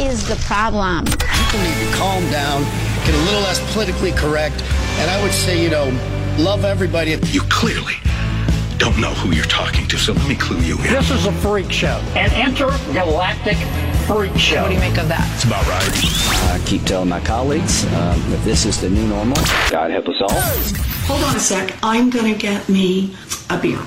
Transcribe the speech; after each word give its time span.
Is 0.00 0.26
the 0.26 0.36
problem? 0.46 1.04
People 1.04 1.60
need 1.60 1.86
to 1.86 1.92
calm 1.94 2.22
down, 2.30 2.62
get 3.04 3.14
a 3.14 3.22
little 3.24 3.40
less 3.42 3.60
politically 3.72 4.12
correct, 4.12 4.62
and 4.98 5.10
I 5.10 5.22
would 5.22 5.32
say, 5.32 5.62
you 5.62 5.70
know, 5.70 5.86
love 6.38 6.64
everybody. 6.64 7.18
You 7.26 7.42
clearly 7.50 7.94
don't 8.78 8.98
know 8.98 9.12
who 9.12 9.32
you're 9.34 9.44
talking 9.44 9.86
to, 9.88 9.98
so 9.98 10.14
let 10.14 10.26
me 10.26 10.34
clue 10.34 10.60
you 10.60 10.76
in. 10.78 10.84
This 10.84 11.10
is 11.10 11.26
a 11.26 11.32
freak 11.32 11.70
show, 11.70 12.02
an 12.16 12.32
intergalactic 12.48 13.58
freak 14.06 14.36
show. 14.38 14.62
What 14.62 14.68
do 14.68 14.74
you 14.74 14.80
make 14.80 14.96
of 14.96 15.08
that? 15.08 15.30
It's 15.34 15.44
about 15.44 15.66
right. 15.66 16.54
I 16.54 16.64
keep 16.64 16.84
telling 16.84 17.08
my 17.08 17.20
colleagues 17.20 17.84
uh, 17.84 18.18
that 18.30 18.44
this 18.44 18.64
is 18.64 18.80
the 18.80 18.88
new 18.88 19.06
normal. 19.06 19.36
God 19.70 19.90
help 19.90 20.08
us 20.08 20.20
all. 20.22 20.30
Hold 21.08 21.24
on 21.24 21.36
a 21.36 21.40
sec. 21.40 21.76
I'm 21.82 22.08
going 22.08 22.32
to 22.32 22.38
get 22.38 22.68
me 22.68 23.14
a 23.50 23.58
beer. 23.58 23.78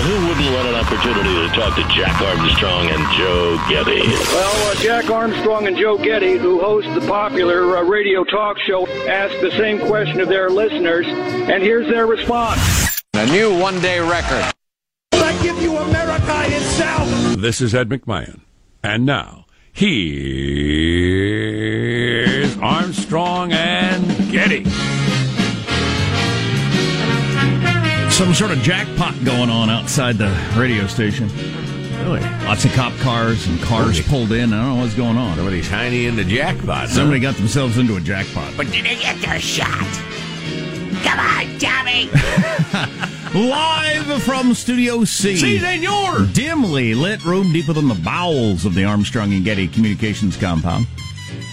Well, 0.00 0.08
who 0.08 0.28
wouldn't 0.28 0.50
want 0.54 0.66
an 0.66 0.76
opportunity 0.76 1.28
to 1.28 1.48
talk 1.54 1.76
to 1.76 1.82
Jack 1.94 2.18
Armstrong 2.22 2.88
and 2.88 3.02
Joe 3.18 3.58
Getty? 3.68 4.00
Well, 4.00 4.70
uh, 4.70 4.74
Jack 4.76 5.10
Armstrong 5.10 5.66
and 5.66 5.76
Joe 5.76 5.98
Getty, 5.98 6.38
who 6.38 6.58
host 6.58 6.88
the 6.94 7.06
popular 7.06 7.76
uh, 7.76 7.82
radio 7.82 8.24
talk 8.24 8.58
show, 8.60 8.86
ask 9.06 9.38
the 9.42 9.50
same 9.58 9.78
question 9.78 10.22
of 10.22 10.28
their 10.28 10.48
listeners, 10.48 11.04
and 11.06 11.62
here's 11.62 11.86
their 11.90 12.06
response. 12.06 13.02
A 13.12 13.26
new 13.26 13.60
one-day 13.60 14.00
record. 14.00 14.50
I 15.12 15.38
give 15.42 15.60
you 15.60 15.76
America 15.76 16.44
itself. 16.46 17.36
This 17.36 17.60
is 17.60 17.74
Ed 17.74 17.90
McMahon, 17.90 18.40
and 18.82 19.04
now 19.04 19.44
here's 19.70 20.00
Armstrong 22.56 23.52
and 23.52 24.09
Some 28.20 28.34
sort 28.34 28.50
of 28.50 28.58
jackpot 28.58 29.14
going 29.24 29.48
on 29.48 29.70
outside 29.70 30.18
the 30.18 30.28
radio 30.54 30.86
station. 30.86 31.26
Really? 32.04 32.20
Lots 32.44 32.66
of 32.66 32.72
cop 32.72 32.92
cars 32.98 33.46
and 33.46 33.58
cars 33.62 33.96
Somebody, 33.96 34.02
pulled 34.02 34.32
in. 34.32 34.52
I 34.52 34.60
don't 34.60 34.76
know 34.76 34.82
what's 34.82 34.92
going 34.92 35.16
on. 35.16 35.36
Somebody's 35.36 35.70
tiny 35.70 36.04
into 36.04 36.24
jackpot. 36.24 36.90
Somebody 36.90 37.20
huh? 37.20 37.32
got 37.32 37.38
themselves 37.38 37.78
into 37.78 37.96
a 37.96 38.00
jackpot. 38.00 38.52
But 38.58 38.70
did 38.70 38.84
they 38.84 38.96
get 38.96 39.18
their 39.22 39.40
shot? 39.40 39.86
Come 41.02 41.18
on, 41.18 41.58
Tommy! 41.58 42.10
Live 43.48 44.22
from 44.22 44.52
Studio 44.52 45.04
C. 45.04 45.36
Si, 45.38 45.58
senor! 45.58 46.26
Dimly 46.34 46.92
lit 46.94 47.24
room 47.24 47.54
deeper 47.54 47.72
than 47.72 47.88
the 47.88 47.94
bowels 47.94 48.66
of 48.66 48.74
the 48.74 48.84
Armstrong 48.84 49.32
and 49.32 49.46
Getty 49.46 49.66
Communications 49.68 50.36
compound. 50.36 50.86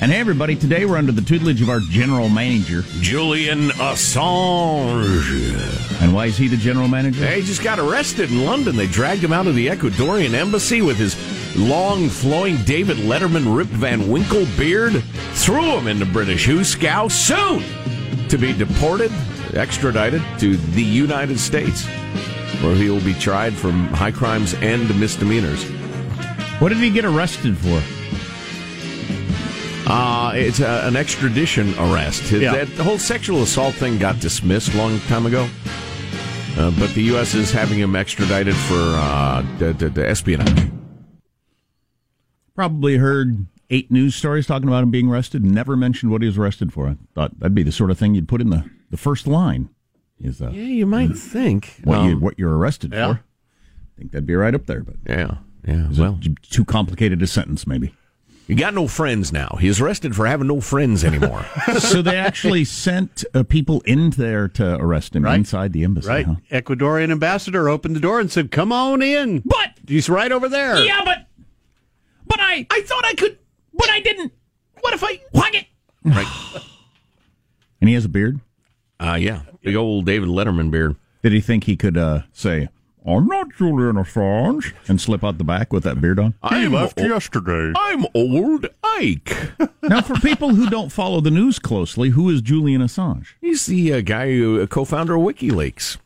And 0.01 0.11
hey, 0.11 0.19
everybody, 0.19 0.57
today 0.57 0.85
we're 0.85 0.97
under 0.97 1.13
the 1.13 1.21
tutelage 1.21 1.61
of 1.61 1.69
our 1.69 1.79
general 1.79 2.27
manager, 2.27 2.81
Julian 2.99 3.69
Assange. 3.69 5.66
And 5.99 6.13
why 6.13 6.27
is 6.27 6.37
he 6.37 6.47
the 6.47 6.57
general 6.57 6.87
manager? 6.87 7.25
He 7.25 7.41
just 7.41 7.63
got 7.63 7.79
arrested 7.79 8.31
in 8.31 8.45
London. 8.45 8.75
They 8.75 8.87
dragged 8.87 9.23
him 9.23 9.33
out 9.33 9.47
of 9.47 9.55
the 9.55 9.67
Ecuadorian 9.67 10.33
embassy 10.33 10.81
with 10.81 10.97
his 10.97 11.15
long, 11.57 12.09
flowing 12.09 12.57
David 12.63 12.97
Letterman 12.97 13.55
Rip 13.55 13.67
Van 13.67 14.07
Winkle 14.09 14.45
beard, 14.57 15.01
threw 15.33 15.77
him 15.77 15.87
into 15.87 16.05
British 16.05 16.45
Hooskow, 16.47 17.11
soon 17.11 17.63
to 18.29 18.37
be 18.37 18.53
deported, 18.53 19.11
extradited 19.53 20.21
to 20.39 20.57
the 20.57 20.83
United 20.83 21.39
States, 21.39 21.85
where 22.61 22.75
he 22.75 22.89
will 22.89 23.03
be 23.03 23.15
tried 23.15 23.53
for 23.53 23.71
high 23.71 24.11
crimes 24.11 24.53
and 24.55 24.87
misdemeanors. 24.99 25.63
What 26.59 26.69
did 26.69 26.77
he 26.77 26.91
get 26.91 27.05
arrested 27.05 27.57
for? 27.57 27.81
Uh, 29.89 30.33
it's 30.35 30.59
a, 30.59 30.85
an 30.85 30.95
extradition 30.95 31.73
arrest. 31.79 32.31
Yeah. 32.31 32.51
That 32.51 32.75
the 32.75 32.83
whole 32.83 32.99
sexual 32.99 33.41
assault 33.41 33.73
thing 33.75 33.97
got 33.97 34.19
dismissed 34.19 34.73
a 34.73 34.77
long 34.77 34.99
time 35.01 35.25
ago. 35.25 35.47
Uh, 36.57 36.71
but 36.79 36.89
the 36.95 37.03
U.S. 37.03 37.35
is 37.35 37.51
having 37.51 37.77
him 37.77 37.95
extradited 37.95 38.55
for 38.55 38.75
uh, 38.75 39.45
the, 39.59 39.73
the, 39.73 39.89
the 39.89 40.09
espionage. 40.09 40.71
Probably 42.55 42.97
heard 42.97 43.45
eight 43.69 43.91
news 43.91 44.15
stories 44.15 44.47
talking 44.47 44.67
about 44.67 44.81
him 44.81 44.89
being 44.89 45.07
arrested. 45.07 45.45
Never 45.45 45.77
mentioned 45.77 46.11
what 46.11 46.23
he 46.23 46.27
was 46.27 46.37
arrested 46.37 46.73
for. 46.73 46.87
I 46.87 46.97
thought 47.13 47.39
that'd 47.39 47.53
be 47.53 47.61
the 47.61 47.71
sort 47.71 47.91
of 47.91 47.99
thing 47.99 48.15
you'd 48.15 48.27
put 48.27 48.41
in 48.41 48.49
the, 48.49 48.67
the 48.89 48.97
first 48.97 49.27
line. 49.27 49.69
Is 50.19 50.41
uh, 50.41 50.49
yeah, 50.49 50.63
you 50.63 50.87
might 50.87 51.15
think 51.15 51.79
what 51.83 51.99
um, 51.99 52.09
you 52.09 52.17
what 52.17 52.39
you're 52.39 52.57
arrested 52.57 52.91
yeah. 52.91 53.05
for. 53.05 53.13
I 53.19 53.99
think 53.99 54.11
that'd 54.11 54.25
be 54.25 54.33
right 54.33 54.55
up 54.55 54.65
there. 54.65 54.81
But 54.81 54.95
yeah, 55.05 55.37
yeah. 55.63 55.89
well, 55.95 56.19
too 56.41 56.65
complicated 56.65 57.21
a 57.21 57.27
sentence, 57.27 57.67
maybe. 57.67 57.93
You 58.47 58.55
got 58.55 58.73
no 58.73 58.87
friends 58.87 59.33
now. 59.33 59.57
He's 59.59 59.81
arrested 59.81 60.15
for 60.15 60.25
having 60.25 60.47
no 60.47 60.61
friends 60.61 61.03
anymore. 61.03 61.45
so 61.79 62.01
they 62.01 62.15
actually 62.17 62.63
sent 62.63 63.25
uh, 63.33 63.43
people 63.43 63.81
in 63.81 64.11
there 64.11 64.47
to 64.49 64.75
arrest 64.75 65.15
him 65.15 65.23
Right. 65.25 65.35
inside 65.35 65.73
the 65.73 65.83
embassy. 65.83 66.07
Right. 66.07 66.25
huh? 66.25 66.35
Ecuadorian 66.49 67.11
ambassador 67.11 67.67
opened 67.67 67.95
the 67.95 67.99
door 67.99 68.19
and 68.21 68.31
said, 68.31 68.49
"Come 68.51 68.71
on 68.71 69.01
in." 69.01 69.41
But 69.43 69.71
he's 69.85 70.07
right 70.09 70.31
over 70.31 70.47
there. 70.47 70.77
Yeah, 70.79 71.01
but 71.03 71.27
but 72.25 72.39
I 72.39 72.65
I 72.71 72.81
thought 72.81 73.05
I 73.05 73.13
could, 73.15 73.37
but 73.73 73.89
I 73.89 73.99
didn't. 73.99 74.31
What 74.79 74.93
if 74.93 75.03
I 75.03 75.19
whack 75.33 75.53
it? 75.55 75.65
Right. 76.05 76.61
And 77.81 77.89
he 77.89 77.95
has 77.95 78.05
a 78.05 78.09
beard. 78.09 78.39
Uh, 78.99 79.17
yeah. 79.19 79.41
Big 79.61 79.75
old 79.75 80.05
David 80.05 80.29
Letterman 80.29 80.71
beard. 80.71 80.95
Did 81.21 81.33
he 81.33 81.41
think 81.41 81.65
he 81.65 81.75
could 81.75 81.97
uh, 81.97 82.21
say, 82.31 82.69
"I'm 83.07 83.27
not 83.27 83.53
Julian 83.57 83.95
Assange," 83.95 84.73
and 84.87 84.99
slip 84.99 85.23
out 85.23 85.37
the 85.37 85.43
back 85.43 85.71
with 85.71 85.83
that 85.83 86.01
beard 86.01 86.19
on? 86.19 86.33
I'm 86.43 86.73
left 86.73 86.99
o- 86.99 87.05
yesterday. 87.05 87.73
I'm 87.75 88.05
old 88.13 88.67
Ike. 88.83 89.35
now, 89.83 90.01
for 90.01 90.15
people 90.15 90.49
who 90.55 90.69
don't 90.69 90.91
follow 90.91 91.21
the 91.21 91.31
news 91.31 91.59
closely, 91.59 92.09
who 92.09 92.29
is 92.29 92.41
Julian 92.41 92.81
Assange? 92.81 93.27
He's 93.41 93.65
the 93.65 93.93
uh, 93.93 94.01
guy, 94.01 94.31
who, 94.31 94.61
uh, 94.61 94.67
co-founder 94.67 95.15
of 95.15 95.21
WikiLeaks. 95.21 95.97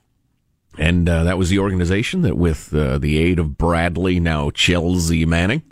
And 0.78 1.10
uh, 1.10 1.26
that 1.26 1.38
was 1.38 1.50
the 1.50 1.60
organization 1.60 2.22
that, 2.22 2.38
with 2.38 2.74
uh, 2.74 2.98
the 2.98 3.18
aid 3.18 3.40
of 3.40 3.58
Bradley, 3.58 4.20
now 4.22 4.50
Chelsea 4.52 5.26
Manning, 5.26 5.64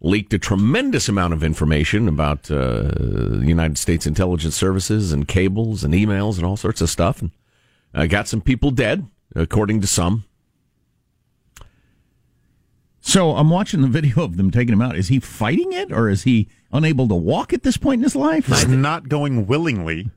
leaked 0.00 0.32
a 0.32 0.38
tremendous 0.38 1.10
amount 1.10 1.34
of 1.34 1.44
information 1.44 2.08
about 2.08 2.50
uh, 2.50 2.90
the 2.94 3.44
United 3.44 3.76
States 3.76 4.06
intelligence 4.06 4.56
services 4.56 5.12
and 5.12 5.28
cables 5.28 5.84
and 5.84 5.92
emails 5.92 6.36
and 6.38 6.46
all 6.46 6.56
sorts 6.56 6.80
of 6.80 6.88
stuff. 6.88 7.20
And 7.20 7.32
uh, 7.94 8.06
got 8.06 8.28
some 8.28 8.40
people 8.40 8.70
dead, 8.70 9.06
according 9.36 9.82
to 9.82 9.86
some. 9.86 10.24
So 13.00 13.36
I'm 13.36 13.50
watching 13.50 13.80
the 13.80 13.88
video 13.88 14.22
of 14.22 14.36
them 14.36 14.50
taking 14.50 14.72
him 14.74 14.82
out. 14.82 14.96
Is 14.96 15.08
he 15.08 15.20
fighting 15.20 15.72
it, 15.72 15.90
or 15.92 16.08
is 16.08 16.22
he 16.24 16.48
unable 16.72 17.08
to 17.08 17.14
walk 17.14 17.52
at 17.52 17.62
this 17.62 17.76
point 17.76 18.00
in 18.00 18.04
his 18.04 18.14
life? 18.16 18.46
He's 18.46 18.68
not 18.68 19.08
going 19.08 19.46
willingly. 19.46 20.10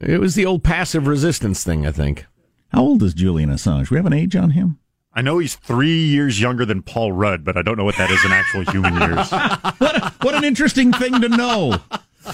It 0.00 0.20
was 0.20 0.34
the 0.34 0.44
old 0.44 0.62
passive 0.62 1.06
resistance 1.06 1.64
thing, 1.64 1.86
I 1.86 1.90
think. 1.92 2.26
How 2.68 2.82
old 2.82 3.02
is 3.02 3.14
Julian 3.14 3.50
Assange? 3.50 3.90
We 3.90 3.96
have 3.96 4.06
an 4.06 4.12
age 4.12 4.36
on 4.36 4.50
him. 4.50 4.78
I 5.14 5.22
know 5.22 5.38
he's 5.38 5.54
three 5.54 6.04
years 6.04 6.38
younger 6.38 6.66
than 6.66 6.82
Paul 6.82 7.12
Rudd, 7.12 7.42
but 7.42 7.56
I 7.56 7.62
don't 7.62 7.78
know 7.78 7.84
what 7.84 7.96
that 7.96 8.10
is 8.10 8.22
in 8.22 8.32
actual 8.32 8.64
human 8.70 8.92
years. 9.00 9.30
What 9.78 10.12
What 10.22 10.34
an 10.34 10.44
interesting 10.44 10.92
thing 10.92 11.20
to 11.22 11.28
know. 11.30 11.78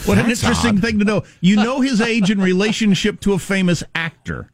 What 0.04 0.18
an 0.18 0.28
interesting 0.28 0.76
odd. 0.78 0.82
thing 0.82 0.98
to 0.98 1.04
know. 1.04 1.22
You 1.40 1.56
know 1.56 1.80
his 1.80 2.00
age 2.00 2.28
in 2.30 2.40
relationship 2.40 3.20
to 3.20 3.34
a 3.34 3.38
famous 3.38 3.84
actor, 3.94 4.50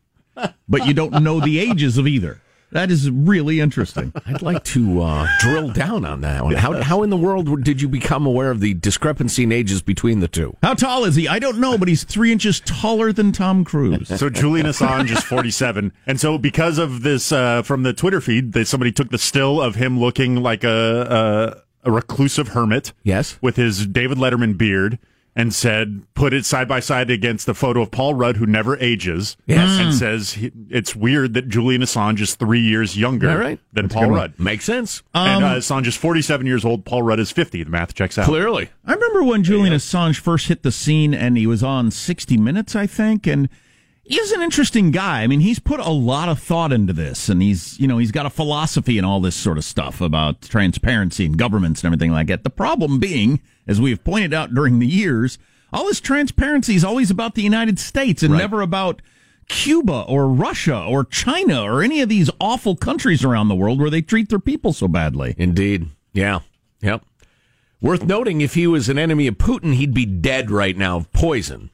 but 0.69 0.87
you 0.87 0.93
don't 0.93 1.23
know 1.23 1.41
the 1.41 1.59
ages 1.59 1.97
of 1.97 2.07
either. 2.07 2.43
That 2.71 2.91
is 2.91 3.11
really 3.11 3.61
interesting. 3.61 4.13
I'd 4.27 4.43
like 4.43 4.65
to 4.65 5.03
uh, 5.03 5.27
drill 5.41 5.71
down 5.71 6.05
on 6.05 6.21
that 6.21 6.45
one. 6.45 6.55
How, 6.55 6.83
how 6.83 7.03
in 7.03 7.11
the 7.11 7.17
world 7.17 7.65
did 7.65 7.81
you 7.81 7.89
become 7.89 8.27
aware 8.27 8.51
of 8.51 8.61
the 8.61 8.75
discrepancy 8.75 9.45
in 9.45 9.53
ages 9.53 9.81
between 9.81 10.21
the 10.21 10.29
two? 10.29 10.57
How 10.63 10.75
tall 10.75 11.05
is 11.05 11.15
he? 11.15 11.27
I 11.29 11.39
don't 11.39 11.59
know, 11.59 11.79
but 11.79 11.89
he's 11.89 12.05
three 12.05 12.31
inches 12.31 12.61
taller 12.61 13.13
than 13.13 13.33
Tom 13.33 13.65
Cruise. 13.65 14.09
So 14.09 14.29
Julian 14.29 14.67
Assange 14.69 15.11
is 15.11 15.23
47, 15.25 15.93
and 16.07 16.21
so 16.21 16.37
because 16.37 16.79
of 16.79 17.03
this, 17.03 17.33
uh, 17.33 17.63
from 17.63 17.85
the 17.85 17.93
Twitter 17.93 18.21
feed, 18.21 18.53
that 18.53 18.69
somebody 18.69 18.93
took 18.93 19.11
the 19.11 19.19
still 19.19 19.61
of 19.61 19.77
him 19.77 19.99
looking 19.99 20.37
like 20.37 20.65
a, 20.65 21.59
a 21.65 21.69
a 21.85 21.93
reclusive 21.93 22.49
hermit, 22.49 22.93
yes, 23.03 23.39
with 23.41 23.57
his 23.57 23.87
David 23.87 24.19
Letterman 24.19 24.59
beard, 24.59 24.99
and 25.39 25.55
said 25.55 26.03
put 26.15 26.35
it 26.35 26.45
side 26.45 26.67
by 26.67 26.81
side 26.81 27.11
against 27.11 27.47
the 27.47 27.55
photo 27.55 27.81
of 27.81 27.93
Paul 27.93 28.15
Rudd, 28.15 28.37
who 28.39 28.45
never 28.45 28.77
ages, 28.79 29.37
Yes. 29.47 29.79
and 29.79 29.91
Mm. 29.91 29.95
says 29.99 30.33
he, 30.33 30.51
it's 30.69 30.97
weird 30.97 31.33
that 31.35 31.49
Julian 31.49 31.81
Assange 31.81 32.21
is 32.21 32.35
three 32.35 32.61
years 32.61 32.99
younger 32.99 33.31
All 33.31 33.37
right. 33.39 33.61
than 33.73 33.85
That's 33.87 33.95
Paul. 33.95 34.11
Rudd. 34.11 34.35
Makes 34.39 34.65
sense. 34.65 35.03
and 35.15 35.45
uh, 35.45 35.47
Um, 35.49 35.55
Assange 35.59 35.87
is 35.87 35.97
47 35.97 36.45
years 36.47 36.65
old. 36.65 36.85
Paul 36.85 37.05
Rudd 37.05 37.21
is 37.21 37.31
50. 37.31 37.63
The 37.63 37.71
math 37.71 37.95
checks 37.95 38.19
out. 38.19 38.25
Clearly. 38.27 38.69
I 38.85 38.93
remember 38.95 39.23
when 39.23 39.45
Julian 39.45 39.73
Assange 39.73 40.17
first 40.19 40.49
hit 40.49 40.65
the 40.65 40.73
scene 40.73 41.15
and 41.15 41.39
he 41.39 41.47
was 41.47 41.63
on 41.63 41.93
60 41.93 42.37
Minutes, 42.37 42.75
I 42.75 42.89
think, 42.89 43.27
and 43.29 43.49
he's 44.09 44.33
an 44.33 44.43
interesting 44.43 44.91
guy. 44.91 45.23
I 45.23 45.27
mean, 45.27 45.41
he's 45.41 45.59
put 45.59 45.81
a 45.81 45.91
lot 45.91 46.29
of 46.29 46.39
thought 46.41 46.73
into 46.73 46.93
this 46.93 47.29
and 47.29 47.41
he's, 47.43 47.79
you 47.79 47.87
know, 47.87 47.99
he's 47.99 48.11
got 48.13 48.27
a 48.27 48.31
philosophy 48.31 48.99
and 48.99 49.07
all 49.07 49.21
this 49.21 49.37
sort 49.37 49.59
of 49.59 49.65
stuff 49.65 50.01
about 50.01 50.43
transparency 50.43 51.27
and 51.27 51.37
governments 51.39 51.83
and 51.83 51.89
everything 51.93 52.13
like 52.13 52.27
that. 52.29 52.45
The 52.45 52.51
problem 52.51 52.99
being, 52.99 53.41
as 53.67 53.81
we 53.81 53.91
have 53.91 54.03
pointed 54.05 54.33
out 54.35 54.55
during 54.55 54.79
the 54.79 54.87
years, 54.87 55.39
all 55.73 55.85
this 55.85 56.01
transparency 56.01 56.75
is 56.75 56.85
always 56.85 57.11
about 57.11 57.35
the 57.35 57.43
United 57.43 57.79
States 57.79 58.23
and 58.23 58.33
Right. 58.33 58.39
never 58.41 58.63
about 58.63 59.03
Cuba 59.49 60.03
or 60.09 60.29
Russia 60.29 60.79
or 60.83 61.05
China 61.05 61.63
or 61.63 61.83
any 61.83 62.01
of 62.01 62.09
these 62.09 62.31
awful 62.41 62.77
countries 62.77 63.25
around 63.25 63.49
the 63.49 63.55
world 63.55 63.81
where 63.81 63.91
they 63.91 64.03
treat 64.03 64.29
their 64.29 64.39
people 64.39 64.73
so 64.73 64.89
badly. 64.89 65.35
Indeed. 65.39 65.89
Yeah. 66.13 66.41
Yep. 66.81 67.05
Worth 67.81 68.05
noting, 68.05 68.41
if 68.41 68.55
he 68.55 68.67
was 68.67 68.89
an 68.89 68.99
enemy 68.99 69.27
of 69.27 69.37
Putin, 69.37 69.75
he'd 69.75 69.95
be 69.95 70.05
dead 70.05 70.51
right 70.51 70.77
now 70.77 70.97
of 70.97 71.13
poison. 71.13 71.71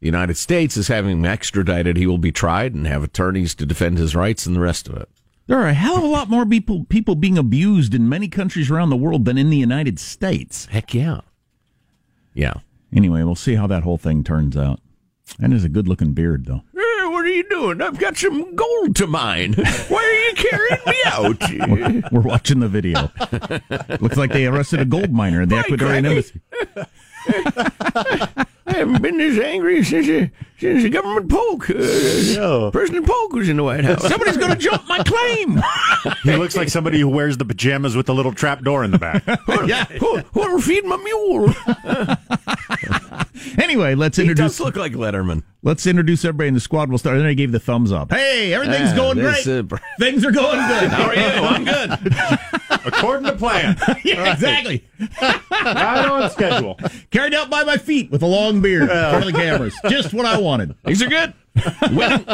The 0.00 0.06
United 0.06 0.36
States 0.36 0.76
is 0.76 0.88
having 0.88 1.18
him 1.18 1.24
extradited. 1.24 1.96
He 1.96 2.06
will 2.06 2.18
be 2.18 2.32
tried 2.32 2.74
and 2.74 2.86
have 2.86 3.02
attorneys 3.02 3.54
to 3.56 3.66
defend 3.66 3.98
his 3.98 4.14
rights 4.14 4.46
and 4.46 4.54
the 4.54 4.60
rest 4.60 4.88
of 4.88 4.96
it. 4.96 5.08
There 5.48 5.58
are 5.58 5.66
a 5.66 5.74
hell 5.74 5.96
of 5.96 6.04
a 6.04 6.08
lot 6.08 6.28
more 6.28 6.44
people 6.44 6.84
people 6.84 7.14
being 7.14 7.38
abused 7.38 7.94
in 7.94 8.08
many 8.08 8.28
countries 8.28 8.70
around 8.70 8.90
the 8.90 8.96
world 8.96 9.24
than 9.24 9.38
in 9.38 9.50
the 9.50 9.56
United 9.56 9.98
States. 9.98 10.66
Heck 10.66 10.92
yeah. 10.94 11.22
Yeah. 12.34 12.54
Anyway, 12.92 13.22
we'll 13.22 13.34
see 13.34 13.54
how 13.54 13.66
that 13.66 13.82
whole 13.82 13.98
thing 13.98 14.22
turns 14.22 14.56
out. 14.56 14.80
That 15.38 15.52
is 15.52 15.64
a 15.64 15.68
good 15.68 15.88
looking 15.88 16.12
beard, 16.12 16.46
though. 16.46 16.62
Hey, 16.74 17.06
what 17.06 17.24
are 17.24 17.28
you 17.28 17.48
doing? 17.48 17.82
I've 17.82 17.98
got 17.98 18.16
some 18.16 18.54
gold 18.54 18.96
to 18.96 19.06
mine. 19.06 19.54
Why 19.88 20.02
are 20.02 20.28
you 20.28 20.34
carrying 20.34 20.80
me 20.86 20.96
out? 21.06 21.68
We're, 21.68 22.02
we're 22.12 22.28
watching 22.28 22.60
the 22.60 22.68
video. 22.68 23.10
Looks 24.00 24.16
like 24.16 24.32
they 24.32 24.46
arrested 24.46 24.80
a 24.80 24.84
gold 24.84 25.12
miner 25.12 25.42
in 25.42 25.48
the 25.48 25.56
Ecuadorian 25.56 26.06
embassy. 26.06 26.40
I 28.68 28.76
haven't 28.78 29.02
been 29.02 29.16
this 29.18 29.38
angry 29.42 29.82
since 29.82 30.08
uh, 30.08 30.26
since 30.58 30.82
the 30.82 30.90
government 30.90 31.28
Polk. 31.30 31.70
Uh, 31.70 32.70
President 32.70 33.06
Polk 33.06 33.32
was 33.32 33.48
in 33.48 33.56
the 33.56 33.62
White 33.64 33.84
House. 33.84 34.06
Somebody's 34.06 34.36
going 34.36 34.50
to 34.52 34.58
jump 34.58 34.86
my 34.88 35.02
claim. 35.02 35.62
He 36.22 36.36
looks 36.36 36.56
like 36.56 36.68
somebody 36.68 37.00
who 37.00 37.08
wears 37.08 37.36
the 37.38 37.44
pajamas 37.44 37.96
with 37.96 38.06
the 38.06 38.14
little 38.14 38.32
trap 38.32 38.62
door 38.62 38.84
in 38.84 38.90
the 38.90 38.98
back. 38.98 39.24
yeah. 39.66 39.84
Who, 39.84 40.18
who'll 40.18 40.60
feed 40.60 40.84
my 40.84 40.96
mule? 40.96 41.54
Anyway, 43.58 43.94
let's 43.94 44.16
He 44.16 44.22
introduce. 44.22 44.58
does 44.58 44.60
look 44.60 44.76
like 44.76 44.92
Letterman. 44.92 45.42
Let's 45.62 45.86
introduce 45.86 46.24
everybody 46.24 46.48
in 46.48 46.54
the 46.54 46.60
squad. 46.60 46.88
We'll 46.88 46.98
start. 46.98 47.16
Then 47.18 47.26
I 47.26 47.34
gave 47.34 47.50
the 47.52 47.58
thumbs 47.60 47.90
up. 47.92 48.12
Hey, 48.12 48.52
everything's 48.54 48.92
going 48.92 49.18
great. 49.18 49.46
uh, 49.46 49.64
Things 49.98 50.24
are 50.24 50.30
going 50.30 50.56
good. 50.68 50.88
How 50.90 51.08
are 51.08 51.14
you? 51.14 51.20
I'm 51.22 51.64
good. 51.64 52.14
According 52.86 53.26
to 53.26 53.36
plan. 53.36 53.76
yeah, 54.04 54.32
exactly. 54.32 54.84
Right 55.20 56.08
on 56.08 56.30
schedule. 56.30 56.78
Carried 57.10 57.34
out 57.34 57.50
by 57.50 57.64
my 57.64 57.76
feet 57.76 58.10
with 58.10 58.22
a 58.22 58.26
long 58.26 58.60
beard 58.60 58.82
in 58.82 58.88
front 58.88 59.26
of 59.26 59.32
the 59.32 59.38
cameras. 59.38 59.74
Just 59.88 60.14
what 60.14 60.26
I 60.26 60.38
wanted. 60.38 60.74
Things 60.84 61.02
are 61.02 61.08
good. 61.08 61.34
Winning. 61.90 62.26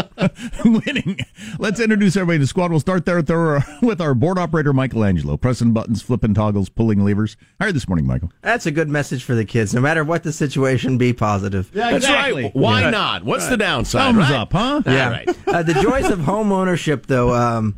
Winning. 0.87 1.19
Let's 1.59 1.81
introduce 1.81 2.17
everybody 2.17 2.39
to 2.39 2.43
the 2.45 2.47
squad. 2.47 2.71
We'll 2.71 2.81
start 2.81 3.07
there 3.07 3.17
with 3.17 3.31
our, 3.31 3.65
with 3.83 4.01
our 4.01 4.15
board 4.15 4.39
operator, 4.39 4.73
Michelangelo. 4.73 5.37
Pressing 5.37 5.73
buttons, 5.73 6.03
flipping 6.03 6.35
toggles, 6.35 6.69
pulling 6.69 7.05
levers. 7.05 7.37
How 7.59 7.67
are 7.67 7.69
you 7.69 7.73
this 7.73 7.89
morning, 7.89 8.07
Michael? 8.07 8.33
That's 8.43 8.67
a 8.67 8.71
good 8.71 8.89
message 8.89 9.25
for 9.25 9.35
the 9.35 9.45
kids. 9.45 9.75
No 9.75 9.81
matter 9.81 10.05
what 10.05 10.23
the 10.23 10.33
situation, 10.33 10.99
be 10.99 11.13
positive. 11.13 11.71
Yeah, 11.75 11.93
That's 11.93 12.09
right. 12.09 12.55
Why 12.55 12.91
not? 12.91 13.25
What's 13.25 13.49
the 13.49 13.57
downside? 13.57 14.15
Thumbs 14.15 14.31
right? 14.31 14.41
up, 14.41 14.53
huh? 14.53 14.83
Yeah. 14.87 15.05
All 15.05 15.11
right. 15.11 15.29
uh, 15.49 15.63
the 15.63 15.75
joys 15.75 16.11
of 16.11 16.21
home 16.21 16.53
ownership, 16.53 17.07
though. 17.07 17.35
Um, 17.35 17.77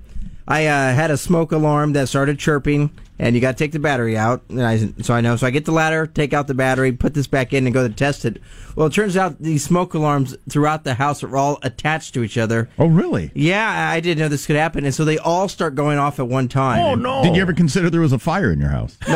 I 0.48 0.66
uh, 0.66 0.94
had 0.94 1.10
a 1.10 1.16
smoke 1.16 1.50
alarm 1.50 1.92
that 1.94 2.08
started 2.08 2.38
chirping, 2.38 2.90
and 3.18 3.34
you 3.34 3.40
got 3.40 3.52
to 3.52 3.64
take 3.64 3.72
the 3.72 3.80
battery 3.80 4.16
out. 4.16 4.44
And 4.48 4.62
I, 4.62 4.78
so 5.02 5.12
I 5.12 5.20
know. 5.20 5.34
So 5.36 5.46
I 5.46 5.50
get 5.50 5.64
the 5.64 5.72
ladder, 5.72 6.06
take 6.06 6.32
out 6.32 6.46
the 6.46 6.54
battery, 6.54 6.92
put 6.92 7.14
this 7.14 7.26
back 7.26 7.52
in, 7.52 7.66
and 7.66 7.74
go 7.74 7.86
to 7.86 7.92
test 7.92 8.24
it. 8.24 8.40
Well, 8.76 8.86
it 8.86 8.92
turns 8.92 9.16
out 9.16 9.40
these 9.40 9.64
smoke 9.64 9.94
alarms 9.94 10.36
throughout 10.48 10.84
the 10.84 10.94
house 10.94 11.24
are 11.24 11.36
all 11.36 11.58
attached 11.62 12.14
to 12.14 12.22
each 12.22 12.38
other. 12.38 12.68
Oh, 12.78 12.86
really? 12.86 13.32
Yeah, 13.34 13.90
I 13.90 13.98
didn't 13.98 14.20
know 14.20 14.28
this 14.28 14.46
could 14.46 14.56
happen, 14.56 14.84
and 14.84 14.94
so 14.94 15.04
they 15.04 15.18
all 15.18 15.48
start 15.48 15.74
going 15.74 15.98
off 15.98 16.20
at 16.20 16.28
one 16.28 16.46
time. 16.46 16.78
Oh 16.78 16.94
no! 16.94 17.24
Did 17.24 17.34
you 17.34 17.42
ever 17.42 17.52
consider 17.52 17.90
there 17.90 18.00
was 18.00 18.12
a 18.12 18.18
fire 18.18 18.52
in 18.52 18.60
your 18.60 18.68
house? 18.70 18.96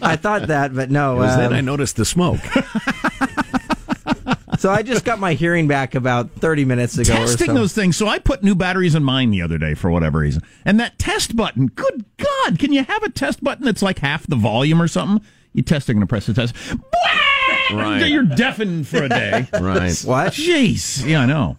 I 0.00 0.16
thought 0.16 0.48
that, 0.48 0.74
but 0.74 0.90
no. 0.90 1.16
It 1.16 1.18
was 1.18 1.36
then 1.36 1.52
um, 1.52 1.54
I 1.54 1.60
noticed 1.60 1.96
the 1.96 2.04
smoke. 2.04 2.40
so 4.58 4.70
I 4.70 4.82
just 4.82 5.04
got 5.04 5.18
my 5.18 5.34
hearing 5.34 5.66
back 5.68 5.94
about 5.94 6.30
thirty 6.32 6.64
minutes 6.64 6.98
ago. 6.98 7.14
or 7.14 7.16
Testing 7.16 7.46
so. 7.48 7.54
those 7.54 7.72
things. 7.72 7.96
So 7.96 8.06
I 8.06 8.18
put 8.18 8.42
new 8.42 8.54
batteries 8.54 8.94
in 8.94 9.02
mine 9.04 9.30
the 9.30 9.42
other 9.42 9.56
day 9.58 9.74
for 9.74 9.90
whatever 9.90 10.18
reason. 10.18 10.42
And 10.64 10.78
that 10.80 10.98
test 10.98 11.34
button, 11.36 11.68
good 11.68 12.04
God, 12.16 12.58
can 12.58 12.72
you 12.72 12.84
have 12.84 13.02
a 13.02 13.10
test 13.10 13.42
button 13.42 13.64
that's 13.64 13.82
like 13.82 14.00
half 14.00 14.26
the 14.26 14.36
volume 14.36 14.82
or 14.82 14.88
something? 14.88 15.26
You 15.54 15.62
test, 15.62 15.88
are 15.88 15.94
going 15.94 16.00
to 16.02 16.06
press 16.06 16.26
the 16.26 16.34
test. 16.34 16.54
Right. 17.72 18.06
You're 18.06 18.22
deafened 18.22 18.86
for 18.88 19.02
a 19.04 19.08
day. 19.08 19.46
Right. 19.60 19.98
What? 20.04 20.32
Jeez. 20.32 21.06
Yeah, 21.06 21.22
I 21.22 21.26
know. 21.26 21.56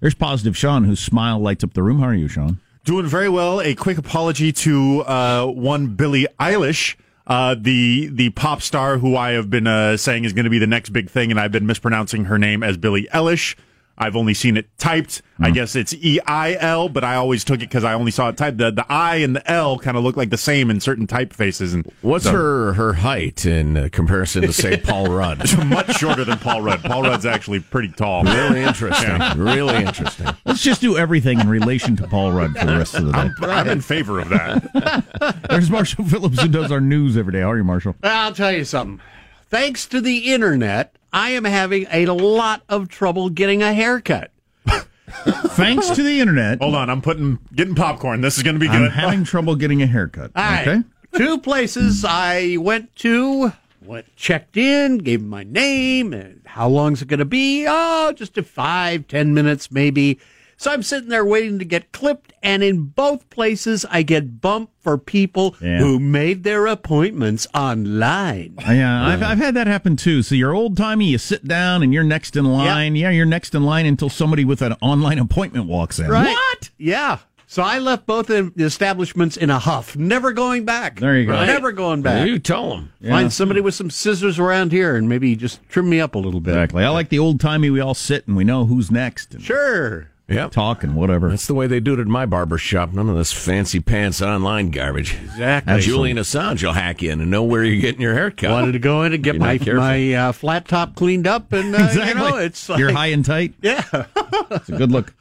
There's 0.00 0.14
positive 0.14 0.56
Sean, 0.56 0.84
whose 0.84 1.00
smile 1.00 1.38
lights 1.38 1.64
up 1.64 1.72
the 1.74 1.82
room. 1.82 2.00
How 2.00 2.06
are 2.06 2.14
you, 2.14 2.28
Sean? 2.28 2.60
Doing 2.84 3.06
very 3.06 3.28
well. 3.28 3.60
A 3.60 3.74
quick 3.74 3.98
apology 3.98 4.52
to 4.52 5.00
uh, 5.02 5.46
one 5.46 5.88
Billie 5.96 6.26
Eilish, 6.38 6.96
uh, 7.26 7.56
the 7.58 8.06
the 8.06 8.30
pop 8.30 8.62
star 8.62 8.98
who 8.98 9.16
I 9.16 9.32
have 9.32 9.50
been 9.50 9.66
uh, 9.66 9.96
saying 9.96 10.24
is 10.24 10.32
going 10.32 10.44
to 10.44 10.50
be 10.50 10.58
the 10.58 10.66
next 10.66 10.90
big 10.90 11.10
thing, 11.10 11.30
and 11.30 11.40
I've 11.40 11.52
been 11.52 11.66
mispronouncing 11.66 12.26
her 12.26 12.38
name 12.38 12.62
as 12.62 12.76
Billie 12.76 13.08
Eilish. 13.12 13.56
I've 13.98 14.14
only 14.16 14.34
seen 14.34 14.56
it 14.56 14.66
typed. 14.78 15.22
I 15.38 15.50
guess 15.50 15.74
it's 15.76 15.92
E 15.94 16.18
I 16.26 16.54
L, 16.60 16.88
but 16.88 17.04
I 17.04 17.16
always 17.16 17.44
took 17.44 17.56
it 17.56 17.68
because 17.68 17.84
I 17.84 17.92
only 17.94 18.10
saw 18.10 18.28
it 18.30 18.36
typed. 18.38 18.56
The 18.58 18.70
the 18.70 18.86
I 18.90 19.16
and 19.16 19.36
the 19.36 19.50
L 19.50 19.78
kind 19.78 19.96
of 19.96 20.02
look 20.04 20.16
like 20.16 20.30
the 20.30 20.36
same 20.38 20.70
in 20.70 20.80
certain 20.80 21.06
typefaces. 21.06 21.74
And 21.74 21.90
What's 22.02 22.24
so- 22.24 22.32
her 22.32 22.72
her 22.74 22.92
height 22.94 23.44
in 23.46 23.76
uh, 23.76 23.88
comparison 23.92 24.42
to 24.42 24.52
say 24.52 24.78
Paul 24.78 25.06
Rudd? 25.12 25.38
much 25.66 25.94
shorter 25.96 26.24
than 26.24 26.38
Paul 26.38 26.62
Rudd. 26.62 26.82
Paul 26.82 27.02
Rudd's 27.02 27.26
actually 27.26 27.60
pretty 27.60 27.88
tall. 27.88 28.24
Really 28.24 28.62
interesting. 28.62 29.08
Yeah. 29.08 29.34
Really 29.36 29.76
interesting. 29.84 30.26
Let's 30.46 30.62
just 30.62 30.80
do 30.80 30.96
everything 30.96 31.40
in 31.40 31.48
relation 31.48 31.96
to 31.96 32.06
Paul 32.08 32.32
Rudd 32.32 32.56
for 32.56 32.64
the 32.66 32.76
rest 32.78 32.94
of 32.94 33.06
the 33.06 33.12
day. 33.12 33.18
I'm, 33.18 33.34
I'm 33.44 33.68
in 33.68 33.80
favor 33.82 34.20
of 34.20 34.28
that. 34.30 35.44
There's 35.50 35.68
Marshall 35.70 36.04
Phillips 36.04 36.40
who 36.40 36.48
does 36.48 36.72
our 36.72 36.80
news 36.80 37.16
every 37.16 37.32
day. 37.32 37.40
How 37.40 37.50
are 37.50 37.56
you, 37.58 37.64
Marshall? 37.64 37.94
I'll 38.02 38.32
tell 38.34 38.52
you 38.52 38.64
something. 38.64 39.00
Thanks 39.48 39.86
to 39.86 40.00
the 40.00 40.32
internet, 40.32 40.94
I 41.16 41.30
am 41.30 41.44
having 41.44 41.86
a 41.90 42.04
lot 42.04 42.62
of 42.68 42.90
trouble 42.90 43.30
getting 43.30 43.62
a 43.62 43.72
haircut. 43.72 44.32
Thanks 44.66 45.88
to 45.88 46.02
the 46.02 46.20
internet, 46.20 46.60
Hold 46.60 46.74
on, 46.74 46.90
I'm 46.90 47.00
putting 47.00 47.38
getting 47.54 47.74
popcorn. 47.74 48.20
This 48.20 48.36
is 48.36 48.42
going 48.42 48.56
to 48.56 48.60
be 48.60 48.66
good. 48.66 48.82
I'm 48.82 48.90
having 48.90 49.24
trouble 49.24 49.56
getting 49.56 49.80
a 49.80 49.86
haircut. 49.86 50.32
All 50.36 50.44
right. 50.44 50.68
Okay. 50.68 50.82
Two 51.16 51.38
places 51.38 52.04
I 52.06 52.58
went 52.58 52.94
to, 52.96 53.54
went 53.80 54.14
checked 54.16 54.58
in, 54.58 54.98
gave 54.98 55.22
my 55.22 55.42
name, 55.42 56.12
and 56.12 56.42
how 56.44 56.68
long's 56.68 57.00
it 57.00 57.08
going 57.08 57.20
to 57.20 57.24
be? 57.24 57.64
Oh, 57.66 58.12
just 58.12 58.36
a 58.36 58.42
five, 58.42 59.08
ten 59.08 59.32
minutes 59.32 59.72
maybe. 59.72 60.18
So 60.58 60.72
I'm 60.72 60.82
sitting 60.82 61.10
there 61.10 61.24
waiting 61.24 61.58
to 61.58 61.64
get 61.66 61.92
clipped, 61.92 62.32
and 62.42 62.62
in 62.62 62.84
both 62.84 63.28
places 63.28 63.84
I 63.90 64.02
get 64.02 64.40
bumped 64.40 64.72
for 64.82 64.96
people 64.96 65.54
Yeah. 65.60 65.78
who 65.78 65.98
made 65.98 66.44
their 66.44 66.66
appointments 66.66 67.46
online. 67.54 68.54
Yeah, 68.66 69.04
uh, 69.04 69.08
I've, 69.08 69.22
I've 69.22 69.38
had 69.38 69.54
that 69.54 69.66
happen 69.66 69.96
too. 69.96 70.22
So 70.22 70.34
you're 70.34 70.54
old 70.54 70.76
timey, 70.76 71.06
you 71.06 71.18
sit 71.18 71.46
down 71.46 71.82
and 71.82 71.92
you're 71.92 72.04
next 72.04 72.36
in 72.36 72.44
line. 72.46 72.96
Yeah, 72.96 73.10
you're 73.10 73.26
next 73.26 73.54
in 73.54 73.64
line 73.64 73.84
until 73.86 74.08
somebody 74.08 74.44
with 74.44 74.62
an 74.62 74.74
online 74.80 75.18
appointment 75.18 75.66
walks 75.66 75.98
in. 75.98 76.08
Right? 76.08 76.28
What? 76.32 76.70
Yeah. 76.78 77.18
So 77.48 77.62
I 77.62 77.78
left 77.78 78.06
both 78.06 78.26
the 78.26 78.50
establishments 78.56 79.36
in 79.36 79.50
a 79.50 79.58
huff, 79.58 79.94
never 79.96 80.32
going 80.32 80.64
back. 80.64 80.98
There 80.98 81.16
you 81.16 81.26
go. 81.26 81.32
Right. 81.32 81.46
Never 81.46 81.70
going 81.70 82.02
back. 82.02 82.26
You 82.26 82.38
tell 82.40 82.70
them. 82.70 82.92
Find 83.06 83.32
somebody 83.32 83.60
with 83.60 83.74
some 83.74 83.88
scissors 83.88 84.38
around 84.40 84.72
here 84.72 84.96
and 84.96 85.08
maybe 85.08 85.36
just 85.36 85.60
trim 85.68 85.88
me 85.88 86.00
up 86.00 86.14
a 86.16 86.18
little 86.18 86.40
bit. 86.40 86.52
Exactly. 86.52 86.82
I 86.82 86.88
like 86.88 87.08
the 87.10 87.20
old 87.20 87.38
timey. 87.40 87.70
We 87.70 87.78
all 87.80 87.94
sit 87.94 88.26
and 88.26 88.36
we 88.36 88.42
know 88.42 88.66
who's 88.66 88.90
next 88.90 89.32
and 89.34 89.44
Sure. 89.44 90.08
Yep. 90.28 90.50
talk 90.50 90.82
and 90.82 90.96
whatever. 90.96 91.30
That's 91.30 91.46
the 91.46 91.54
way 91.54 91.66
they 91.68 91.78
do 91.78 91.94
it 91.94 92.00
at 92.00 92.06
my 92.08 92.26
barber 92.26 92.58
shop. 92.58 92.92
None 92.92 93.08
of 93.08 93.16
this 93.16 93.32
fancy 93.32 93.78
pants 93.78 94.20
online 94.20 94.70
garbage. 94.70 95.14
Exactly. 95.14 95.80
Julian 95.80 96.16
Assange 96.16 96.64
will 96.64 96.72
hack 96.72 97.02
in 97.02 97.20
and 97.20 97.30
know 97.30 97.44
where 97.44 97.62
you're 97.62 97.80
getting 97.80 98.00
your 98.00 98.14
haircut. 98.14 98.50
Wanted 98.50 98.72
to 98.72 98.78
go 98.80 99.02
in 99.02 99.12
and 99.12 99.22
get 99.22 99.36
my 99.36 99.58
careful. 99.58 99.82
my 99.82 100.12
uh, 100.14 100.32
flat 100.32 100.66
top 100.66 100.96
cleaned 100.96 101.28
up, 101.28 101.52
and 101.52 101.74
uh, 101.74 101.78
exactly. 101.78 102.08
you 102.08 102.14
know 102.14 102.36
it's 102.38 102.68
like, 102.68 102.78
you're 102.80 102.92
high 102.92 103.06
and 103.06 103.24
tight. 103.24 103.54
Yeah. 103.62 103.82
It's 104.50 104.68
a 104.68 104.76
good 104.76 104.92
look. 104.92 105.12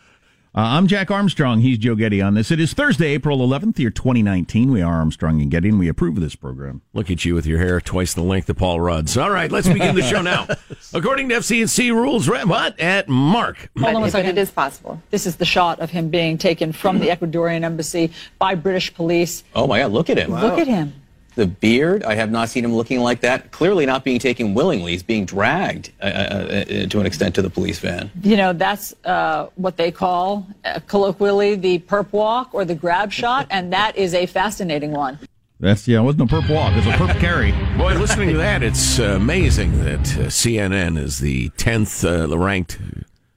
Uh, 0.56 0.62
I'm 0.62 0.88
Jack 0.88 1.12
Armstrong. 1.12 1.60
He's 1.60 1.78
Joe 1.78 1.96
Getty 1.96 2.22
on 2.22 2.34
this. 2.34 2.50
It 2.50 2.62
is 2.62 2.72
Thursday, 2.72 3.08
April 3.08 3.40
11th, 3.40 3.78
year 3.78 3.90
2019. 3.90 4.72
We 4.72 4.82
are 4.82 4.94
Armstrong 4.94 5.42
and 5.42 5.52
Getty, 5.52 5.68
and 5.68 5.78
we 5.78 5.90
approve 5.90 6.16
of 6.16 6.24
this 6.24 6.36
program. 6.36 6.82
Look 6.94 7.12
at 7.12 7.26
you 7.26 7.34
with 7.36 7.46
your 7.46 7.60
hair 7.60 7.82
twice 7.82 8.14
the 8.14 8.24
length 8.24 8.50
of 8.50 8.56
Paul 8.56 8.80
Rudd's. 8.80 9.18
All 9.18 9.32
right, 9.32 9.52
let's 9.52 9.68
begin 9.68 9.96
the 9.96 10.02
show 10.02 10.22
now. 10.22 10.48
According 10.94 11.28
to 11.28 11.36
FCNC 11.36 11.92
rules, 11.92 12.30
what? 12.30 12.80
At 12.80 13.10
Mark. 13.10 13.70
Hold 13.78 13.98
on 13.98 14.04
a 14.06 14.10
second. 14.10 14.30
it 14.30 14.38
is 14.38 14.50
possible. 14.50 15.02
This 15.12 15.28
is 15.28 15.36
the 15.36 15.44
shot 15.44 15.82
of 15.82 15.90
him 15.90 16.08
being 16.08 16.38
taken 16.38 16.72
from 16.72 17.00
the 17.00 17.10
Ecuadorian 17.10 17.64
embassy 17.64 18.14
by 18.40 18.56
British 18.56 18.94
police. 18.94 19.44
Oh 19.56 19.68
my 19.68 19.80
God, 19.80 19.92
look 19.92 20.10
at 20.10 20.18
him. 20.18 20.32
Look 20.32 20.58
at 20.58 20.68
him. 20.68 20.94
The 21.36 21.48
beard, 21.48 22.04
I 22.04 22.16
have 22.16 22.32
not 22.32 22.48
seen 22.50 22.64
him 22.64 22.74
looking 22.74 23.02
like 23.02 23.20
that. 23.22 23.52
Clearly 23.52 23.86
not 23.86 24.04
being 24.06 24.20
taken 24.20 24.54
willingly. 24.54 24.94
He's 24.94 25.04
being 25.04 25.26
dragged 25.26 25.92
uh, 26.02 26.06
uh, 26.06 26.08
uh, 26.08 26.86
to 26.88 27.00
an 27.02 27.06
extent 27.06 27.36
to 27.36 27.42
the 27.42 27.50
police 27.50 27.78
van. 27.80 28.10
You 28.24 28.38
know, 28.38 28.54
that's 28.54 28.94
uh, 29.04 29.48
what 29.56 29.76
they 29.76 29.92
call 29.92 30.48
uh, 30.64 30.80
colloquially 30.88 31.56
the 31.56 31.80
perp 31.80 32.12
walk 32.14 32.54
or 32.54 32.64
the 32.64 32.76
grab 32.76 33.12
shot, 33.12 33.48
and 33.50 33.74
that 33.74 33.98
is 33.98 34.14
a 34.14 34.26
fascinating 34.28 34.92
one. 34.92 35.20
That's, 35.60 35.88
yeah, 35.88 36.00
it 36.00 36.04
wasn't 36.04 36.32
a 36.32 36.36
perp 36.36 36.50
walk. 36.54 36.72
It 36.74 36.86
was 36.86 36.88
a 36.88 36.92
perp 36.92 37.20
carry. 37.20 37.52
Boy, 37.78 37.94
listening 37.96 38.30
to 38.30 38.38
that, 38.38 38.64
it's 38.64 39.00
uh, 39.00 39.04
amazing 39.16 39.84
that 39.84 40.00
uh, 40.00 40.28
CNN 40.30 40.98
is 40.98 41.20
the 41.20 41.50
10th 41.52 42.30
uh, 42.30 42.38
ranked 42.38 42.78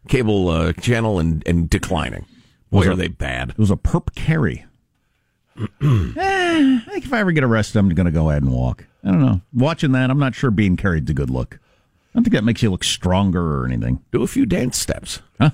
cable 0.09 0.49
uh, 0.49 0.73
channel 0.73 1.19
and, 1.19 1.43
and 1.47 1.69
declining. 1.69 2.27
Boy, 2.71 2.79
Was 2.79 2.87
are 2.89 2.93
it- 2.93 2.97
they 2.97 3.09
bad. 3.09 3.51
It 3.51 3.59
was 3.59 3.71
a 3.71 3.77
perp 3.77 4.15
carry. 4.15 4.65
Eh, 5.61 6.81
I 6.87 6.91
think 6.91 7.05
if 7.05 7.13
I 7.13 7.21
ever 7.21 7.33
get 7.33 7.45
arrested, 7.45 7.79
I'm 7.79 7.89
going 7.91 8.07
to 8.07 8.13
go 8.13 8.31
ahead 8.31 8.43
and 8.43 8.53
walk. 8.53 8.87
I 9.05 9.09
don't 9.09 9.21
know. 9.21 9.41
Watching 9.53 9.93
that, 9.93 10.11
I'm 10.11 10.19
not 10.19 10.35
sure 10.35 10.51
being 10.51 10.77
carried's 10.77 11.11
a 11.11 11.15
good 11.15 11.31
look. 11.31 11.59
I 11.61 12.19
don't 12.19 12.25
think 12.25 12.35
that 12.35 12.45
makes 12.45 12.63
you 12.63 12.71
look 12.71 12.85
stronger 12.85 13.61
or 13.61 13.67
anything. 13.67 14.01
Do 14.13 14.23
a 14.23 14.27
few 14.27 14.47
dance 14.47 14.77
steps. 14.79 15.21
Huh? 15.41 15.51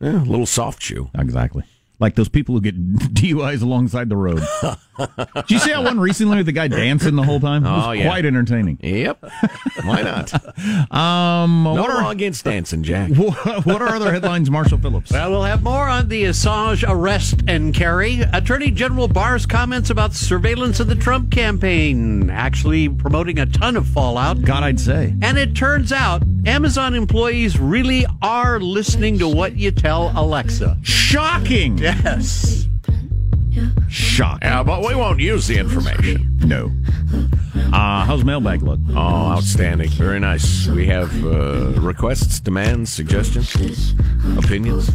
Yeah, 0.00 0.22
a 0.22 0.24
little 0.24 0.46
soft 0.46 0.82
shoe. 0.82 1.10
Exactly. 1.16 1.64
Like 2.00 2.14
those 2.14 2.28
people 2.28 2.54
who 2.54 2.60
get 2.60 2.76
DUIs 3.14 3.60
alongside 3.62 4.08
the 4.08 4.16
road. 4.16 4.40
Did 4.98 5.50
you 5.50 5.58
see 5.58 5.70
that 5.70 5.82
one 5.82 5.98
recently 5.98 6.36
with 6.36 6.46
the 6.46 6.52
guy 6.52 6.68
dancing 6.68 7.16
the 7.16 7.22
whole 7.22 7.40
time? 7.40 7.64
It 7.66 7.70
was 7.70 7.86
Oh, 7.86 7.90
yeah. 7.92 8.06
quite 8.06 8.24
entertaining. 8.24 8.78
Yep. 8.82 9.24
Why 9.84 10.02
not? 10.02 10.32
Um, 10.92 11.64
No 11.64 11.74
what, 11.74 11.90
law 11.90 12.06
are, 12.06 12.12
against 12.12 12.44
dancing, 12.44 12.82
Jack. 12.82 13.10
what 13.14 13.82
are 13.82 13.88
other 13.88 14.12
headlines, 14.12 14.50
Marshall 14.50 14.78
Phillips? 14.78 15.10
Well, 15.12 15.30
we'll 15.30 15.42
have 15.44 15.62
more 15.62 15.88
on 15.88 16.08
the 16.08 16.24
Assange 16.24 16.84
arrest 16.88 17.42
and 17.46 17.74
carry. 17.74 18.20
Attorney 18.20 18.70
General 18.70 19.06
Barr's 19.08 19.46
comments 19.46 19.90
about 19.90 20.14
surveillance 20.14 20.80
of 20.80 20.88
the 20.88 20.94
Trump 20.94 21.30
campaign, 21.30 22.30
actually 22.30 22.88
promoting 22.88 23.38
a 23.38 23.46
ton 23.46 23.76
of 23.76 23.86
fallout. 23.86 24.42
God, 24.42 24.62
I'd 24.62 24.80
say. 24.80 25.14
And 25.22 25.36
it 25.38 25.54
turns 25.54 25.92
out 25.92 26.22
Amazon 26.46 26.94
employees 26.94 27.58
really 27.58 28.06
are 28.22 28.58
listening 28.60 29.18
to 29.18 29.28
what 29.28 29.56
you 29.56 29.70
tell 29.70 30.12
Alexa. 30.16 30.78
Shocking! 30.82 31.76
Yes. 31.88 32.66
Shocking. 33.88 34.48
Yeah, 34.48 34.62
but 34.62 34.80
we 34.86 34.94
won't 34.94 35.20
use 35.20 35.46
the 35.46 35.58
information. 35.58 36.38
No. 36.44 36.70
Uh, 37.72 38.04
how's 38.04 38.24
mailbag 38.24 38.62
look? 38.62 38.78
Oh, 38.90 38.96
outstanding. 39.32 39.88
Very 39.90 40.20
nice. 40.20 40.66
We 40.68 40.86
have 40.86 41.10
uh, 41.24 41.72
requests, 41.80 42.40
demands, 42.40 42.92
suggestions, 42.92 43.94
opinions. 44.38 44.90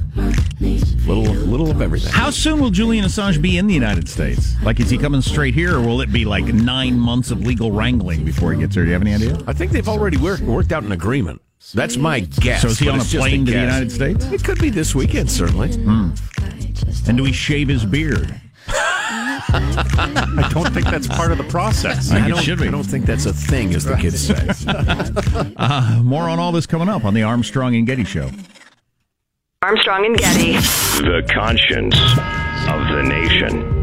Little, 1.05 1.23
little 1.23 1.69
of 1.69 1.81
everything. 1.81 2.11
How 2.13 2.29
soon 2.29 2.59
will 2.59 2.69
Julian 2.69 3.05
Assange 3.05 3.41
be 3.41 3.57
in 3.57 3.67
the 3.67 3.73
United 3.73 4.07
States? 4.07 4.55
Like, 4.63 4.79
is 4.79 4.89
he 4.89 4.97
coming 4.97 5.21
straight 5.21 5.53
here, 5.53 5.75
or 5.77 5.81
will 5.81 6.01
it 6.01 6.11
be 6.11 6.23
like 6.25 6.45
nine 6.45 6.97
months 6.97 7.31
of 7.31 7.41
legal 7.41 7.71
wrangling 7.71 8.23
before 8.23 8.53
he 8.53 8.59
gets 8.59 8.75
here? 8.75 8.83
Do 8.83 8.89
you 8.89 8.93
have 8.93 9.01
any 9.01 9.13
idea? 9.13 9.37
I 9.45 9.53
think 9.53 9.71
they've 9.71 9.89
already 9.89 10.17
worked, 10.17 10.43
worked 10.43 10.71
out 10.71 10.83
an 10.83 10.91
agreement. 10.91 11.41
That's 11.73 11.97
my 11.97 12.19
guess. 12.21 12.61
So 12.61 12.67
is 12.69 12.79
he 12.79 12.89
on 12.89 12.95
a 12.95 13.01
it's 13.01 13.11
just 13.11 13.21
plane 13.21 13.45
to 13.45 13.51
the. 13.51 13.59
United 13.59 13.91
States? 13.91 14.25
It 14.25 14.43
could 14.43 14.59
be 14.59 14.69
this 14.69 14.93
weekend, 14.93 15.31
certainly. 15.31 15.71
And 17.07 17.17
do 17.17 17.23
we 17.23 17.31
shave 17.31 17.67
his 17.67 17.85
beard? 17.85 18.39
I 19.55 20.49
don't 20.51 20.73
think 20.73 20.87
that's 20.87 21.07
part 21.07 21.31
of 21.31 21.37
the 21.37 21.43
process. 21.45 22.11
I 22.11 22.25
I 22.25 22.27
don't. 22.29 22.61
I 22.61 22.67
don't 22.71 22.83
think 22.83 23.05
that's 23.05 23.25
a 23.25 23.33
thing, 23.33 23.73
as 23.75 23.85
the 23.85 23.95
kids 23.95 24.19
say. 24.27 24.49
Uh, 25.57 26.01
more 26.03 26.29
on 26.29 26.39
all 26.39 26.51
this 26.51 26.65
coming 26.65 26.89
up 26.89 27.05
on 27.05 27.13
the 27.13 27.23
Armstrong 27.23 27.75
and 27.75 27.85
Getty 27.85 28.03
Show. 28.03 28.29
Armstrong 29.61 30.05
and 30.05 30.17
Getty. 30.17 30.53
The 30.53 31.27
conscience 31.31 31.95
of 32.67 32.87
the 32.95 33.03
nation. 33.03 33.82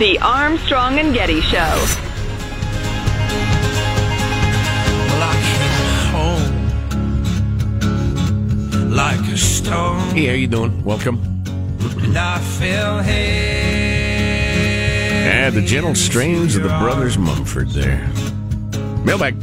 The 0.00 0.18
Armstrong 0.20 0.98
and 0.98 1.12
Getty 1.12 1.42
Show. 1.42 1.58
like 8.88 9.20
a 9.28 9.36
stone. 9.36 10.00
Hey, 10.14 10.24
how 10.24 10.32
you 10.32 10.46
doing? 10.46 10.82
Welcome. 10.84 11.18
And 12.02 12.16
I 12.16 12.38
feel 12.38 13.00
hey. 13.00 13.66
Yeah, 15.26 15.50
the 15.50 15.60
gentle 15.60 15.94
strains 15.94 16.56
of 16.56 16.62
the 16.62 16.70
Brothers 16.78 17.18
Mumford 17.18 17.68
there. 17.68 18.10
Mailbag. 19.04 19.36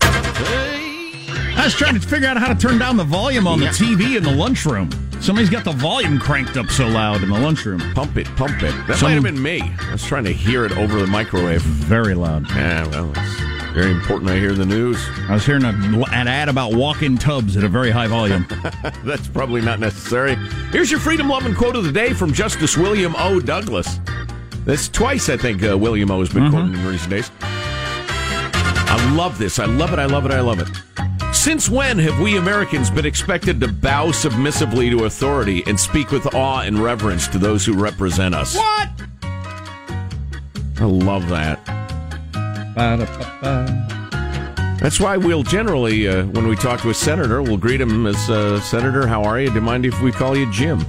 I 0.00 1.62
was 1.64 1.74
trying 1.74 1.94
to 1.94 2.00
figure 2.00 2.28
out 2.28 2.36
how 2.36 2.46
to 2.46 2.54
turn 2.54 2.78
down 2.78 2.96
the 2.96 3.02
volume 3.02 3.48
on 3.48 3.58
the 3.58 3.66
TV 3.66 4.16
in 4.16 4.22
the 4.22 4.30
lunchroom. 4.30 4.88
Somebody's 5.24 5.48
got 5.48 5.64
the 5.64 5.72
volume 5.72 6.18
cranked 6.18 6.58
up 6.58 6.66
so 6.68 6.86
loud 6.86 7.22
in 7.22 7.30
the 7.30 7.38
lunchroom. 7.38 7.80
Pump 7.94 8.18
it, 8.18 8.26
pump 8.36 8.62
it. 8.62 8.74
That 8.86 8.98
Some- 8.98 9.08
might 9.08 9.14
have 9.14 9.22
been 9.22 9.42
me. 9.42 9.62
I 9.88 9.92
was 9.92 10.04
trying 10.04 10.24
to 10.24 10.32
hear 10.34 10.66
it 10.66 10.76
over 10.76 11.00
the 11.00 11.06
microwave. 11.06 11.62
Very 11.62 12.12
loud. 12.14 12.46
Yeah, 12.50 12.86
well, 12.88 13.10
it's 13.16 13.72
Very 13.72 13.90
important. 13.90 14.30
I 14.30 14.36
hear 14.36 14.52
the 14.52 14.66
news. 14.66 15.02
I 15.26 15.32
was 15.32 15.46
hearing 15.46 15.64
a, 15.64 15.68
an 16.12 16.28
ad 16.28 16.50
about 16.50 16.74
walk-in 16.74 17.16
tubs 17.16 17.56
at 17.56 17.64
a 17.64 17.68
very 17.68 17.90
high 17.90 18.06
volume. 18.06 18.46
That's 19.04 19.26
probably 19.26 19.62
not 19.62 19.80
necessary. 19.80 20.34
Here's 20.72 20.90
your 20.90 21.00
freedom 21.00 21.30
loving 21.30 21.54
quote 21.54 21.74
of 21.74 21.84
the 21.84 21.92
day 21.92 22.12
from 22.12 22.30
Justice 22.34 22.76
William 22.76 23.14
O. 23.16 23.40
Douglas. 23.40 23.98
That's 24.66 24.88
twice, 24.90 25.30
I 25.30 25.38
think, 25.38 25.62
uh, 25.64 25.76
William 25.78 26.10
O. 26.10 26.20
has 26.20 26.28
been 26.28 26.50
quoted 26.50 26.74
in 26.74 26.86
recent 26.86 27.08
days. 27.10 27.30
I 27.40 29.14
love 29.16 29.38
this. 29.38 29.58
I 29.58 29.64
love 29.64 29.94
it. 29.94 29.98
I 29.98 30.04
love 30.04 30.26
it. 30.26 30.32
I 30.32 30.40
love 30.40 30.60
it. 30.60 30.68
Since 31.44 31.68
when 31.68 31.98
have 31.98 32.18
we 32.20 32.38
Americans 32.38 32.90
been 32.90 33.04
expected 33.04 33.60
to 33.60 33.68
bow 33.68 34.12
submissively 34.12 34.88
to 34.88 35.04
authority 35.04 35.62
and 35.66 35.78
speak 35.78 36.10
with 36.10 36.34
awe 36.34 36.62
and 36.62 36.78
reverence 36.78 37.28
to 37.28 37.38
those 37.38 37.66
who 37.66 37.74
represent 37.74 38.34
us? 38.34 38.56
What? 38.56 38.88
I 40.80 40.84
love 40.84 41.28
that. 41.28 41.60
That's 44.80 44.98
why 44.98 45.18
we'll 45.18 45.42
generally, 45.42 46.08
uh, 46.08 46.24
when 46.28 46.48
we 46.48 46.56
talk 46.56 46.80
to 46.80 46.88
a 46.88 46.94
senator, 46.94 47.42
we'll 47.42 47.58
greet 47.58 47.78
him 47.82 48.06
as 48.06 48.30
uh, 48.30 48.58
Senator. 48.60 49.06
How 49.06 49.22
are 49.22 49.38
you? 49.38 49.48
Do 49.48 49.56
you 49.56 49.60
mind 49.60 49.84
if 49.84 50.00
we 50.00 50.12
call 50.12 50.34
you 50.34 50.50
Jim? 50.50 50.80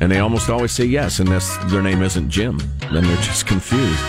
And 0.00 0.10
they 0.10 0.18
almost 0.18 0.50
always 0.50 0.72
say 0.72 0.86
yes, 0.86 1.20
unless 1.20 1.56
their 1.70 1.80
name 1.80 2.02
isn't 2.02 2.28
Jim. 2.28 2.58
Then 2.92 3.04
they're 3.04 3.16
just 3.18 3.46
confused. 3.46 4.02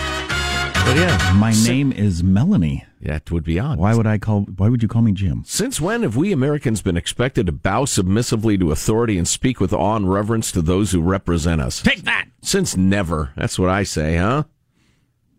But 0.84 0.96
yeah, 0.96 1.32
My 1.36 1.52
name 1.66 1.92
is 1.92 2.22
Melanie. 2.22 2.84
that 3.00 3.30
would 3.30 3.42
be 3.42 3.58
odd. 3.58 3.78
Why 3.78 3.94
would 3.94 4.06
I 4.06 4.18
call? 4.18 4.42
Why 4.42 4.68
would 4.68 4.82
you 4.82 4.88
call 4.88 5.00
me 5.02 5.12
Jim? 5.12 5.42
Since 5.46 5.80
when 5.80 6.02
have 6.02 6.14
we 6.14 6.30
Americans 6.30 6.82
been 6.82 6.96
expected 6.96 7.46
to 7.46 7.52
bow 7.52 7.84
submissively 7.86 8.58
to 8.58 8.70
authority 8.70 9.16
and 9.16 9.26
speak 9.26 9.60
with 9.60 9.72
awe 9.72 9.96
and 9.96 10.12
reverence 10.12 10.52
to 10.52 10.60
those 10.62 10.92
who 10.92 11.00
represent 11.00 11.60
us? 11.62 11.80
Take 11.82 12.02
that. 12.02 12.26
Since 12.42 12.76
never. 12.76 13.32
That's 13.34 13.58
what 13.58 13.70
I 13.70 13.82
say, 13.82 14.16
huh? 14.18 14.44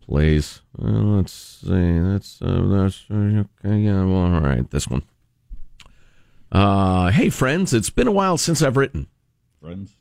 Please. 0.01 0.61
Uh, 0.81 0.87
let's 0.87 1.31
see. 1.33 1.69
That's, 1.99 2.41
uh, 2.41 2.61
that's, 2.67 3.05
okay. 3.11 3.77
Yeah, 3.77 4.03
well, 4.03 4.33
all 4.33 4.41
right. 4.41 4.69
This 4.71 4.87
one. 4.87 5.03
Uh, 6.51 7.11
hey, 7.11 7.29
friends. 7.29 7.71
It's 7.73 7.89
been 7.91 8.07
a 8.07 8.11
while 8.11 8.37
since 8.37 8.61
I've 8.63 8.77
written. 8.77 9.07
Friends. 9.61 9.94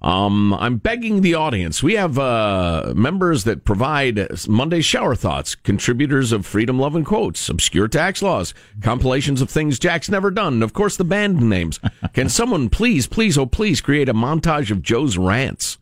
Um, 0.00 0.54
I'm 0.54 0.76
begging 0.76 1.22
the 1.22 1.34
audience. 1.34 1.82
We 1.82 1.94
have 1.94 2.18
uh, 2.18 2.92
members 2.94 3.44
that 3.44 3.64
provide 3.64 4.28
Monday 4.48 4.80
shower 4.80 5.16
thoughts, 5.16 5.54
contributors 5.54 6.30
of 6.30 6.46
freedom, 6.46 6.78
love, 6.78 6.94
and 6.94 7.04
quotes, 7.04 7.48
obscure 7.48 7.88
tax 7.88 8.22
laws, 8.22 8.54
compilations 8.80 9.42
of 9.42 9.50
things 9.50 9.78
Jack's 9.78 10.08
never 10.08 10.30
done, 10.30 10.54
and 10.54 10.62
of 10.62 10.72
course 10.72 10.96
the 10.96 11.04
band 11.04 11.40
names. 11.40 11.80
Can 12.12 12.28
someone 12.28 12.68
please, 12.68 13.06
please, 13.06 13.36
oh 13.36 13.46
please, 13.46 13.80
create 13.80 14.08
a 14.08 14.14
montage 14.14 14.70
of 14.70 14.82
Joe's 14.82 15.18
rants? 15.18 15.78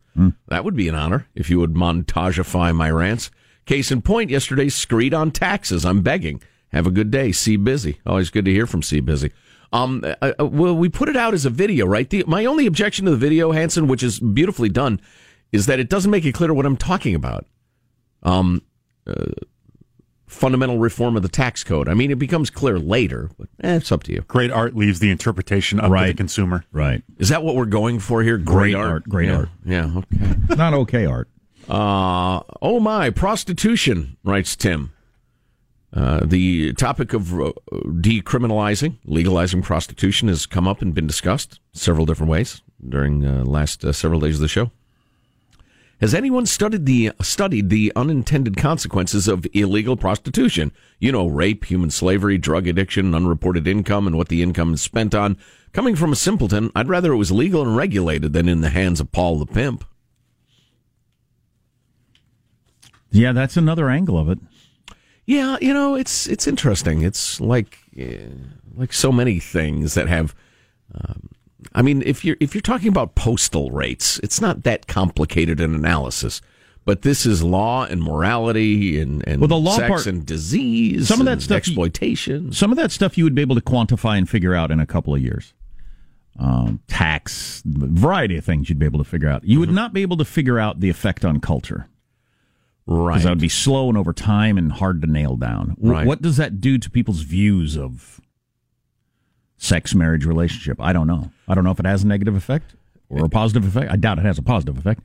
That 0.47 0.63
would 0.63 0.75
be 0.75 0.89
an 0.89 0.95
honor 0.95 1.27
if 1.35 1.49
you 1.49 1.59
would 1.59 1.75
montageify 1.75 2.75
my 2.75 2.89
rants. 2.89 3.29
Case 3.67 3.91
in 3.91 4.01
point, 4.01 4.31
yesterday's 4.31 4.73
screed 4.73 5.13
on 5.13 5.29
taxes. 5.29 5.85
I'm 5.85 6.01
begging. 6.01 6.41
Have 6.71 6.87
a 6.87 6.91
good 6.91 7.11
day. 7.11 7.31
See 7.31 7.55
busy. 7.55 7.99
Always 8.05 8.29
good 8.29 8.45
to 8.45 8.51
hear 8.51 8.65
from 8.65 8.81
See 8.81 8.99
busy. 8.99 9.31
Um, 9.73 10.03
uh, 10.03 10.33
uh, 10.39 10.45
well, 10.45 10.75
we 10.75 10.89
put 10.89 11.09
it 11.09 11.17
out 11.17 11.33
as 11.33 11.45
a 11.45 11.49
video, 11.49 11.85
right? 11.85 12.09
The, 12.09 12.23
my 12.27 12.45
only 12.45 12.65
objection 12.65 13.05
to 13.05 13.11
the 13.11 13.17
video, 13.17 13.51
Hanson, 13.51 13.87
which 13.87 14.03
is 14.03 14.19
beautifully 14.19 14.69
done, 14.69 15.01
is 15.51 15.65
that 15.65 15.79
it 15.79 15.89
doesn't 15.89 16.11
make 16.11 16.25
it 16.25 16.33
clear 16.33 16.53
what 16.53 16.65
I'm 16.65 16.77
talking 16.77 17.15
about. 17.15 17.45
Um, 18.23 18.61
uh, 19.05 19.25
fundamental 20.27 20.77
reform 20.77 21.15
of 21.15 21.23
the 21.23 21.29
tax 21.29 21.63
code. 21.63 21.87
I 21.87 21.93
mean, 21.93 22.11
it 22.11 22.19
becomes 22.19 22.49
clear 22.49 22.77
later, 22.77 23.29
but 23.37 23.47
eh, 23.63 23.75
it's 23.75 23.91
up 23.91 24.03
to 24.03 24.13
you. 24.13 24.21
Great 24.27 24.51
art 24.51 24.75
leaves 24.75 24.99
the 24.99 25.09
interpretation 25.09 25.79
up 25.79 25.91
to 25.91 26.07
the 26.07 26.13
consumer. 26.13 26.65
Right. 26.71 27.01
Is 27.17 27.29
that 27.29 27.43
what 27.43 27.55
we're 27.55 27.65
going 27.65 27.99
for 27.99 28.23
here? 28.23 28.37
Great 28.37 28.75
art, 28.75 29.07
great 29.07 29.29
yeah. 29.29 29.37
art. 29.37 29.49
Yeah. 29.65 29.91
Okay. 29.97 30.55
Not 30.55 30.73
okay 30.73 31.05
art. 31.05 31.29
Uh, 31.69 32.41
oh 32.61 32.79
my, 32.79 33.09
prostitution, 33.09 34.17
writes 34.23 34.55
Tim. 34.55 34.91
Uh, 35.97 36.23
the 36.23 36.73
topic 36.73 37.11
of 37.13 37.33
uh, 37.33 37.51
decriminalizing, 37.71 38.97
legalizing 39.05 39.63
prostitution 39.63 40.27
has 40.27 40.45
come 40.45 40.67
up 40.67 40.79
and 40.79 40.93
been 40.93 41.07
discussed 41.07 41.59
several 41.73 42.05
different 42.05 42.29
ways 42.29 42.61
during 42.87 43.25
uh, 43.25 43.43
last 43.43 43.83
uh, 43.83 43.91
several 43.91 44.19
days 44.19 44.35
of 44.35 44.41
the 44.41 44.47
show. 44.47 44.69
Has 45.99 46.13
anyone 46.13 46.45
studied 46.45 46.85
the 46.85 47.13
studied 47.23 47.71
the 47.71 47.91
unintended 47.95 48.57
consequences 48.57 49.27
of 49.27 49.47
illegal 49.53 49.97
prostitution? 49.97 50.71
You 50.99 51.11
know, 51.11 51.25
rape, 51.25 51.65
human 51.65 51.89
slavery, 51.89 52.37
drug 52.37 52.67
addiction, 52.67 53.15
unreported 53.15 53.65
income, 53.65 54.05
and 54.05 54.15
what 54.15 54.29
the 54.29 54.43
income 54.43 54.75
is 54.75 54.83
spent 54.83 55.15
on. 55.15 55.35
Coming 55.73 55.95
from 55.95 56.11
a 56.11 56.15
simpleton, 56.15 56.69
I'd 56.75 56.89
rather 56.89 57.11
it 57.11 57.17
was 57.17 57.31
legal 57.31 57.63
and 57.63 57.75
regulated 57.75 58.33
than 58.33 58.47
in 58.47 58.61
the 58.61 58.69
hands 58.69 58.99
of 58.99 59.11
Paul 59.11 59.39
the 59.39 59.47
pimp. 59.47 59.83
Yeah, 63.09 63.31
that's 63.31 63.57
another 63.57 63.89
angle 63.89 64.19
of 64.19 64.29
it. 64.29 64.37
Yeah, 65.27 65.57
you 65.61 65.73
know, 65.73 65.95
it's 65.95 66.25
it's 66.25 66.47
interesting. 66.47 67.01
It's 67.03 67.39
like 67.41 67.77
uh, 67.99 68.29
like 68.75 68.93
so 68.93 69.11
many 69.11 69.39
things 69.39 69.93
that 69.93 70.07
have. 70.07 70.33
Um, 70.95 71.29
I 71.75 71.81
mean, 71.81 72.01
if 72.05 72.23
you're 72.23 72.37
if 72.39 72.55
you're 72.55 72.61
talking 72.61 72.87
about 72.87 73.13
postal 73.15 73.69
rates, 73.69 74.19
it's 74.23 74.39
not 74.39 74.63
that 74.63 74.87
complicated 74.87 75.59
an 75.59 75.75
analysis. 75.75 76.41
But 76.85 77.01
this 77.01 77.25
is 77.25 77.43
law 77.43 77.83
and 77.83 78.01
morality 78.01 78.97
and, 79.01 79.21
and 79.27 79.41
Well, 79.41 79.49
the 79.49 79.57
law 79.57 79.75
sex 79.75 79.89
part- 79.89 80.05
and 80.07 80.25
disease. 80.25 81.09
Some 81.09 81.19
of 81.19 81.25
that 81.25 81.33
and 81.33 81.43
stuff 81.43 81.57
exploitation. 81.57 82.53
Some 82.53 82.71
of 82.71 82.77
that 82.77 82.91
stuff 82.93 83.17
you 83.17 83.25
would 83.25 83.35
be 83.35 83.41
able 83.41 83.55
to 83.55 83.61
quantify 83.61 84.17
and 84.17 84.29
figure 84.29 84.55
out 84.55 84.71
in 84.71 84.79
a 84.79 84.85
couple 84.85 85.13
of 85.13 85.21
years. 85.21 85.53
Um, 86.39 86.79
tax, 86.87 87.61
variety 87.65 88.37
of 88.37 88.45
things 88.45 88.69
you'd 88.69 88.79
be 88.79 88.85
able 88.85 88.99
to 88.99 89.09
figure 89.09 89.27
out. 89.27 89.43
You 89.43 89.59
would 89.59 89.71
not 89.71 89.91
be 89.91 90.01
able 90.01 90.15
to 90.15 90.23
figure 90.23 90.59
out 90.59 90.79
the 90.79 90.89
effect 90.89 91.25
on 91.25 91.41
culture. 91.41 91.89
Right. 92.87 93.13
Because 93.13 93.23
that 93.23 93.29
would 93.31 93.39
be 93.39 93.49
slow 93.49 93.89
and 93.89 93.97
over 93.97 94.13
time 94.13 94.57
and 94.57 94.71
hard 94.71 95.01
to 95.01 95.07
nail 95.07 95.35
down. 95.35 95.75
Right. 95.79 96.07
What 96.07 96.21
does 96.21 96.37
that 96.37 96.61
do 96.61 96.77
to 96.77 96.89
people's 96.89 97.21
views 97.21 97.77
of 97.77 98.21
sex, 99.57 99.93
marriage, 99.93 100.25
relationship? 100.25 100.81
I 100.81 100.93
don't 100.93 101.07
know. 101.07 101.31
I 101.47 101.53
don't 101.53 101.65
know 101.65 101.71
if 101.71 101.79
it 101.79 101.85
has 101.85 102.03
a 102.03 102.07
negative 102.07 102.35
effect 102.35 102.75
or 103.09 103.25
a 103.25 103.29
positive 103.29 103.65
effect. 103.65 103.91
I 103.91 103.97
doubt 103.97 104.19
it 104.19 104.25
has 104.25 104.37
a 104.37 104.43
positive 104.43 104.77
effect. 104.77 105.01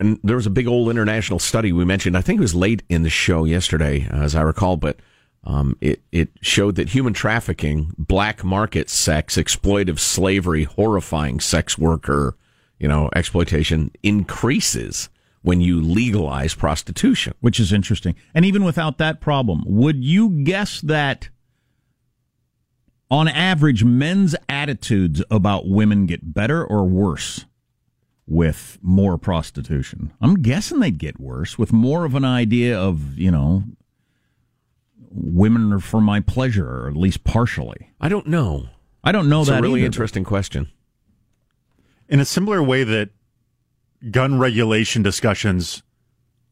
And 0.00 0.18
there 0.24 0.36
was 0.36 0.46
a 0.46 0.50
big 0.50 0.66
old 0.66 0.90
international 0.90 1.38
study 1.38 1.72
we 1.72 1.84
mentioned. 1.84 2.16
I 2.16 2.20
think 2.20 2.38
it 2.38 2.42
was 2.42 2.54
late 2.54 2.82
in 2.88 3.02
the 3.02 3.10
show 3.10 3.44
yesterday, 3.44 4.08
as 4.10 4.34
I 4.34 4.42
recall, 4.42 4.76
but 4.76 4.98
um, 5.44 5.76
it 5.80 6.02
it 6.10 6.30
showed 6.40 6.76
that 6.76 6.90
human 6.90 7.12
trafficking, 7.12 7.94
black 7.98 8.42
market 8.42 8.88
sex, 8.90 9.36
exploitive 9.36 9.98
slavery, 9.98 10.64
horrifying 10.64 11.38
sex 11.38 11.78
worker, 11.78 12.36
you 12.78 12.88
know, 12.88 13.10
exploitation 13.14 13.90
increases 14.02 15.10
when 15.44 15.60
you 15.60 15.78
legalize 15.78 16.54
prostitution. 16.54 17.34
which 17.40 17.60
is 17.60 17.70
interesting. 17.70 18.14
And 18.34 18.46
even 18.46 18.64
without 18.64 18.96
that 18.96 19.20
problem, 19.20 19.62
would 19.66 20.02
you 20.02 20.42
guess 20.42 20.80
that 20.80 21.28
on 23.10 23.28
average, 23.28 23.84
men's 23.84 24.34
attitudes 24.48 25.22
about 25.30 25.68
women 25.68 26.06
get 26.06 26.32
better 26.32 26.64
or 26.64 26.84
worse 26.86 27.44
with 28.26 28.78
more 28.80 29.18
prostitution? 29.18 30.14
I'm 30.18 30.40
guessing 30.40 30.80
they'd 30.80 30.96
get 30.96 31.20
worse 31.20 31.58
with 31.58 31.74
more 31.74 32.06
of 32.06 32.14
an 32.14 32.24
idea 32.24 32.80
of, 32.80 33.18
you 33.18 33.30
know, 33.30 33.64
women 35.10 35.74
are 35.74 35.78
for 35.78 36.00
my 36.00 36.20
pleasure, 36.20 36.66
or 36.66 36.88
at 36.88 36.96
least 36.96 37.22
partially. 37.22 37.90
I 38.00 38.08
don't 38.08 38.26
know. 38.28 38.68
I 39.04 39.12
don't 39.12 39.28
know 39.28 39.40
It's 39.42 39.50
that 39.50 39.58
a 39.58 39.62
really 39.62 39.80
either. 39.80 39.86
interesting 39.86 40.24
question. 40.24 40.70
In 42.08 42.18
a 42.18 42.24
similar 42.24 42.62
way 42.62 42.82
that 42.84 43.10
gun 44.10 44.38
regulation 44.38 45.02
discussions 45.02 45.82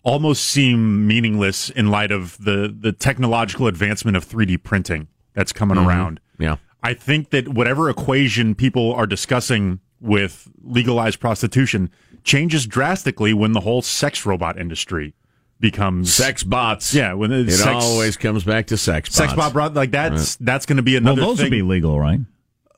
almost 0.04 0.44
seem 0.44 1.06
meaningless 1.06 1.70
in 1.70 1.88
light 1.90 2.10
of 2.10 2.36
the, 2.38 2.74
the 2.76 2.92
technological 2.92 3.66
advancement 3.66 4.16
of 4.16 4.24
3D 4.24 4.56
printing 4.62 5.06
that's 5.34 5.52
coming 5.52 5.76
Mhm. 5.78 5.86
around. 5.86 6.20
Yeah. 6.38 6.56
I 6.82 6.94
think 6.94 7.30
that 7.30 7.48
whatever 7.48 7.88
equation 7.88 8.54
people 8.56 8.92
are 8.94 9.06
discussing 9.06 9.78
with 10.00 10.48
legalized 10.62 11.20
prostitution 11.20 11.90
changes 12.24 12.66
drastically 12.66 13.32
when 13.32 13.52
the 13.52 13.60
whole 13.60 13.82
sex 13.82 14.26
robot 14.26 14.58
industry 14.58 15.14
becomes 15.60 16.12
Sex 16.12 16.42
bots. 16.42 16.92
Yeah, 16.92 17.12
when 17.14 17.30
It 17.30 17.48
sex, 17.52 17.68
always 17.84 18.16
comes 18.16 18.42
back 18.42 18.66
to 18.66 18.76
sex 18.76 19.08
bots. 19.10 19.16
sex 19.16 19.32
bot 19.34 19.74
like 19.74 19.92
that's 19.92 20.34
that's 20.36 20.66
going 20.66 20.78
to 20.78 20.82
be 20.82 20.94
Well, 20.94 21.02
another 21.02 21.20
those 21.20 21.36
thing. 21.36 21.44
would 21.44 21.50
be 21.52 21.62
legal, 21.62 22.00
right? 22.00 22.18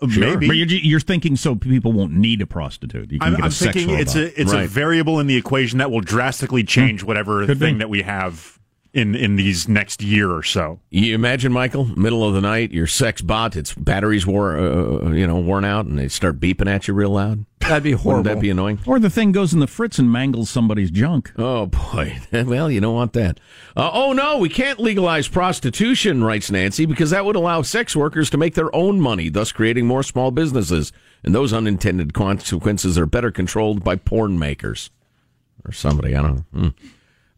Maybe. 0.03 0.47
But 0.47 0.57
you're, 0.57 0.67
you're 0.69 1.01
thinking 1.01 1.37
so 1.37 1.55
people 1.55 1.93
won't 1.93 2.13
need 2.13 2.41
a 2.43 2.47
prostitute. 2.47 3.13
You 3.13 3.19
can 3.19 3.29
I'm, 3.29 3.35
get 3.35 3.41
a 3.41 3.45
I'm 3.45 3.51
sex 3.51 3.75
thinking 3.75 3.99
it's 3.99 4.15
a 4.15 4.41
it's 4.41 4.53
a 4.53 4.67
variable 4.67 5.21
in 5.21 5.27
the 5.27 5.37
equation 5.37 5.79
that 5.79 5.91
will 5.91 6.01
drastically 6.01 6.63
hmm. 6.63 6.67
change 6.67 7.03
whatever 7.03 7.47
Could 7.47 7.59
thing 7.59 7.77
be. 7.77 7.79
that 7.81 7.89
we 7.89 8.03
have 8.03 8.59
in 8.95 9.17
in 9.17 9.35
these 9.37 9.69
next 9.69 10.01
year 10.03 10.31
or 10.31 10.43
so. 10.43 10.79
You 10.89 11.15
imagine, 11.15 11.53
Michael, 11.53 11.85
middle 11.85 12.25
of 12.25 12.33
the 12.33 12.41
night, 12.41 12.71
your 12.71 12.87
sex 12.87 13.21
bot, 13.21 13.57
its 13.57 13.75
batteries 13.75 14.25
wore, 14.27 14.57
uh, 14.57 15.11
you 15.11 15.27
know, 15.27 15.37
worn 15.37 15.65
out, 15.65 15.85
and 15.85 15.99
they 15.99 16.09
start 16.09 16.39
beeping 16.39 16.69
at 16.69 16.87
you 16.87 16.95
real 16.95 17.11
loud. 17.11 17.45
That'd 17.59 17.83
be 17.83 17.91
Wouldn't 17.91 18.03
horrible. 18.03 18.23
That'd 18.25 18.41
be 18.43 18.51
annoying? 18.51 18.79
Or 18.87 18.99
the 18.99 19.11
thing 19.11 19.33
goes 19.33 19.53
in 19.53 19.59
the 19.61 19.67
fritz 19.67 19.99
and 19.99 20.13
mangles 20.13 20.49
somebody's 20.49 20.91
junk. 20.91 21.33
Oh 21.37 21.67
boy. 21.67 22.19
Well, 22.45 22.71
you 22.71 22.81
don't 22.81 22.95
want 22.95 23.15
that. 23.15 23.41
Uh, 23.77 23.91
oh 23.93 24.13
no, 24.13 24.39
we 24.39 24.49
can't 24.49 24.79
legalize 24.79 25.29
prostitution, 25.29 26.23
writes 26.23 26.51
Nancy, 26.51 26.85
because 26.85 27.11
that 27.11 27.25
would 27.25 27.37
allow 27.37 27.63
sex 27.63 27.97
workers 27.97 28.29
to 28.31 28.37
make 28.37 28.55
their 28.55 28.75
own 28.75 29.01
money, 29.01 29.29
thus 29.29 29.51
creating 29.51 29.87
more 29.87 30.03
small 30.03 30.31
businesses. 30.31 30.93
And 31.25 31.35
those 31.35 31.53
unintended 31.53 32.13
consequences 32.13 32.99
are 32.99 33.07
better 33.07 33.31
controlled 33.31 33.83
by 33.83 33.97
porn 33.97 34.39
makers 34.39 34.91
or 35.65 35.73
somebody. 35.73 36.15
I 36.15 36.23
don't 36.23 36.37
know. 36.53 36.61
Hmm. 36.61 36.69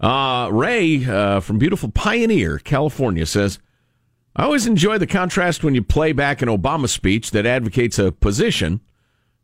Uh, 0.00 0.48
Ray 0.52 1.04
uh, 1.04 1.40
from 1.40 1.58
beautiful 1.58 1.90
Pioneer, 1.90 2.58
California 2.58 3.26
says, 3.26 3.58
I 4.34 4.44
always 4.44 4.66
enjoy 4.66 4.98
the 4.98 5.06
contrast 5.06 5.64
when 5.64 5.74
you 5.74 5.82
play 5.82 6.12
back 6.12 6.42
an 6.42 6.48
Obama 6.48 6.88
speech 6.88 7.30
that 7.30 7.46
advocates 7.46 7.98
a 7.98 8.12
position, 8.12 8.80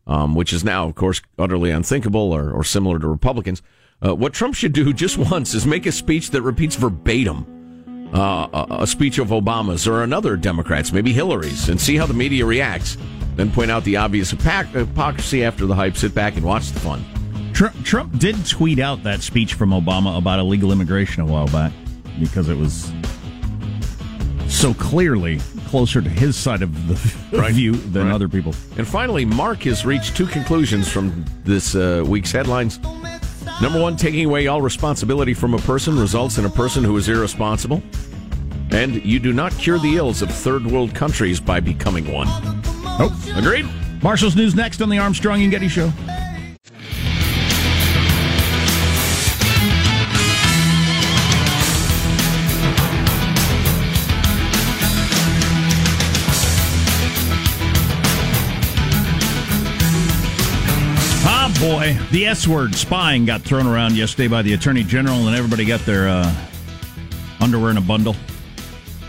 um, 0.07 0.35
which 0.35 0.53
is 0.53 0.63
now, 0.63 0.87
of 0.87 0.95
course, 0.95 1.23
utterly 1.39 1.71
unthinkable 1.71 2.33
or, 2.33 2.53
or 2.53 2.63
similar 2.63 2.99
to 2.99 3.09
Republicans. 3.09 3.63
Uh, 4.05 4.15
what 4.15 4.35
Trump 4.35 4.55
should 4.55 4.75
do 4.75 4.93
just 4.93 5.17
once 5.17 5.55
is 5.55 5.67
make 5.67 5.87
a 5.87 5.93
speech 5.93 6.31
that 6.31 6.43
repeats 6.43 6.77
verbatim 6.77 7.47
uh, 8.13 8.49
a, 8.53 8.83
a 8.83 8.87
speech 8.87 9.19
of 9.19 9.29
Obama's 9.29 9.89
or 9.89 10.03
another 10.03 10.37
Democrat's, 10.37 10.93
maybe 10.93 11.13
Hillary's, 11.13 11.69
and 11.69 11.81
see 11.81 11.97
how 11.97 12.07
the 12.07 12.15
media 12.15 12.45
reacts. 12.45 12.99
Then 13.37 13.51
point 13.51 13.71
out 13.71 13.85
the 13.85 13.97
obvious 13.97 14.31
hypocrisy 14.31 15.45
after 15.45 15.65
the 15.65 15.75
hype. 15.75 15.97
Sit 15.97 16.15
back 16.15 16.37
and 16.37 16.45
watch 16.45 16.71
the 16.71 16.81
fun. 16.81 17.03
Trump, 17.63 17.85
Trump 17.85 18.19
did 18.19 18.45
tweet 18.45 18.81
out 18.81 19.05
that 19.05 19.23
speech 19.23 19.55
from 19.55 19.71
Obama 19.71 20.19
about 20.19 20.41
illegal 20.41 20.73
immigration 20.73 21.23
a 21.23 21.27
while 21.27 21.47
back 21.47 21.73
because 22.19 22.49
it 22.49 22.57
was 22.57 22.93
so 24.49 24.75
clearly 24.75 25.39
closer 25.69 26.03
to 26.03 26.09
his 26.11 26.35
side 26.37 26.63
of 26.63 26.89
the 26.89 26.95
Right. 27.39 27.53
view 27.55 27.73
than 27.73 28.07
Right. 28.07 28.15
other 28.15 28.29
people. 28.29 28.53
And 28.77 28.87
finally, 28.87 29.25
Mark 29.25 29.63
has 29.63 29.87
reached 29.87 30.17
two 30.17 30.27
conclusions 30.27 30.89
from 30.89 31.25
this 31.45 31.77
uh, 31.77 32.05
week's 32.05 32.33
headlines. 32.33 32.81
Number 33.61 33.81
one, 33.81 33.97
taking 33.97 34.25
away 34.25 34.49
all 34.49 34.61
responsibility 34.61 35.33
from 35.33 35.55
a 35.55 35.59
person 35.59 35.97
results 35.97 36.39
in 36.39 36.45
a 36.47 36.51
person 36.51 36.83
who 36.83 36.97
is 36.97 37.09
irresponsible. 37.09 37.81
And 38.73 39.05
you 39.05 39.21
do 39.21 39.33
not 39.33 39.53
cure 39.53 39.79
the 39.79 39.97
ills 39.99 40.21
of 40.21 40.31
third 40.35 40.67
world 40.67 40.97
countries 40.97 41.39
by 41.39 41.61
becoming 41.61 42.11
one. 42.13 42.27
Oh, 42.29 43.33
agreed. 43.37 43.69
Marshall's 44.03 44.35
news 44.35 44.57
next 44.57 44.83
on 44.83 44.89
the 44.89 44.99
Armstrong 44.99 45.43
and 45.43 45.51
Getty 45.53 45.69
Show. 45.69 45.93
Boy. 61.63 61.97
The 62.11 62.27
S 62.27 62.49
word, 62.49 62.75
spying, 62.75 63.25
got 63.25 63.43
thrown 63.43 63.69
around 63.69 63.97
yesterday 63.97 64.27
by 64.27 64.43
the 64.43 64.53
Attorney 64.53 64.83
General, 64.83 65.29
and 65.29 65.37
everybody 65.37 65.65
got 65.65 65.81
their 65.87 66.09
uh, 66.09 66.35
underwear 67.41 67.71
in 67.71 67.77
a 67.77 67.81
bundle. 67.81 68.17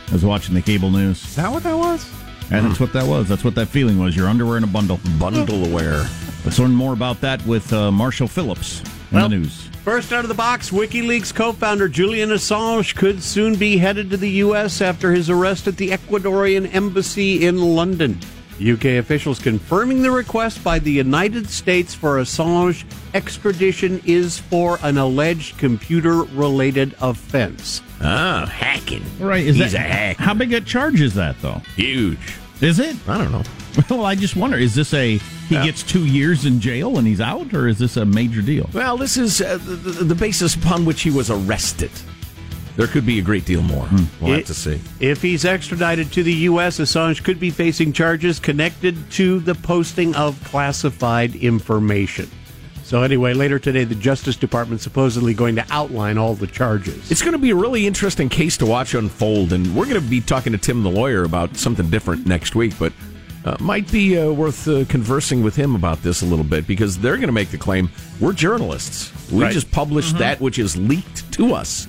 I 0.10 0.14
was 0.14 0.24
watching 0.24 0.54
the 0.54 0.62
cable 0.62 0.92
news. 0.92 1.24
Is 1.24 1.36
that 1.36 1.52
what 1.52 1.64
that 1.64 1.76
was? 1.76 2.08
And 2.52 2.68
that's 2.68 2.80
what 2.80 2.94
that 2.94 3.08
was. 3.08 3.28
That's 3.28 3.44
what 3.44 3.56
that 3.56 3.68
feeling 3.70 3.98
was. 3.98 4.16
Your 4.16 4.28
underwear 4.28 4.58
in 4.58 4.64
a 4.64 4.68
bundle. 4.68 5.00
Bundle 5.18 5.66
aware. 5.66 6.08
Let's 6.46 6.60
learn 6.60 6.72
more 6.72 6.94
about 6.94 7.22
that 7.22 7.44
with 7.48 7.74
uh, 7.74 7.92
Marshall 7.92 8.28
Phillips 8.28 8.82
in 9.10 9.18
Well, 9.18 9.30
the 9.30 9.38
news. 9.38 9.70
First 9.84 10.14
out 10.14 10.24
of 10.24 10.28
the 10.28 10.36
box, 10.36 10.70
WikiLeaks 10.70 11.34
co 11.34 11.54
founder 11.54 11.88
Julian 11.90 12.30
Assange 12.30 12.96
could 12.96 13.24
soon 13.24 13.56
be 13.56 13.78
headed 13.78 14.12
to 14.12 14.18
the 14.18 14.30
U.S. 14.30 14.80
after 14.80 15.12
his 15.12 15.30
arrest 15.30 15.68
at 15.68 15.78
the 15.78 15.90
Ecuadorian 15.90 16.72
embassy 16.74 17.46
in 17.46 17.58
London. 17.58 18.20
UK 18.62 18.86
officials 19.00 19.40
confirming 19.40 20.02
the 20.02 20.12
request 20.12 20.64
by 20.64 20.80
the 20.80 20.92
United 20.92 21.50
States 21.50 21.94
for 21.94 22.18
Assange 22.18 22.86
extradition 23.14 24.02
is 24.06 24.40
for 24.40 24.80
an 24.84 24.98
alleged 24.98 25.58
computer 25.58 26.24
related 26.24 26.96
offense. 27.02 27.82
Ah, 28.02 28.46
hacking. 28.46 29.04
Right. 29.20 29.46
Is 29.46 29.56
He's 29.56 29.72
that, 29.72 29.86
a 29.86 29.94
hack. 29.94 30.18
How 30.18 30.34
big 30.34 30.54
a 30.54 30.62
charge 30.62 31.02
is 31.02 31.14
that, 31.16 31.40
though? 31.42 31.62
Huge. 31.76 32.36
Is 32.62 32.80
it? 32.80 32.96
I 33.08 33.18
don't 33.18 33.32
know. 33.32 33.44
Well, 33.90 34.06
I 34.06 34.14
just 34.14 34.36
wonder 34.36 34.58
is 34.58 34.76
this 34.76 34.94
a 34.94 35.18
he 35.50 35.56
gets 35.56 35.82
two 35.84 36.06
years 36.06 36.46
in 36.46 36.60
jail 36.60 36.98
and 37.00 37.08
he's 37.08 37.20
out, 37.20 37.54
or 37.54 37.68
is 37.68 37.80
this 37.80 37.98
a 37.98 38.06
major 38.06 38.42
deal? 38.42 38.70
Well, 38.72 38.98
this 38.98 39.18
is 39.18 39.42
uh, 39.42 39.58
the, 39.58 39.76
the 39.76 40.04
the 40.04 40.16
basis 40.16 40.54
upon 40.56 40.86
which 40.86 41.02
he 41.02 41.10
was 41.10 41.32
arrested. 41.32 41.92
There 42.76 42.88
could 42.88 43.06
be 43.06 43.20
a 43.20 43.22
great 43.22 43.46
deal 43.46 43.62
more. 43.62 43.88
We'll 44.20 44.34
have 44.34 44.46
to 44.46 44.54
see. 44.54 44.82
If 45.00 45.22
he's 45.22 45.46
extradited 45.46 46.12
to 46.14 46.24
the 46.24 46.34
U.S., 46.34 46.80
Assange 46.80 47.24
could 47.24 47.40
be 47.40 47.52
facing 47.52 47.94
charges 47.94 48.40
connected 48.40 49.12
to 49.12 49.40
the 49.40 49.54
posting 49.54 50.16
of 50.16 50.44
classified 50.44 51.36
information. 51.36 52.30
So, 52.84 53.02
anyway, 53.02 53.34
later 53.34 53.60
today, 53.60 53.86
the 53.86 53.96
Justice 53.96 54.36
Department 54.36 54.82
supposedly 54.82 55.34
going 55.34 55.56
to 55.56 55.66
outline 55.70 56.18
all 56.18 56.36
the 56.36 56.48
charges. 56.48 57.10
It's 57.12 57.22
going 57.22 57.32
to 57.34 57.40
be 57.40 57.52
a 57.52 57.56
really 57.56 57.88
interesting 57.88 58.28
case 58.28 58.58
to 58.58 58.66
watch 58.66 58.94
unfold, 58.94 59.54
and 59.54 59.76
we're 59.76 59.86
going 59.86 60.02
to 60.02 60.10
be 60.10 60.20
talking 60.20 60.52
to 60.52 60.58
Tim 60.58 60.84
the 60.84 60.90
lawyer 60.92 61.24
about 61.24 61.56
something 61.56 61.90
different 61.90 62.26
next 62.28 62.56
week, 62.56 62.74
but 62.78 62.92
uh, 63.46 63.56
might 63.60 63.90
be 63.92 64.18
uh, 64.18 64.32
worth 64.32 64.68
uh, 64.68 64.84
conversing 64.90 65.44
with 65.44 65.56
him 65.56 65.76
about 65.76 66.02
this 66.04 66.22
a 66.22 66.26
little 66.26 66.46
bit 66.46 66.68
because 66.68 66.98
they're 66.98 67.16
going 67.18 67.28
to 67.28 67.34
make 67.34 67.50
the 67.50 67.58
claim 67.58 67.90
we're 68.20 68.34
journalists. 68.34 69.12
We 69.32 69.44
Right. 69.44 69.54
just 69.54 69.72
publish 69.72 70.12
that 70.14 70.40
which 70.42 70.60
is 70.60 70.76
leaked 70.78 71.32
to 71.34 71.54
us. 71.54 71.88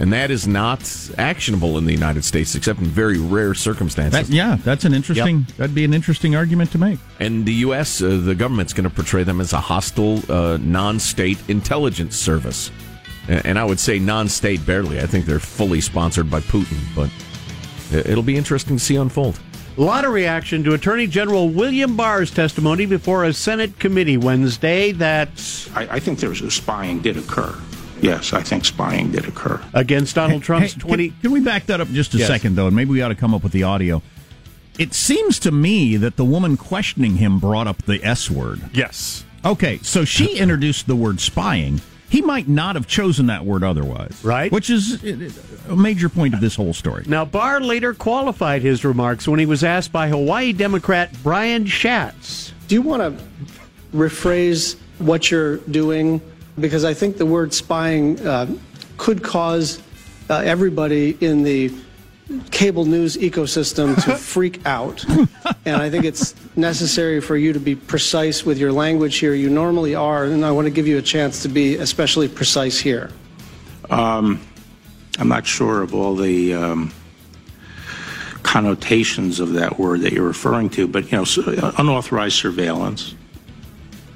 And 0.00 0.12
that 0.12 0.30
is 0.30 0.46
not 0.46 1.10
actionable 1.18 1.76
in 1.76 1.84
the 1.84 1.92
United 1.92 2.24
States 2.24 2.54
except 2.54 2.78
in 2.78 2.86
very 2.86 3.18
rare 3.18 3.52
circumstances. 3.54 4.28
That, 4.28 4.32
yeah, 4.32 4.56
that's 4.62 4.84
an 4.84 4.94
interesting. 4.94 5.46
That'd 5.56 5.74
be 5.74 5.84
an 5.84 5.92
interesting 5.92 6.36
argument 6.36 6.70
to 6.72 6.78
make. 6.78 7.00
And 7.18 7.44
the 7.44 7.54
U.S., 7.54 8.00
uh, 8.00 8.20
the 8.22 8.34
government's 8.34 8.72
going 8.72 8.88
to 8.88 8.94
portray 8.94 9.24
them 9.24 9.40
as 9.40 9.52
a 9.52 9.60
hostile, 9.60 10.22
uh, 10.30 10.58
non-state 10.60 11.38
intelligence 11.48 12.16
service. 12.16 12.70
And 13.28 13.58
I 13.58 13.64
would 13.64 13.80
say 13.80 13.98
non-state 13.98 14.64
barely. 14.64 15.00
I 15.00 15.06
think 15.06 15.26
they're 15.26 15.40
fully 15.40 15.80
sponsored 15.80 16.30
by 16.30 16.40
Putin, 16.40 16.78
but 16.94 17.10
it'll 18.06 18.22
be 18.22 18.36
interesting 18.36 18.76
to 18.76 18.82
see 18.82 18.96
unfold. 18.96 19.38
A 19.76 19.82
lot 19.82 20.04
of 20.04 20.12
reaction 20.12 20.64
to 20.64 20.74
Attorney 20.74 21.06
General 21.06 21.48
William 21.48 21.96
Barr's 21.96 22.32
testimony 22.32 22.86
before 22.86 23.24
a 23.24 23.32
Senate 23.32 23.78
committee 23.78 24.16
Wednesday 24.16 24.92
that 24.92 25.28
I, 25.74 25.96
I 25.96 26.00
think 26.00 26.18
there's 26.18 26.40
a 26.40 26.50
spying 26.50 27.00
did 27.00 27.16
occur. 27.16 27.54
Yes, 28.00 28.32
I 28.32 28.42
think 28.42 28.64
spying 28.64 29.10
did 29.12 29.26
occur. 29.26 29.60
against 29.74 30.14
Donald 30.14 30.42
Trump's 30.42 30.74
Hey, 30.74 30.80
20. 30.80 31.08
Can, 31.10 31.20
can 31.20 31.30
we 31.32 31.40
back 31.40 31.66
that 31.66 31.80
up 31.80 31.88
just 31.88 32.14
a 32.14 32.18
Yes. 32.18 32.28
second, 32.28 32.54
though? 32.56 32.66
And 32.68 32.76
maybe 32.76 32.90
we 32.90 33.02
ought 33.02 33.08
to 33.08 33.14
come 33.14 33.34
up 33.34 33.42
with 33.42 33.52
the 33.52 33.62
audio. 33.64 34.02
It 34.78 34.94
seems 34.94 35.38
to 35.40 35.50
me 35.50 35.96
that 35.96 36.16
the 36.16 36.24
woman 36.24 36.56
questioning 36.56 37.16
him 37.16 37.38
brought 37.40 37.66
up 37.66 37.82
the 37.82 38.02
S 38.04 38.30
word. 38.30 38.60
Yes. 38.72 39.24
Okay, 39.44 39.78
so 39.82 40.04
she 40.04 40.36
introduced 40.38 40.86
the 40.86 40.94
word 40.96 41.20
spying. 41.20 41.80
He 42.08 42.22
might 42.22 42.48
not 42.48 42.74
have 42.76 42.86
chosen 42.86 43.26
that 43.26 43.44
word 43.44 43.62
otherwise. 43.62 44.18
Right. 44.24 44.50
Which 44.50 44.70
is 44.70 45.04
uh, 45.04 45.72
a 45.72 45.76
major 45.76 46.08
point 46.08 46.32
of 46.32 46.40
this 46.40 46.54
whole 46.54 46.72
story. 46.72 47.04
Now, 47.06 47.24
Barr 47.26 47.60
later 47.60 47.92
qualified 47.92 48.62
his 48.62 48.82
remarks 48.84 49.28
when 49.28 49.38
he 49.38 49.44
was 49.46 49.62
asked 49.62 49.92
by 49.92 50.08
Hawaii 50.08 50.52
Democrat 50.54 51.10
Brian 51.22 51.66
Schatz. 51.66 52.52
Do 52.68 52.76
you 52.76 52.82
want 52.82 53.02
to 53.18 53.24
rephrase 53.96 54.76
what 54.98 55.30
you're 55.30 55.58
doing? 55.58 56.20
Because 56.60 56.84
I 56.84 56.94
think 56.94 57.16
the 57.16 57.26
word 57.26 57.54
spying 57.54 58.20
uh, 58.26 58.46
could 58.96 59.22
cause 59.22 59.80
uh, 60.28 60.42
everybody 60.44 61.16
in 61.20 61.42
the 61.42 61.72
cable 62.50 62.84
news 62.84 63.16
ecosystem 63.16 63.94
to 64.04 64.14
freak 64.16 64.64
out. 64.66 65.04
And 65.64 65.76
I 65.76 65.88
think 65.88 66.04
it's 66.04 66.34
necessary 66.56 67.20
for 67.20 67.36
you 67.36 67.52
to 67.52 67.60
be 67.60 67.74
precise 67.74 68.44
with 68.44 68.58
your 68.58 68.72
language 68.72 69.16
here. 69.16 69.34
You 69.34 69.48
normally 69.48 69.94
are, 69.94 70.24
and 70.24 70.44
I 70.44 70.50
want 70.50 70.66
to 70.66 70.70
give 70.70 70.86
you 70.86 70.98
a 70.98 71.02
chance 71.02 71.42
to 71.42 71.48
be 71.48 71.76
especially 71.76 72.28
precise 72.28 72.78
here. 72.78 73.10
Um, 73.90 74.40
I'm 75.18 75.28
not 75.28 75.46
sure 75.46 75.82
of 75.82 75.94
all 75.94 76.14
the 76.14 76.54
um, 76.54 76.92
connotations 78.42 79.40
of 79.40 79.54
that 79.54 79.78
word 79.78 80.02
that 80.02 80.12
you're 80.12 80.26
referring 80.26 80.70
to, 80.70 80.86
but 80.86 81.10
you 81.10 81.18
know, 81.18 81.24
so, 81.24 81.42
uh, 81.42 81.72
unauthorized 81.78 82.36
surveillance. 82.36 83.14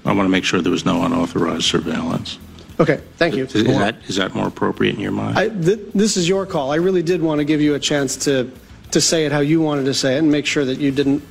I 0.04 0.12
want 0.12 0.26
to 0.26 0.30
make 0.30 0.44
sure 0.44 0.60
there 0.60 0.72
was 0.72 0.84
no 0.84 1.04
unauthorized 1.04 1.64
surveillance. 1.64 2.38
Okay, 2.80 3.00
thank 3.16 3.36
you. 3.36 3.44
Is, 3.44 3.54
is 3.54 3.78
that 3.78 3.96
is 4.08 4.16
that 4.16 4.34
more 4.34 4.48
appropriate 4.48 4.94
in 4.94 5.00
your 5.00 5.12
mind? 5.12 5.38
I, 5.38 5.48
th- 5.48 5.80
this 5.94 6.16
is 6.16 6.28
your 6.28 6.46
call. 6.46 6.72
I 6.72 6.76
really 6.76 7.02
did 7.02 7.22
want 7.22 7.38
to 7.38 7.44
give 7.44 7.60
you 7.60 7.74
a 7.74 7.78
chance 7.78 8.16
to, 8.24 8.50
to 8.90 9.00
say 9.00 9.26
it 9.26 9.32
how 9.32 9.40
you 9.40 9.60
wanted 9.60 9.84
to 9.84 9.94
say 9.94 10.16
it 10.16 10.18
and 10.18 10.32
make 10.32 10.46
sure 10.46 10.64
that 10.64 10.78
you 10.78 10.90
didn't 10.90 11.22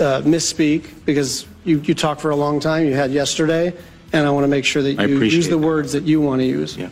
uh, 0.00 0.22
misspeak 0.22 1.04
because 1.04 1.46
you, 1.64 1.80
you 1.80 1.94
talked 1.94 2.20
for 2.20 2.30
a 2.30 2.36
long 2.36 2.60
time. 2.60 2.86
You 2.86 2.94
had 2.94 3.10
yesterday, 3.10 3.74
and 4.12 4.26
I 4.26 4.30
want 4.30 4.44
to 4.44 4.48
make 4.48 4.64
sure 4.64 4.82
that 4.82 4.92
you 4.92 5.20
use 5.22 5.48
the 5.48 5.56
that. 5.56 5.66
words 5.66 5.92
that 5.92 6.04
you 6.04 6.20
want 6.20 6.40
to 6.40 6.46
use. 6.46 6.76
Yeah. 6.76 6.88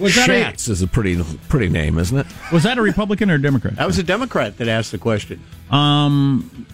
Was 0.00 0.16
that, 0.16 0.28
a, 0.28 0.72
is 0.72 0.82
a 0.82 0.88
pretty 0.88 1.22
pretty 1.48 1.68
name, 1.68 1.98
isn't 1.98 2.18
it? 2.18 2.26
was 2.52 2.64
that 2.64 2.78
a 2.78 2.82
Republican 2.82 3.30
or 3.30 3.34
a 3.34 3.42
Democrat? 3.42 3.76
That 3.76 3.86
was 3.86 3.98
a 3.98 4.02
Democrat 4.02 4.56
that 4.56 4.66
asked 4.68 4.90
the 4.90 4.98
question. 4.98 5.40
Um. 5.70 6.66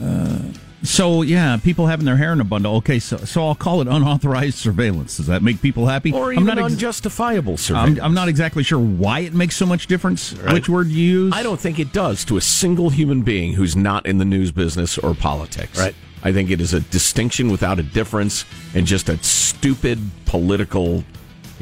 Uh, 0.00 0.38
so 0.82 1.22
yeah, 1.22 1.56
people 1.56 1.86
having 1.86 2.06
their 2.06 2.16
hair 2.16 2.32
in 2.32 2.40
a 2.40 2.44
bundle. 2.44 2.76
Okay, 2.76 2.98
so 2.98 3.18
so 3.18 3.46
I'll 3.46 3.54
call 3.54 3.80
it 3.80 3.88
unauthorized 3.88 4.58
surveillance. 4.58 5.16
Does 5.16 5.26
that 5.26 5.42
make 5.42 5.62
people 5.62 5.86
happy? 5.86 6.12
Or 6.12 6.32
I'm 6.32 6.40
even 6.40 6.46
not 6.46 6.58
ex- 6.58 6.72
unjustifiable 6.72 7.56
surveillance. 7.56 7.98
I'm, 7.98 8.04
I'm 8.06 8.14
not 8.14 8.28
exactly 8.28 8.62
sure 8.62 8.78
why 8.78 9.20
it 9.20 9.34
makes 9.34 9.56
so 9.56 9.66
much 9.66 9.86
difference 9.86 10.32
which 10.32 10.68
word 10.68 10.88
you 10.88 11.02
use. 11.02 11.32
I 11.34 11.42
don't 11.42 11.60
think 11.60 11.78
it 11.78 11.92
does 11.92 12.24
to 12.26 12.36
a 12.36 12.40
single 12.40 12.90
human 12.90 13.22
being 13.22 13.54
who's 13.54 13.76
not 13.76 14.06
in 14.06 14.18
the 14.18 14.24
news 14.24 14.50
business 14.50 14.98
or 14.98 15.14
politics. 15.14 15.78
Right. 15.78 15.94
I 16.24 16.32
think 16.32 16.50
it 16.50 16.60
is 16.60 16.72
a 16.72 16.80
distinction 16.80 17.50
without 17.50 17.78
a 17.78 17.82
difference 17.82 18.44
and 18.74 18.86
just 18.86 19.08
a 19.08 19.22
stupid 19.22 19.98
political 20.24 21.04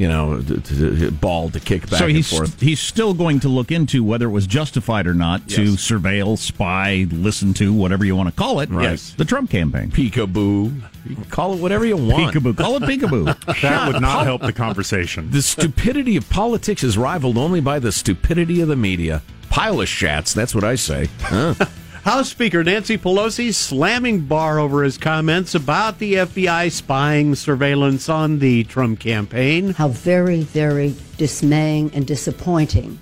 you 0.00 0.08
know, 0.08 0.40
t- 0.40 0.58
t- 0.60 1.10
ball 1.10 1.50
to 1.50 1.60
kick 1.60 1.82
back 1.82 1.98
so 1.98 2.06
and 2.06 2.16
he's 2.16 2.30
forth. 2.30 2.58
he's 2.58 2.80
still 2.80 3.12
going 3.12 3.38
to 3.40 3.50
look 3.50 3.70
into 3.70 4.02
whether 4.02 4.24
it 4.28 4.30
was 4.30 4.46
justified 4.46 5.06
or 5.06 5.12
not 5.12 5.46
to 5.50 5.72
surveil, 5.72 6.38
spy, 6.38 7.06
listen 7.10 7.52
to 7.52 7.70
whatever 7.74 8.06
you 8.06 8.16
want 8.16 8.30
to 8.30 8.34
call 8.34 8.60
it. 8.60 8.70
Right. 8.70 8.98
The 9.18 9.26
Trump 9.26 9.50
campaign. 9.50 9.90
Peekaboo. 9.90 10.80
You 11.04 11.14
can 11.16 11.24
call 11.26 11.52
it 11.52 11.60
whatever 11.60 11.84
you 11.84 11.98
want. 11.98 12.34
Peekaboo. 12.34 12.56
Call 12.56 12.76
it 12.76 12.82
peekaboo. 12.84 13.60
That 13.60 13.92
would 13.92 14.00
not 14.00 14.24
help 14.24 14.40
the 14.40 14.54
conversation. 14.54 15.30
The 15.30 15.42
stupidity 15.42 16.16
of 16.16 16.30
politics 16.30 16.82
is 16.82 16.96
rivaled 16.96 17.36
only 17.36 17.60
by 17.60 17.78
the 17.78 17.92
stupidity 17.92 18.62
of 18.62 18.68
the 18.68 18.76
media. 18.76 19.20
Pile 19.50 19.82
of 19.82 19.86
shats, 19.86 20.32
that's 20.32 20.54
what 20.54 20.64
I 20.64 20.76
say. 20.76 21.10
Huh? 21.20 21.54
House 22.04 22.30
Speaker 22.30 22.64
Nancy 22.64 22.96
Pelosi 22.96 23.52
slamming 23.52 24.20
Barr 24.20 24.58
over 24.58 24.84
his 24.84 24.96
comments 24.96 25.54
about 25.54 25.98
the 25.98 26.14
FBI 26.14 26.72
spying 26.72 27.34
surveillance 27.34 28.08
on 28.08 28.38
the 28.38 28.64
Trump 28.64 29.00
campaign. 29.00 29.74
How 29.74 29.88
very, 29.88 30.40
very 30.40 30.94
dismaying 31.18 31.92
and 31.92 32.06
disappointing 32.06 32.98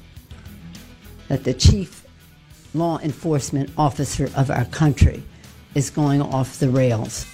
that 1.28 1.44
the 1.44 1.54
chief 1.54 2.04
law 2.74 2.98
enforcement 2.98 3.70
officer 3.78 4.30
of 4.34 4.50
our 4.50 4.64
country 4.64 5.22
is 5.76 5.90
going 5.90 6.20
off 6.20 6.58
the 6.58 6.68
rails. 6.68 7.24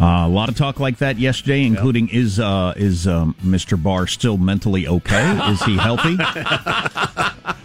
Uh, 0.00 0.26
a 0.26 0.28
lot 0.28 0.48
of 0.48 0.56
talk 0.56 0.80
like 0.80 0.98
that 0.98 1.16
yesterday, 1.16 1.64
including 1.64 2.08
is 2.08 2.40
uh, 2.40 2.74
is 2.76 3.06
um, 3.06 3.36
Mr. 3.44 3.80
Barr 3.80 4.08
still 4.08 4.36
mentally 4.36 4.88
okay? 4.88 5.52
is 5.52 5.62
he 5.62 5.76
healthy? 5.76 6.16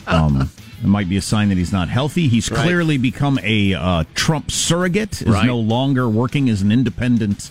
um, 0.07 0.51
it 0.85 0.89
might 0.89 1.09
be 1.09 1.17
a 1.17 1.21
sign 1.21 1.49
that 1.49 1.57
he's 1.57 1.71
not 1.71 1.89
healthy. 1.89 2.27
He's 2.27 2.51
Right. 2.51 2.61
clearly 2.61 2.97
become 2.99 3.39
a 3.41 3.73
uh, 3.73 4.03
Trump 4.13 4.51
surrogate. 4.51 5.21
Is 5.23 5.27
Right. 5.27 5.47
no 5.47 5.57
longer 5.57 6.07
working 6.07 6.47
as 6.47 6.61
an 6.61 6.71
independent 6.71 7.49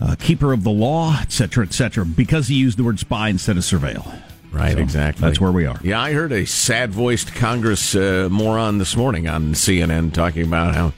uh, 0.00 0.14
keeper 0.18 0.54
of 0.54 0.64
the 0.64 0.70
law, 0.70 1.18
et 1.20 1.30
cetera, 1.30 1.64
et 1.64 1.74
cetera, 1.74 2.06
because 2.06 2.48
he 2.48 2.54
used 2.54 2.78
the 2.78 2.84
word 2.84 2.98
spy 2.98 3.28
instead 3.28 3.58
of 3.58 3.62
surveil. 3.64 4.18
Right, 4.50 4.72
So, 4.72 4.78
exactly. 4.78 5.26
That's 5.26 5.38
where 5.40 5.52
we 5.52 5.66
are. 5.66 5.78
Yeah, 5.82 6.00
I 6.00 6.12
heard 6.14 6.32
a 6.32 6.46
sad 6.46 6.90
voiced 6.92 7.34
Congress 7.34 7.94
uh, 7.94 8.28
moron 8.30 8.78
this 8.78 8.96
morning 8.96 9.28
on 9.28 9.52
CNN 9.52 10.12
talking 10.14 10.42
about 10.46 10.74
how, 10.74 10.92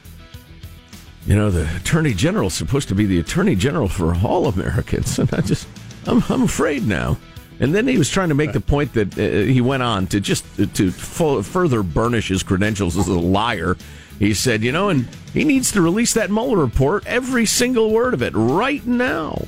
you 1.26 1.34
know, 1.34 1.50
the 1.50 1.68
Attorney 1.76 2.14
General 2.14 2.46
is 2.46 2.54
supposed 2.54 2.88
to 2.88 2.94
be 2.94 3.06
the 3.06 3.18
Attorney 3.18 3.56
General 3.56 3.88
for 3.88 4.14
all 4.14 4.46
Americans. 4.46 5.18
And 5.18 5.32
I 5.34 5.40
just, 5.40 5.66
I'm, 6.06 6.22
I'm 6.28 6.42
afraid 6.42 6.86
now. 6.86 7.16
And 7.58 7.74
then 7.74 7.88
he 7.88 7.96
was 7.96 8.10
trying 8.10 8.28
to 8.28 8.34
make 8.34 8.52
the 8.52 8.60
point 8.60 8.92
that 8.94 9.18
uh, 9.18 9.22
he 9.22 9.60
went 9.60 9.82
on 9.82 10.06
to 10.08 10.20
just 10.20 10.44
to 10.56 10.90
fu- 10.90 11.42
further 11.42 11.82
burnish 11.82 12.28
his 12.28 12.42
credentials 12.42 12.96
as 12.98 13.08
a 13.08 13.18
liar. 13.18 13.76
He 14.18 14.34
said, 14.34 14.62
you 14.62 14.72
know, 14.72 14.88
and 14.88 15.06
he 15.32 15.44
needs 15.44 15.72
to 15.72 15.82
release 15.82 16.14
that 16.14 16.30
Mueller 16.30 16.58
report, 16.58 17.06
every 17.06 17.46
single 17.46 17.90
word 17.90 18.14
of 18.14 18.22
it, 18.22 18.32
right 18.34 18.84
now. 18.86 19.42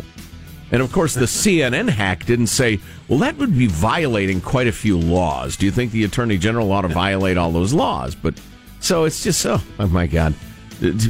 And 0.71 0.83
of 0.83 0.93
course, 0.93 1.15
the 1.15 1.25
CNN 1.25 1.89
hack 1.89 2.27
didn't 2.27 2.49
say, 2.49 2.81
well, 3.09 3.19
that 3.21 3.37
would 3.39 3.57
be 3.57 3.67
violating 3.67 4.41
quite 4.41 4.67
a 4.67 4.73
few 4.73 4.99
laws. 4.99 5.57
Do 5.57 5.65
you 5.65 5.73
think 5.73 5.93
the 5.93 6.05
Attorney 6.05 6.37
General 6.37 6.71
ought 6.73 6.83
to 6.83 6.89
violate 6.89 7.39
all 7.39 7.53
those 7.53 7.73
laws? 7.73 8.15
But 8.15 8.39
so 8.81 9.05
it's 9.05 9.23
just 9.23 9.41
so, 9.41 9.61
oh 9.79 9.87
my 9.87 10.07
God. 10.07 10.35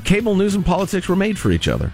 Cable 0.04 0.36
news 0.36 0.54
and 0.54 0.64
politics 0.64 1.08
were 1.08 1.16
made 1.16 1.38
for 1.38 1.50
each 1.50 1.68
other. 1.68 1.92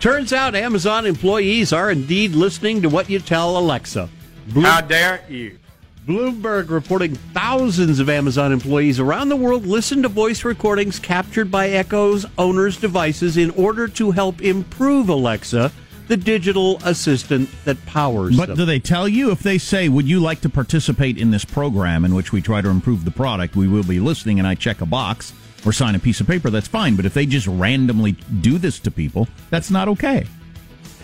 Turns 0.00 0.32
out 0.32 0.54
Amazon 0.54 1.06
employees 1.06 1.72
are 1.72 1.90
indeed 1.90 2.32
listening 2.32 2.82
to 2.82 2.88
what 2.88 3.10
you 3.10 3.18
tell 3.18 3.58
Alexa. 3.58 4.08
How 4.54 4.80
dare 4.80 5.22
you? 5.28 5.58
Bloomberg 6.06 6.70
reporting 6.70 7.16
thousands 7.34 7.98
of 7.98 8.08
Amazon 8.08 8.52
employees 8.52 9.00
around 9.00 9.28
the 9.28 9.36
world 9.36 9.66
listen 9.66 10.02
to 10.02 10.08
voice 10.08 10.44
recordings 10.44 11.00
captured 11.00 11.50
by 11.50 11.70
Echo's 11.70 12.24
owners' 12.38 12.76
devices 12.76 13.36
in 13.36 13.50
order 13.50 13.88
to 13.88 14.12
help 14.12 14.40
improve 14.40 15.08
Alexa, 15.08 15.72
the 16.06 16.16
digital 16.16 16.78
assistant 16.84 17.48
that 17.64 17.84
powers 17.86 18.36
But 18.36 18.46
them. 18.46 18.56
do 18.56 18.64
they 18.64 18.78
tell 18.78 19.08
you 19.08 19.32
if 19.32 19.42
they 19.42 19.58
say, 19.58 19.88
"Would 19.88 20.06
you 20.06 20.20
like 20.20 20.40
to 20.42 20.48
participate 20.48 21.18
in 21.18 21.32
this 21.32 21.44
program 21.44 22.04
in 22.04 22.14
which 22.14 22.30
we 22.30 22.40
try 22.40 22.60
to 22.60 22.68
improve 22.68 23.04
the 23.04 23.10
product?" 23.10 23.56
We 23.56 23.66
will 23.66 23.82
be 23.82 23.98
listening, 23.98 24.38
and 24.38 24.46
I 24.46 24.54
check 24.54 24.80
a 24.80 24.86
box 24.86 25.32
or 25.64 25.72
sign 25.72 25.96
a 25.96 25.98
piece 25.98 26.20
of 26.20 26.28
paper. 26.28 26.50
That's 26.50 26.68
fine. 26.68 26.94
But 26.94 27.04
if 27.04 27.14
they 27.14 27.26
just 27.26 27.48
randomly 27.48 28.12
do 28.40 28.58
this 28.58 28.78
to 28.78 28.92
people, 28.92 29.26
that's 29.50 29.72
not 29.72 29.88
okay. 29.88 30.24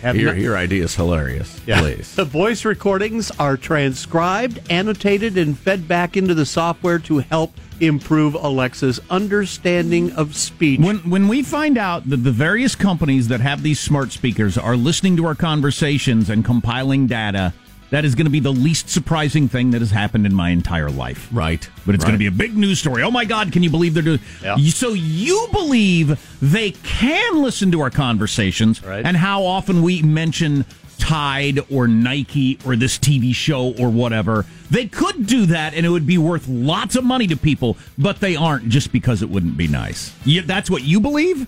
Have 0.03 0.17
Your, 0.17 0.33
not- 0.33 0.41
your 0.41 0.57
idea 0.57 0.83
is 0.83 0.95
hilarious. 0.95 1.59
Please. 1.65 2.13
The 2.13 2.25
voice 2.25 2.65
recordings 2.65 3.31
are 3.39 3.55
transcribed, 3.55 4.59
annotated, 4.69 5.37
and 5.37 5.57
fed 5.57 5.87
back 5.87 6.17
into 6.17 6.33
the 6.33 6.45
software 6.45 6.99
to 6.99 7.19
help 7.19 7.53
improve 7.79 8.35
Alexa's 8.35 8.99
understanding 9.09 10.11
of 10.11 10.35
speech. 10.35 10.81
When 10.81 10.97
when 11.09 11.29
we 11.29 11.41
find 11.41 11.77
out 11.77 12.09
that 12.09 12.17
the 12.17 12.31
various 12.31 12.75
companies 12.75 13.29
that 13.29 13.39
have 13.39 13.63
these 13.63 13.79
smart 13.79 14.11
speakers 14.11 14.57
are 14.57 14.75
listening 14.75 15.15
to 15.17 15.25
our 15.25 15.35
conversations 15.35 16.29
and 16.29 16.43
compiling 16.43 17.07
data, 17.07 17.53
that 17.93 18.05
is 18.05 18.15
going 18.15 18.25
to 18.25 18.31
be 18.31 18.39
the 18.39 18.51
least 18.51 18.89
surprising 18.89 19.47
thing 19.47 19.69
that 19.69 19.79
has 19.79 19.91
happened 19.91 20.25
in 20.25 20.33
my 20.33 20.49
entire 20.49 20.89
life. 20.89 21.29
Right. 21.31 21.69
But 21.85 21.93
it's 21.93 22.03
Right. 22.03 22.09
going 22.09 22.15
to 22.15 22.17
be 22.17 22.25
a 22.25 22.31
big 22.31 22.57
news 22.57 22.79
story. 22.79 23.03
Oh 23.03 23.11
my 23.11 23.23
God! 23.23 23.51
Can 23.51 23.61
you 23.61 23.69
believe 23.69 23.93
they're 23.93 24.01
doing? 24.01 24.19
Yeah. 24.41 24.57
So 24.57 24.93
you 24.93 25.47
believe 25.51 26.19
they 26.41 26.71
can 26.71 27.43
listen 27.43 27.71
to 27.71 27.81
our 27.81 27.91
conversations 27.91 28.83
Right. 28.83 29.05
and 29.05 29.15
how 29.15 29.43
often 29.43 29.83
we 29.83 30.01
mention 30.01 30.65
Tide 30.97 31.59
or 31.69 31.87
Nike 31.87 32.57
or 32.65 32.75
this 32.75 32.97
TV 32.97 33.31
show 33.31 33.75
or 33.77 33.89
whatever. 33.89 34.45
They 34.71 34.87
could 34.87 35.27
do 35.27 35.45
that 35.47 35.75
and 35.75 35.85
it 35.85 35.89
would 35.89 36.07
be 36.07 36.17
worth 36.17 36.47
lots 36.47 36.95
of 36.95 37.03
money 37.03 37.27
to 37.27 37.35
people, 37.37 37.77
but 37.97 38.21
they 38.21 38.35
aren't 38.35 38.69
just 38.69 38.91
because 38.91 39.21
it 39.21 39.29
wouldn't 39.29 39.55
be 39.55 39.67
nice. 39.67 40.13
That's 40.45 40.69
what 40.71 40.83
you 40.83 40.99
believe? 40.99 41.45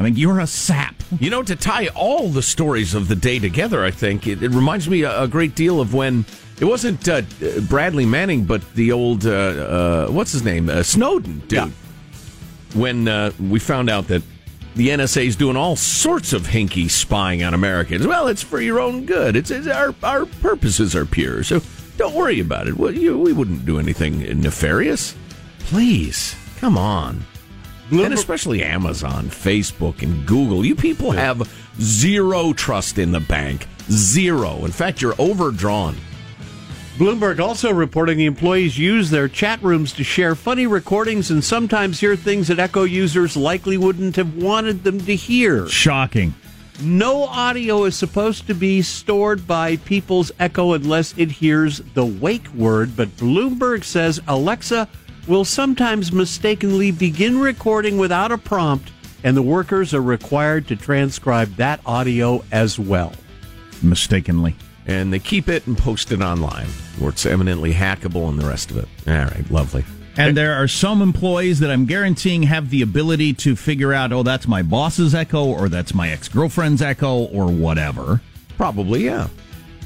I 0.00 0.02
mean, 0.02 0.16
you're 0.16 0.40
a 0.40 0.46
sap. 0.46 0.94
You 1.18 1.28
know, 1.28 1.42
to 1.42 1.54
tie 1.54 1.88
all 1.88 2.30
the 2.30 2.40
stories 2.40 2.94
of 2.94 3.08
the 3.08 3.14
day 3.14 3.38
together, 3.38 3.84
I 3.84 3.90
think 3.90 4.26
it, 4.26 4.42
it 4.42 4.50
reminds 4.50 4.88
me 4.88 5.02
a, 5.02 5.24
a 5.24 5.28
great 5.28 5.54
deal 5.54 5.78
of 5.78 5.92
when 5.92 6.24
it 6.58 6.64
wasn't 6.64 7.06
uh, 7.06 7.20
Bradley 7.68 8.06
Manning, 8.06 8.44
but 8.44 8.62
the 8.72 8.92
old 8.92 9.26
uh, 9.26 9.30
uh, 9.30 10.08
what's 10.08 10.32
his 10.32 10.42
name, 10.42 10.70
uh, 10.70 10.82
Snowden, 10.82 11.40
dude. 11.48 11.72
When 12.72 13.08
uh, 13.08 13.32
we 13.38 13.58
found 13.58 13.90
out 13.90 14.08
that 14.08 14.22
the 14.74 14.88
NSA 14.88 15.26
is 15.26 15.36
doing 15.36 15.56
all 15.56 15.76
sorts 15.76 16.32
of 16.32 16.46
hinky 16.46 16.88
spying 16.88 17.42
on 17.42 17.52
Americans. 17.52 18.06
Well, 18.06 18.28
it's 18.28 18.42
for 18.42 18.60
your 18.60 18.80
own 18.80 19.04
good. 19.04 19.36
It's, 19.36 19.50
it's 19.50 19.66
our 19.66 19.94
our 20.02 20.24
purposes 20.24 20.96
are 20.96 21.04
pure, 21.04 21.42
so 21.42 21.60
don't 21.98 22.14
worry 22.14 22.40
about 22.40 22.68
it. 22.68 22.76
Well, 22.78 22.94
you, 22.94 23.18
we 23.18 23.34
wouldn't 23.34 23.66
do 23.66 23.78
anything 23.78 24.20
nefarious. 24.40 25.14
Please, 25.58 26.34
come 26.56 26.78
on. 26.78 27.26
And 27.90 28.14
especially 28.14 28.62
Amazon, 28.62 29.26
Facebook, 29.26 30.02
and 30.02 30.26
Google. 30.26 30.64
You 30.64 30.74
people 30.74 31.10
have 31.10 31.50
zero 31.80 32.52
trust 32.52 32.98
in 32.98 33.12
the 33.12 33.20
bank. 33.20 33.66
Zero. 33.90 34.64
In 34.64 34.70
fact, 34.70 35.02
you're 35.02 35.14
overdrawn. 35.18 35.96
Bloomberg 36.96 37.40
also 37.40 37.72
reporting 37.72 38.18
the 38.18 38.26
employees 38.26 38.76
use 38.78 39.08
their 39.08 39.26
chat 39.26 39.62
rooms 39.62 39.92
to 39.94 40.04
share 40.04 40.34
funny 40.34 40.66
recordings 40.66 41.30
and 41.30 41.42
sometimes 41.42 41.98
hear 41.98 42.14
things 42.14 42.48
that 42.48 42.58
Echo 42.58 42.84
users 42.84 43.36
likely 43.36 43.78
wouldn't 43.78 44.16
have 44.16 44.36
wanted 44.36 44.84
them 44.84 45.00
to 45.00 45.16
hear. 45.16 45.66
Shocking. 45.66 46.34
No 46.82 47.24
audio 47.24 47.84
is 47.84 47.96
supposed 47.96 48.46
to 48.46 48.54
be 48.54 48.82
stored 48.82 49.46
by 49.46 49.76
people's 49.76 50.32
Echo 50.38 50.72
unless 50.72 51.14
it 51.16 51.30
hears 51.30 51.78
the 51.94 52.04
wake 52.04 52.48
word, 52.54 52.96
but 52.96 53.08
Bloomberg 53.16 53.84
says 53.84 54.20
Alexa 54.28 54.88
will 55.30 55.44
sometimes 55.44 56.12
mistakenly 56.12 56.90
begin 56.90 57.38
recording 57.38 57.96
without 57.98 58.32
a 58.32 58.36
prompt, 58.36 58.90
and 59.22 59.36
the 59.36 59.42
workers 59.42 59.94
are 59.94 60.02
required 60.02 60.66
to 60.66 60.74
transcribe 60.74 61.54
that 61.54 61.80
audio 61.86 62.42
as 62.50 62.80
well. 62.80 63.12
Mistakenly. 63.80 64.56
And 64.86 65.12
they 65.12 65.20
keep 65.20 65.48
it 65.48 65.68
and 65.68 65.78
post 65.78 66.10
it 66.10 66.20
online, 66.20 66.66
where 66.98 67.10
it's 67.10 67.24
eminently 67.24 67.72
hackable 67.72 68.28
and 68.28 68.40
the 68.40 68.46
rest 68.48 68.72
of 68.72 68.78
it. 68.78 68.88
All 69.06 69.14
right, 69.14 69.48
lovely. 69.52 69.84
And 70.16 70.36
there 70.36 70.54
are 70.54 70.66
some 70.66 71.00
employees 71.00 71.60
that 71.60 71.70
I'm 71.70 71.86
guaranteeing 71.86 72.42
have 72.42 72.68
the 72.70 72.82
ability 72.82 73.34
to 73.34 73.54
figure 73.54 73.92
out, 73.92 74.12
oh, 74.12 74.24
that's 74.24 74.48
my 74.48 74.62
boss's 74.62 75.14
echo, 75.14 75.44
or 75.44 75.68
that's 75.68 75.94
my 75.94 76.10
ex 76.10 76.28
girlfriend's 76.28 76.82
echo, 76.82 77.26
or 77.26 77.46
whatever. 77.46 78.20
Probably, 78.56 79.04
yeah. 79.04 79.28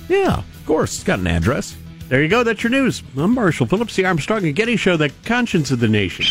Yeah, 0.08 0.38
of 0.38 0.62
course. 0.64 0.94
It's 0.94 1.04
got 1.04 1.18
an 1.18 1.26
address. 1.26 1.76
There 2.08 2.22
you 2.22 2.28
go. 2.28 2.42
That's 2.44 2.62
your 2.62 2.70
news. 2.70 3.02
I'm 3.16 3.34
Marshall 3.34 3.66
Phillips, 3.66 3.96
the 3.96 4.04
Armstrong 4.04 4.44
and 4.44 4.54
Getty 4.54 4.76
Show, 4.76 4.96
the 4.96 5.10
conscience 5.24 5.70
of 5.70 5.80
the 5.80 5.88
nation. 5.88 6.26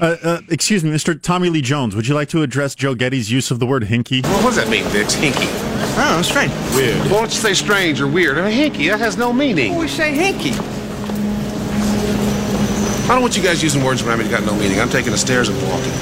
Uh, 0.00 0.16
uh, 0.22 0.40
excuse 0.48 0.82
me, 0.82 0.90
Mr. 0.90 1.20
Tommy 1.20 1.50
Lee 1.50 1.60
Jones, 1.60 1.94
would 1.94 2.08
you 2.08 2.14
like 2.14 2.28
to 2.30 2.42
address 2.42 2.74
Joe 2.74 2.94
Getty's 2.94 3.30
use 3.30 3.50
of 3.50 3.58
the 3.60 3.66
word 3.66 3.84
hinky? 3.84 4.22
Well, 4.24 4.42
what 4.42 4.54
does 4.54 4.56
that 4.56 4.68
mean, 4.68 4.84
Dix? 4.90 5.14
Hinky. 5.14 5.46
Oh, 5.96 6.20
strange. 6.22 6.50
Weird. 6.74 6.96
Well, 7.10 7.20
don't 7.20 7.32
you 7.32 7.40
say 7.40 7.54
strange 7.54 8.00
or 8.00 8.08
weird? 8.08 8.38
I 8.38 8.50
mean, 8.50 8.72
hinky, 8.72 8.90
that 8.90 8.98
has 8.98 9.16
no 9.16 9.32
meaning. 9.32 9.76
we 9.76 9.86
say 9.86 10.12
hinky. 10.12 10.58
I 13.04 13.08
don't 13.08 13.20
want 13.20 13.36
you 13.36 13.42
guys 13.42 13.62
using 13.62 13.84
words 13.84 14.02
around 14.02 14.18
me 14.18 14.24
that 14.24 14.40
got 14.40 14.46
no 14.50 14.58
meaning. 14.58 14.80
I'm 14.80 14.88
taking 14.88 15.12
the 15.12 15.18
stairs 15.18 15.48
and 15.50 15.62
walking. 15.62 15.92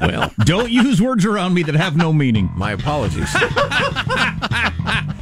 Well, 0.00 0.32
Don't 0.44 0.70
use 0.70 1.00
words 1.00 1.24
around 1.24 1.54
me 1.54 1.62
that 1.64 1.74
have 1.74 1.96
no 1.96 2.12
meaning. 2.12 2.50
my 2.56 2.72
apologies. 2.72 3.30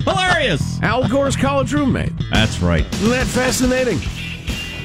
Hilarious. 0.05 0.81
Al 0.83 1.07
Gore's 1.09 1.37
college 1.37 1.73
roommate. 1.73 2.12
That's 2.33 2.61
right. 2.61 2.85
Isn't 2.94 3.11
that 3.11 3.27
fascinating? 3.27 3.99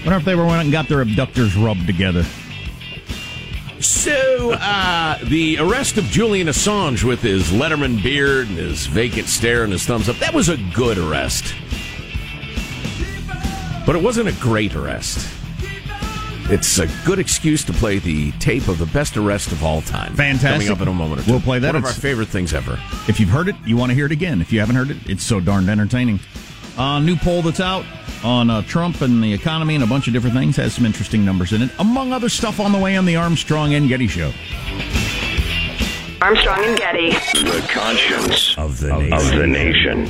Wonder 0.04 0.20
if 0.20 0.26
they 0.26 0.36
were 0.36 0.44
went 0.46 0.58
out 0.58 0.64
and 0.64 0.72
got 0.72 0.88
their 0.88 1.02
abductors 1.02 1.56
rubbed 1.56 1.88
together. 1.88 2.24
So, 3.80 4.52
uh, 4.54 5.18
the 5.26 5.58
arrest 5.60 5.98
of 5.98 6.04
Julian 6.06 6.48
Assange 6.48 7.04
with 7.04 7.22
his 7.22 7.50
Letterman 7.52 8.02
beard 8.02 8.48
and 8.48 8.58
his 8.58 8.86
vacant 8.88 9.28
stare 9.28 9.64
and 9.64 9.72
his 9.72 9.86
thumbs 9.86 10.08
up, 10.10 10.18
that 10.18 10.34
was 10.34 10.50
a 10.50 10.58
good 10.74 10.98
arrest. 10.98 11.54
But 13.86 13.96
it 13.96 14.02
wasn't 14.02 14.28
a 14.30 14.32
great 14.34 14.76
arrest. 14.76 15.28
It's 16.48 16.78
a 16.78 16.88
good 17.06 17.18
excuse 17.18 17.64
to 17.66 17.74
play 17.74 17.98
the 17.98 18.32
tape 18.34 18.68
of 18.68 18.78
the 18.78 18.86
best 18.88 19.18
arrest 19.18 19.52
of 19.52 19.64
all 19.64 19.82
time. 19.82 20.14
Fantastic. 20.14 20.68
Coming 20.68 20.70
up 20.70 20.80
in 20.82 20.88
a 20.88 20.94
moment 20.94 21.22
or 21.22 21.24
two. 21.24 21.32
We'll 21.32 21.42
play 21.42 21.58
that. 21.58 21.74
One 21.74 21.78
of 21.78 21.86
our 21.86 21.94
favorite 21.94 22.28
things 22.28 22.54
ever. 22.54 22.80
If 23.08 23.20
you've 23.20 23.30
heard 23.30 23.48
it, 23.48 23.56
you 23.66 23.78
want 23.78 23.90
to 23.90 23.96
hear 23.96 24.06
it 24.06 24.12
again. 24.12 24.42
If 24.42 24.54
you 24.54 24.60
haven't 24.60 24.76
heard 24.76 24.92
it, 24.92 24.98
it's 25.10 25.24
so 25.24 25.40
darned 25.40 25.70
entertaining. 25.70 26.20
Uh, 26.78 27.00
new 27.00 27.16
poll 27.16 27.42
that's 27.42 27.60
out 27.60 27.84
on 28.24 28.52
uh, 28.52 28.62
Trump 28.64 29.02
and 29.02 29.24
the 29.24 29.34
economy 29.34 29.74
and 29.74 29.84
a 29.84 29.88
bunch 29.88 30.06
of 30.08 30.14
different 30.14 30.36
things 30.36 30.56
has 30.58 30.76
some 30.76 30.86
interesting 30.86 31.26
numbers 31.26 31.52
in 31.52 31.64
it, 31.64 31.72
among 31.80 32.14
other 32.14 32.30
stuff 32.30 32.60
on 32.60 32.72
the 32.72 32.80
way 32.80 32.96
on 32.96 33.06
the 33.06 33.16
Armstrong 33.16 33.74
and 33.74 33.90
Getty 33.90 34.08
Show. 34.08 34.32
Armstrong 36.22 36.64
and 36.64 36.78
Getty. 36.78 37.10
The 37.10 37.68
conscience 37.72 38.56
of 38.58 38.80
the 38.80 38.96
nation. 38.96 39.14
Of 39.14 39.32
the 39.32 39.48
nation. 39.48 40.10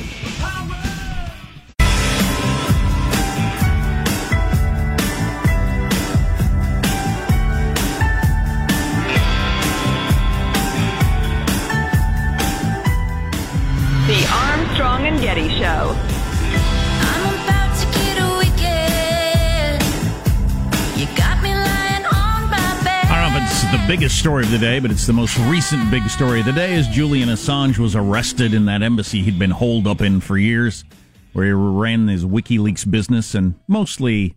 Biggest 23.86 24.18
story 24.18 24.42
of 24.44 24.50
the 24.50 24.58
day, 24.58 24.80
but 24.80 24.90
it's 24.90 25.06
the 25.06 25.12
most 25.12 25.38
recent 25.48 25.90
big 25.90 26.02
story 26.08 26.40
of 26.40 26.46
the 26.46 26.52
day. 26.52 26.74
Is 26.74 26.88
Julian 26.88 27.28
Assange 27.28 27.78
was 27.78 27.94
arrested 27.94 28.52
in 28.52 28.64
that 28.66 28.82
embassy 28.82 29.22
he'd 29.22 29.38
been 29.38 29.50
holed 29.52 29.86
up 29.86 30.00
in 30.00 30.20
for 30.20 30.36
years, 30.36 30.84
where 31.32 31.46
he 31.46 31.52
ran 31.52 32.08
his 32.08 32.24
WikiLeaks 32.24 32.90
business 32.90 33.34
and 33.34 33.54
mostly 33.68 34.34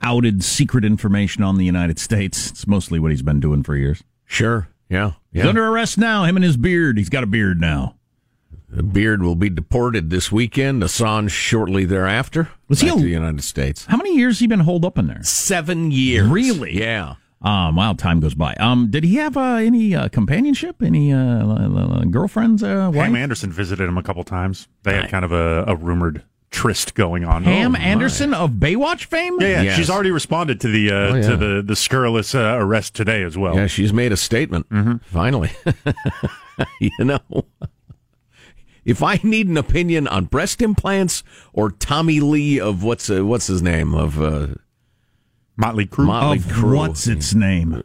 outed 0.00 0.42
secret 0.42 0.84
information 0.84 1.42
on 1.42 1.58
the 1.58 1.64
United 1.66 1.98
States. 1.98 2.50
It's 2.50 2.66
mostly 2.66 2.98
what 2.98 3.10
he's 3.10 3.22
been 3.22 3.40
doing 3.40 3.62
for 3.62 3.76
years. 3.76 4.02
Sure. 4.24 4.68
Yeah. 4.88 5.12
He's 5.32 5.44
under 5.44 5.66
arrest 5.66 5.98
now. 5.98 6.24
Him 6.24 6.36
and 6.36 6.44
his 6.44 6.56
beard. 6.56 6.96
He's 6.96 7.10
got 7.10 7.24
a 7.24 7.26
beard 7.26 7.60
now. 7.60 7.96
The 8.70 8.82
beard 8.82 9.22
will 9.22 9.34
be 9.34 9.50
deported 9.50 10.08
this 10.10 10.30
weekend. 10.32 10.82
Assange 10.82 11.30
shortly 11.30 11.84
thereafter. 11.84 12.48
Was 12.68 12.80
he 12.80 12.88
a- 12.88 12.92
to 12.92 13.00
the 13.00 13.08
United 13.08 13.42
States? 13.44 13.84
How 13.86 13.96
many 13.96 14.16
years 14.16 14.36
has 14.36 14.40
he 14.40 14.46
been 14.46 14.60
holed 14.60 14.84
up 14.84 14.96
in 14.98 15.06
there? 15.08 15.22
Seven 15.22 15.90
years. 15.90 16.26
Really? 16.28 16.78
Yeah. 16.78 17.14
Um, 17.40 17.76
wow, 17.76 17.92
time 17.92 18.18
goes 18.20 18.34
by. 18.34 18.54
Um, 18.54 18.90
did 18.90 19.04
he 19.04 19.14
have 19.16 19.36
uh, 19.36 19.56
any 19.56 19.94
uh, 19.94 20.08
companionship? 20.08 20.82
Any 20.82 21.12
uh, 21.12 22.04
girlfriends? 22.10 22.62
Uh, 22.62 22.90
wife? 22.92 23.06
Pam 23.06 23.14
Anderson 23.16 23.52
visited 23.52 23.88
him 23.88 23.96
a 23.96 24.02
couple 24.02 24.24
times. 24.24 24.66
They 24.82 24.94
had 24.94 25.08
kind 25.08 25.24
of 25.24 25.30
a, 25.32 25.64
a 25.68 25.76
rumored 25.76 26.24
tryst 26.50 26.94
going 26.94 27.24
on. 27.24 27.44
Pam 27.44 27.66
Oh, 27.66 27.78
my. 27.78 27.78
Anderson 27.78 28.34
of 28.34 28.52
Baywatch 28.52 29.04
fame? 29.04 29.36
Yeah, 29.40 29.46
yeah. 29.48 29.62
Yes. 29.62 29.76
She's 29.76 29.90
already 29.90 30.10
responded 30.10 30.60
to 30.62 30.68
the 30.68 30.90
uh, 30.90 30.94
Oh, 30.94 31.14
yeah. 31.14 31.28
to 31.28 31.36
the 31.36 31.62
the 31.64 31.76
scurrilous 31.76 32.34
uh, 32.34 32.56
arrest 32.58 32.94
today 32.96 33.22
as 33.22 33.38
well. 33.38 33.54
Yeah, 33.54 33.66
she's 33.68 33.92
made 33.92 34.10
a 34.12 34.16
statement. 34.16 34.68
Mm-hmm. 34.70 34.96
Finally. 35.04 35.50
you 36.80 36.90
know, 37.04 37.20
if 38.84 39.02
I 39.02 39.20
need 39.22 39.46
an 39.46 39.56
opinion 39.56 40.08
on 40.08 40.24
breast 40.24 40.60
implants 40.62 41.22
or 41.52 41.70
Tommy 41.70 42.18
Lee 42.20 42.58
of 42.58 42.82
what's 42.82 43.08
uh, 43.10 43.24
what's 43.24 43.46
his 43.46 43.62
name 43.62 43.94
of 43.94 44.20
uh, 44.20 44.48
Motley 45.58 45.86
Crue. 45.86 46.06
Motley 46.06 46.38
of 46.38 46.44
Crue. 46.44 46.76
what's 46.76 47.06
its 47.08 47.34
name? 47.34 47.82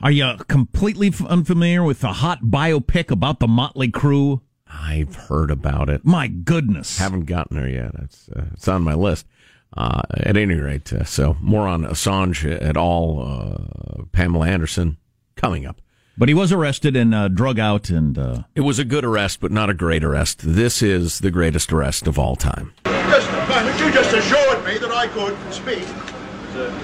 Are 0.00 0.10
you 0.10 0.34
completely 0.48 1.12
unfamiliar 1.28 1.82
with 1.82 2.00
the 2.00 2.12
hot 2.14 2.44
biopic 2.44 3.10
about 3.10 3.40
the 3.40 3.48
Motley 3.48 3.88
Crue? 3.90 4.40
I've 4.72 5.14
heard 5.14 5.50
about 5.50 5.90
it. 5.90 6.04
My 6.04 6.28
goodness. 6.28 6.98
Haven't 6.98 7.26
gotten 7.26 7.56
there 7.58 7.68
yet. 7.68 7.90
It's 8.02 8.28
uh, 8.34 8.46
it's 8.54 8.66
on 8.68 8.82
my 8.82 8.94
list. 8.94 9.26
Uh, 9.76 10.02
at 10.10 10.36
any 10.36 10.54
rate, 10.54 10.92
uh, 10.92 11.02
so 11.02 11.34
more 11.40 11.66
on 11.66 11.82
Assange 11.82 12.44
at 12.62 12.76
all. 12.76 13.22
Uh, 13.22 14.02
Pamela 14.12 14.46
Anderson 14.46 14.98
coming 15.34 15.66
up. 15.66 15.80
But 16.18 16.28
he 16.28 16.34
was 16.34 16.52
arrested 16.52 16.94
and 16.94 17.14
uh, 17.14 17.28
drug 17.28 17.58
out, 17.58 17.88
and 17.88 18.18
uh, 18.18 18.42
It 18.54 18.60
was 18.60 18.78
a 18.78 18.84
good 18.84 19.02
arrest, 19.04 19.40
but 19.40 19.50
not 19.50 19.70
a 19.70 19.74
great 19.74 20.04
arrest. 20.04 20.40
This 20.42 20.82
is 20.82 21.20
the 21.20 21.30
greatest 21.30 21.72
arrest 21.72 22.06
of 22.06 22.18
all 22.18 22.36
time. 22.36 22.74
Just 22.84 23.30
a 23.30 23.46
moment, 23.48 23.80
you 23.80 23.90
just 23.92 24.12
assured 24.12 24.62
me 24.66 24.76
that 24.76 24.92
I 24.92 25.06
could 25.08 25.36
speak. 25.52 25.86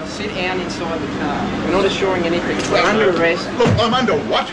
Sit 0.07 0.35
down 0.35 0.61
inside 0.61 0.98
the 0.98 1.18
car. 1.18 1.66
We're 1.66 1.72
not 1.72 1.85
assuring 1.85 2.22
anything. 2.24 2.57
We're 2.72 2.78
under 2.78 3.11
arrest. 3.11 3.46
Look, 3.59 3.68
I'm 3.78 3.92
under 3.92 4.14
what? 4.20 4.46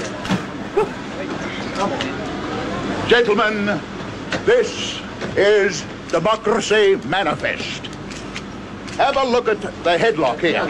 Come 1.75 1.93
on. 1.93 3.09
Gentlemen, 3.09 3.79
this 4.43 4.99
is 5.37 5.85
Democracy 6.09 6.97
Manifest. 7.07 7.85
Have 8.97 9.15
a 9.15 9.23
look 9.23 9.47
at 9.47 9.61
the 9.61 9.97
headlock 9.97 10.39
here. 10.41 10.61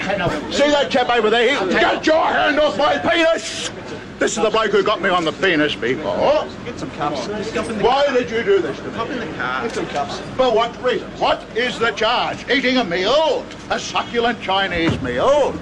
See 0.52 0.70
that 0.70 0.92
chap 0.92 1.10
over 1.10 1.32
there? 1.32 1.68
Get 1.70 2.06
your 2.06 2.24
hand 2.24 2.60
off 2.60 2.78
my 2.78 3.00
penis! 3.00 3.72
This 4.20 4.38
is 4.38 4.44
the 4.44 4.50
bloke 4.50 4.72
who 4.72 4.82
got 4.82 5.02
me 5.02 5.10
on 5.10 5.26
the 5.26 5.34
penis 5.34 5.76
before. 5.76 6.48
Get 6.64 6.80
some 6.80 6.90
cups. 6.92 7.28
Why 7.28 8.08
did 8.14 8.32
you 8.32 8.44
do 8.44 8.62
this 8.62 8.78
to 8.80 8.90
me? 8.90 8.98
Up 8.98 9.10
in 9.10 9.20
the 9.20 9.38
car. 9.38 9.64
Get 9.64 9.74
some 9.76 9.88
cups. 9.88 10.20
For 10.38 10.54
what 10.54 10.82
reason? 10.82 11.10
What 11.20 11.44
is 11.58 11.78
the 11.78 11.92
charge? 11.92 12.50
Eating 12.50 12.78
a 12.78 12.84
meal? 12.84 13.46
A 13.70 13.80
succulent 13.80 14.42
Chinese 14.42 15.00
meal? 15.02 15.54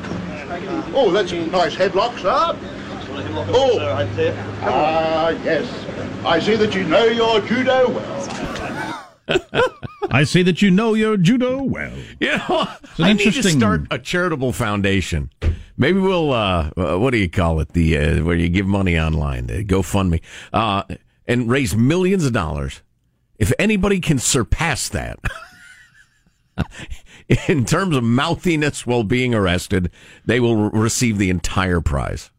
Oh, 0.95 1.09
that's 1.11 1.31
a 1.31 1.47
nice 1.47 1.75
headlock, 1.75 2.17
sir. 2.19 2.55
Oh, 3.55 3.79
ah, 4.61 5.29
yes. 5.43 5.67
I 6.25 6.39
see 6.39 6.55
that 6.55 6.75
you 6.75 6.83
know 6.83 7.05
your 7.05 7.41
judo 7.41 7.89
well. 7.89 9.03
I 10.11 10.23
see 10.25 10.43
that 10.43 10.61
you 10.61 10.69
know 10.69 10.93
your 10.93 11.17
judo 11.17 11.61
well. 11.63 11.93
You 12.19 12.37
know, 12.37 12.67
It's 12.83 12.99
an 12.99 13.05
I 13.05 13.13
need 13.13 13.19
to 13.19 13.25
interesting- 13.25 13.59
start 13.59 13.81
a 13.89 13.97
charitable 13.97 14.51
foundation. 14.53 15.31
Maybe 15.75 15.99
we'll, 15.99 16.31
uh, 16.31 16.71
uh, 16.77 16.97
what 16.97 17.11
do 17.11 17.17
you 17.17 17.29
call 17.29 17.59
it? 17.59 17.69
The 17.69 17.97
uh, 17.97 18.23
where 18.23 18.35
you 18.35 18.49
give 18.49 18.67
money 18.67 18.99
online, 18.99 19.47
the 19.47 19.63
GoFundMe, 19.65 20.21
uh, 20.51 20.83
and 21.27 21.49
raise 21.49 21.75
millions 21.75 22.25
of 22.25 22.33
dollars. 22.33 22.81
If 23.39 23.51
anybody 23.57 23.99
can 23.99 24.19
surpass 24.19 24.87
that 24.89 25.19
in 27.47 27.65
terms 27.65 27.95
of 27.95 28.03
mouthiness 28.03 28.85
while 28.85 29.03
being 29.03 29.33
arrested, 29.33 29.89
they 30.25 30.39
will 30.39 30.69
re- 30.69 30.79
receive 30.81 31.17
the 31.17 31.29
entire 31.29 31.81
prize. 31.81 32.29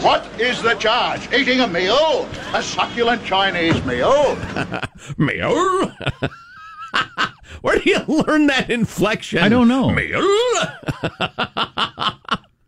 What 0.00 0.26
is 0.40 0.62
the 0.62 0.74
charge? 0.74 1.32
Eating 1.32 1.60
a 1.60 1.66
meal? 1.66 2.28
A 2.54 2.62
succulent 2.62 3.24
Chinese 3.24 3.82
meal? 3.84 4.38
Meal? 5.18 5.92
Where 7.62 7.78
do 7.78 7.90
you 7.90 7.98
learn 8.08 8.46
that 8.46 8.70
inflection? 8.70 9.40
I 9.40 9.48
don't 9.48 9.68
know. 9.68 9.90
Meal? 9.90 10.22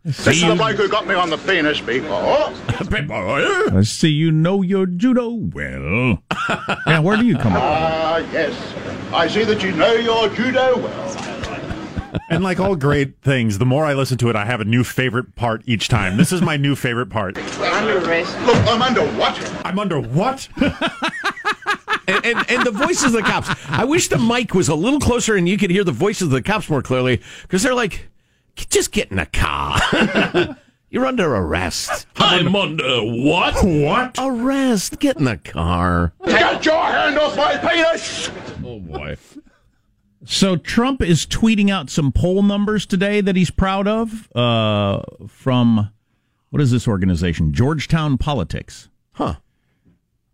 This 0.03 0.27
is 0.27 0.41
the 0.41 0.55
bloke 0.55 0.77
who 0.77 0.89
got 0.89 1.05
me 1.05 1.13
on 1.13 1.29
the 1.29 1.37
penis 1.37 1.79
before. 1.79 2.09
I 3.77 3.83
see 3.83 4.09
you 4.09 4.31
know 4.31 4.63
your 4.63 4.87
judo 4.87 5.29
well. 5.29 6.23
yeah, 6.87 6.97
where 6.99 7.17
do 7.17 7.25
you 7.25 7.35
come 7.35 7.51
from? 7.51 7.61
Ah, 7.61 8.17
yes. 8.33 9.13
I 9.13 9.27
see 9.27 9.43
that 9.43 9.61
you 9.61 9.71
know 9.73 9.93
your 9.93 10.27
judo 10.29 10.79
well. 10.79 11.31
And 12.31 12.43
like 12.43 12.59
all 12.59 12.75
great 12.75 13.21
things, 13.21 13.59
the 13.59 13.65
more 13.65 13.85
I 13.85 13.93
listen 13.93 14.17
to 14.19 14.29
it, 14.29 14.35
I 14.35 14.45
have 14.45 14.59
a 14.59 14.65
new 14.65 14.83
favorite 14.83 15.35
part 15.35 15.61
each 15.65 15.87
time. 15.87 16.17
This 16.17 16.31
is 16.31 16.41
my 16.41 16.57
new 16.57 16.75
favorite 16.75 17.11
part. 17.11 17.35
We're 17.35 17.67
under 17.67 17.99
arrest. 17.99 18.35
Look, 18.41 18.57
I'm 18.67 18.81
under 18.81 19.05
what? 19.19 19.65
I'm 19.65 19.77
under 19.77 19.99
what? 19.99 20.49
And, 22.11 22.25
and, 22.25 22.51
and 22.51 22.65
the 22.65 22.71
voices 22.71 23.05
of 23.05 23.11
the 23.13 23.21
cops. 23.21 23.49
I 23.67 23.85
wish 23.85 24.07
the 24.09 24.17
mic 24.17 24.53
was 24.53 24.69
a 24.69 24.75
little 24.75 24.99
closer 24.99 25.35
and 25.35 25.47
you 25.47 25.57
could 25.57 25.71
hear 25.71 25.83
the 25.83 25.91
voices 25.91 26.23
of 26.23 26.29
the 26.31 26.41
cops 26.41 26.69
more 26.69 26.81
clearly 26.81 27.21
because 27.43 27.63
they're 27.63 27.75
like, 27.75 28.09
just 28.55 28.91
get 28.91 29.11
in 29.11 29.19
a 29.19 29.25
car. 29.25 29.79
You're 30.89 31.05
under 31.05 31.33
arrest. 31.33 32.05
I'm 32.17 32.53
under 32.53 32.99
what? 33.01 33.63
What? 33.63 34.15
Arrest. 34.19 34.99
Get 34.99 35.17
in 35.17 35.23
the 35.23 35.37
car. 35.37 36.11
Get 36.25 36.65
your 36.65 36.83
hand 36.83 37.17
off 37.17 37.37
my 37.37 37.57
penis! 37.57 38.29
Oh, 38.63 38.79
boy. 38.79 39.15
So 40.25 40.57
Trump 40.57 41.01
is 41.01 41.25
tweeting 41.25 41.69
out 41.69 41.89
some 41.89 42.11
poll 42.11 42.43
numbers 42.43 42.85
today 42.85 43.21
that 43.21 43.37
he's 43.37 43.49
proud 43.49 43.87
of 43.87 44.29
uh, 44.35 45.01
from 45.27 45.91
what 46.49 46.61
is 46.61 46.71
this 46.71 46.87
organization? 46.87 47.53
Georgetown 47.53 48.17
Politics. 48.17 48.89
Huh. 49.13 49.35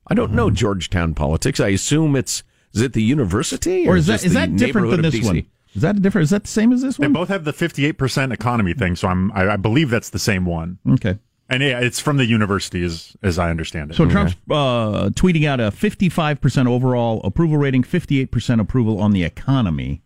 I 0.10 0.14
don't 0.14 0.32
know 0.34 0.50
Georgetown 0.50 1.14
politics. 1.14 1.60
I 1.60 1.70
assume 1.70 2.16
it's 2.16 2.44
is 2.74 2.82
it 2.82 2.94
the 2.94 3.04
university 3.04 3.88
Or 3.88 3.98
is 3.98 4.08
that 4.08 4.24
is 4.24 4.34
the 4.34 4.40
that 4.40 4.56
different 4.56 4.92
than 4.92 5.02
this 5.02 5.16
DC? 5.16 5.26
one? 5.26 5.46
Is 5.74 5.82
that 5.82 6.02
different? 6.02 6.24
Is 6.24 6.30
that 6.32 6.44
the 6.44 6.50
same 6.50 6.72
as 6.74 6.82
this 6.82 6.98
one? 6.98 7.12
They 7.12 7.20
both 7.20 7.30
have 7.30 7.44
the 7.44 7.54
58% 7.54 8.34
economy 8.34 8.74
thing, 8.74 8.96
so 8.96 9.08
I'm 9.08 9.32
I, 9.34 9.50
I 9.50 9.56
believe 9.58 9.90
that's 9.90 10.10
the 10.10 10.20
same 10.20 10.46
one. 10.46 10.80
Okay. 10.90 11.18
And 11.50 11.64
yeah, 11.64 11.80
it's 11.80 12.00
from 12.00 12.18
the 12.18 12.26
university 12.26 12.84
as 12.84 13.16
as 13.24 13.40
I 13.40 13.50
understand 13.50 13.92
it. 13.92 13.96
So 13.96 14.10
Trump's 14.10 14.34
uh, 14.50 15.10
tweeting 15.14 15.48
out 15.48 15.60
a 15.60 15.72
55% 15.72 16.68
overall 16.68 17.22
approval 17.24 17.58
rating, 17.58 17.84
58% 17.84 18.60
approval 18.60 19.00
on 19.00 19.12
the 19.12 19.24
economy 19.24 20.02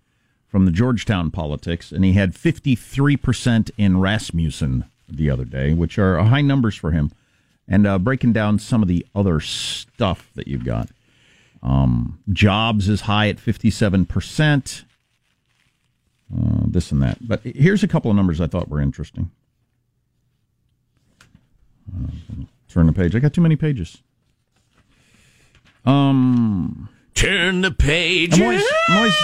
from 0.47 0.65
the 0.65 0.71
Georgetown 0.71 1.31
politics, 1.31 1.91
and 1.91 2.03
he 2.03 2.13
had 2.13 2.33
53% 2.33 3.71
in 3.77 3.99
Rasmussen 3.99 4.85
the 5.09 5.29
other 5.29 5.45
day, 5.45 5.73
which 5.73 5.97
are 5.97 6.17
high 6.23 6.41
numbers 6.41 6.75
for 6.75 6.91
him. 6.91 7.11
And 7.71 7.87
uh, 7.87 7.97
breaking 7.99 8.33
down 8.33 8.59
some 8.59 8.81
of 8.81 8.89
the 8.89 9.07
other 9.15 9.39
stuff 9.39 10.29
that 10.35 10.45
you've 10.45 10.65
got. 10.65 10.89
Um, 11.63 12.19
jobs 12.33 12.89
is 12.89 13.01
high 13.01 13.29
at 13.29 13.37
57%. 13.37 14.83
Uh, 16.33 16.63
this 16.65 16.91
and 16.91 17.01
that. 17.01 17.25
But 17.25 17.41
here's 17.43 17.81
a 17.81 17.87
couple 17.87 18.11
of 18.11 18.17
numbers 18.17 18.41
I 18.41 18.47
thought 18.47 18.67
were 18.67 18.81
interesting. 18.81 19.31
Uh, 21.89 22.11
turn 22.67 22.87
the 22.87 22.93
page. 22.93 23.15
I 23.15 23.19
got 23.19 23.33
too 23.33 23.41
many 23.41 23.55
pages. 23.55 24.03
Um, 25.85 26.89
turn 27.13 27.61
the 27.61 27.71
page. 27.71 28.33
I'm 28.33 28.41
always, 28.43 28.63
I'm 28.89 28.97
always, 28.97 29.15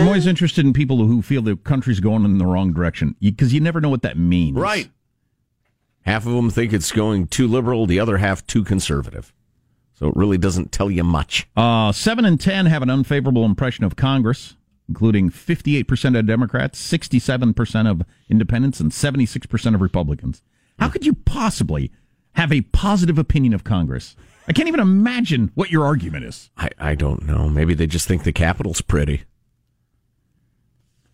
I'm 0.00 0.06
always 0.06 0.26
interested 0.26 0.66
in 0.66 0.74
people 0.74 0.98
who 0.98 1.22
feel 1.22 1.40
the 1.40 1.56
country's 1.56 2.00
going 2.00 2.26
in 2.26 2.36
the 2.36 2.46
wrong 2.46 2.74
direction 2.74 3.16
because 3.20 3.54
you 3.54 3.60
never 3.60 3.80
know 3.80 3.88
what 3.88 4.02
that 4.02 4.18
means. 4.18 4.56
Right. 4.58 4.90
Half 6.02 6.26
of 6.26 6.32
them 6.32 6.50
think 6.50 6.72
it's 6.72 6.92
going 6.92 7.26
too 7.26 7.46
liberal, 7.46 7.86
the 7.86 8.00
other 8.00 8.18
half 8.18 8.46
too 8.46 8.64
conservative. 8.64 9.32
So 9.94 10.08
it 10.08 10.16
really 10.16 10.38
doesn't 10.38 10.72
tell 10.72 10.90
you 10.90 11.04
much. 11.04 11.46
Uh, 11.56 11.92
seven 11.92 12.24
and 12.24 12.40
ten 12.40 12.66
have 12.66 12.82
an 12.82 12.88
unfavorable 12.88 13.44
impression 13.44 13.84
of 13.84 13.96
Congress, 13.96 14.56
including 14.88 15.30
58% 15.30 16.18
of 16.18 16.26
Democrats, 16.26 16.80
67% 16.80 17.90
of 17.90 18.02
independents, 18.28 18.80
and 18.80 18.90
76% 18.90 19.74
of 19.74 19.80
Republicans. 19.82 20.42
How 20.78 20.88
could 20.88 21.04
you 21.04 21.12
possibly 21.14 21.92
have 22.32 22.50
a 22.50 22.62
positive 22.62 23.18
opinion 23.18 23.52
of 23.52 23.62
Congress? 23.62 24.16
I 24.48 24.52
can't 24.52 24.68
even 24.68 24.80
imagine 24.80 25.50
what 25.54 25.70
your 25.70 25.84
argument 25.84 26.24
is. 26.24 26.50
I, 26.56 26.70
I 26.78 26.94
don't 26.94 27.26
know. 27.26 27.50
Maybe 27.50 27.74
they 27.74 27.86
just 27.86 28.08
think 28.08 28.24
the 28.24 28.32
Capitol's 28.32 28.80
pretty. 28.80 29.24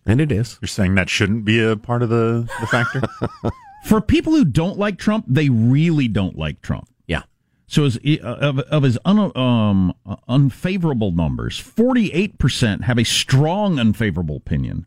And 0.05 0.21
it 0.21 0.31
is. 0.31 0.57
You're 0.61 0.69
saying 0.69 0.95
that 0.95 1.09
shouldn't 1.09 1.43
be 1.43 1.61
a 1.61 1.75
part 1.75 2.01
of 2.01 2.09
the, 2.09 2.49
the 2.61 2.67
factor? 2.67 3.01
For 3.85 4.01
people 4.01 4.33
who 4.33 4.45
don't 4.45 4.77
like 4.77 4.97
Trump, 4.97 5.25
they 5.27 5.49
really 5.49 6.07
don't 6.07 6.37
like 6.37 6.61
Trump. 6.61 6.89
Yeah. 7.07 7.23
So 7.67 7.85
as, 7.85 7.97
uh, 8.05 8.19
of, 8.23 8.59
of 8.59 8.83
his 8.83 8.97
un, 9.05 9.31
um, 9.35 9.93
unfavorable 10.27 11.11
numbers, 11.11 11.61
48% 11.61 12.83
have 12.83 12.97
a 12.97 13.05
strong 13.05 13.79
unfavorable 13.79 14.35
opinion 14.37 14.85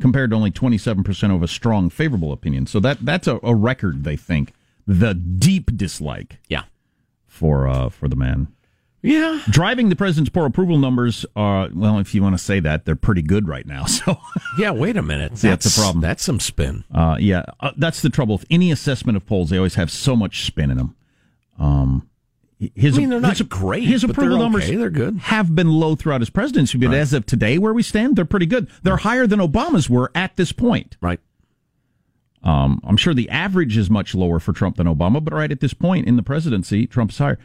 compared 0.00 0.30
to 0.30 0.36
only 0.36 0.50
27% 0.50 1.34
of 1.34 1.42
a 1.42 1.48
strong 1.48 1.90
favorable 1.90 2.32
opinion. 2.32 2.66
So 2.66 2.80
that 2.80 3.04
that's 3.04 3.28
a, 3.28 3.38
a 3.42 3.54
record, 3.54 4.04
they 4.04 4.16
think, 4.16 4.52
the 4.86 5.14
deep 5.14 5.76
dislike. 5.76 6.38
Yeah. 6.48 6.64
For, 7.26 7.68
uh, 7.68 7.88
for 7.88 8.08
the 8.08 8.16
man. 8.16 8.48
Yeah. 9.02 9.42
Driving 9.50 9.88
the 9.88 9.96
president's 9.96 10.30
poor 10.30 10.46
approval 10.46 10.78
numbers 10.78 11.26
are, 11.34 11.68
well, 11.74 11.98
if 11.98 12.14
you 12.14 12.22
want 12.22 12.38
to 12.38 12.42
say 12.42 12.60
that, 12.60 12.84
they're 12.84 12.94
pretty 12.96 13.22
good 13.22 13.48
right 13.48 13.66
now. 13.66 13.84
So, 13.92 14.16
yeah, 14.58 14.70
wait 14.70 14.96
a 14.96 15.02
minute. 15.02 15.36
See, 15.38 15.48
that's, 15.48 15.74
the 15.74 15.80
problem. 15.80 16.00
That's 16.00 16.22
some 16.22 16.40
spin. 16.40 16.84
Uh, 16.94 17.16
yeah, 17.20 17.44
uh, 17.60 17.72
that's 17.76 18.00
the 18.00 18.10
trouble. 18.10 18.36
With 18.38 18.46
any 18.50 18.70
assessment 18.72 19.16
of 19.16 19.26
polls, 19.26 19.50
they 19.50 19.56
always 19.56 19.74
have 19.74 19.90
so 19.90 20.16
much 20.16 20.44
spin 20.46 20.70
in 20.70 20.76
them. 20.78 20.96
Um, 21.58 22.08
his, 22.74 22.96
I 22.96 23.00
mean, 23.00 23.10
they're 23.10 23.20
not 23.20 23.38
his, 23.38 23.46
great. 23.48 23.84
His 23.84 24.04
approval 24.04 24.38
they're 24.38 24.38
numbers 24.38 24.64
okay. 24.64 24.76
They're 24.76 24.90
good. 24.90 25.18
have 25.18 25.54
been 25.54 25.68
low 25.68 25.94
throughout 25.96 26.20
his 26.20 26.30
presidency, 26.30 26.78
but 26.78 26.88
Right. 26.88 26.98
as 26.98 27.12
of 27.12 27.26
today, 27.26 27.58
where 27.58 27.72
we 27.74 27.82
stand, 27.82 28.16
they're 28.16 28.24
pretty 28.24 28.46
good. 28.46 28.68
They're 28.82 28.98
higher 28.98 29.26
than 29.26 29.40
Obama's 29.40 29.90
were 29.90 30.10
at 30.14 30.36
this 30.36 30.52
point. 30.52 30.96
Right. 31.00 31.20
Um, 32.42 32.80
I'm 32.84 32.96
sure 32.96 33.14
the 33.14 33.28
average 33.30 33.76
is 33.76 33.88
much 33.90 34.14
lower 34.14 34.38
for 34.40 34.52
Trump 34.52 34.76
than 34.76 34.86
Obama, 34.86 35.22
but 35.22 35.32
right 35.32 35.50
at 35.52 35.60
this 35.60 35.74
point 35.74 36.06
in 36.06 36.16
the 36.16 36.22
presidency, 36.22 36.86
Trump's 36.86 37.18
higher. 37.18 37.38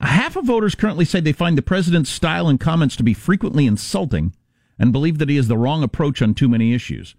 Half 0.00 0.36
of 0.36 0.44
voters 0.44 0.74
currently 0.74 1.04
say 1.04 1.20
they 1.20 1.32
find 1.32 1.56
the 1.56 1.62
president's 1.62 2.10
style 2.10 2.48
and 2.48 2.58
comments 2.58 2.96
to 2.96 3.02
be 3.02 3.14
frequently 3.14 3.66
insulting 3.66 4.34
and 4.78 4.92
believe 4.92 5.18
that 5.18 5.28
he 5.28 5.36
has 5.36 5.48
the 5.48 5.58
wrong 5.58 5.82
approach 5.82 6.20
on 6.20 6.34
too 6.34 6.48
many 6.48 6.74
issues, 6.74 7.14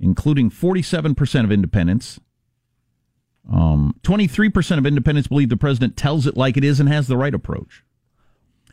including 0.00 0.50
47% 0.50 1.44
of 1.44 1.52
independents. 1.52 2.20
Um, 3.50 3.94
23% 4.02 4.78
of 4.78 4.86
independents 4.86 5.28
believe 5.28 5.50
the 5.50 5.56
president 5.56 5.96
tells 5.96 6.26
it 6.26 6.36
like 6.36 6.56
it 6.56 6.64
is 6.64 6.80
and 6.80 6.88
has 6.88 7.08
the 7.08 7.16
right 7.16 7.34
approach. 7.34 7.84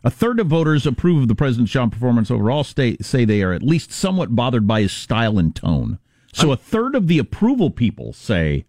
A 0.03 0.09
third 0.09 0.39
of 0.39 0.47
voters 0.47 0.87
approve 0.87 1.23
of 1.23 1.27
the 1.27 1.35
president's 1.35 1.71
job 1.71 1.91
performance 1.91 2.31
overall, 2.31 2.63
stay, 2.63 2.97
say 3.01 3.25
they 3.25 3.43
are 3.43 3.53
at 3.53 3.61
least 3.61 3.91
somewhat 3.91 4.35
bothered 4.35 4.65
by 4.65 4.81
his 4.81 4.91
style 4.91 5.37
and 5.37 5.55
tone. 5.55 5.99
So 6.33 6.51
a 6.51 6.57
third 6.57 6.95
of 6.95 7.07
the 7.07 7.19
approval 7.19 7.69
people 7.69 8.13
say, 8.13 8.65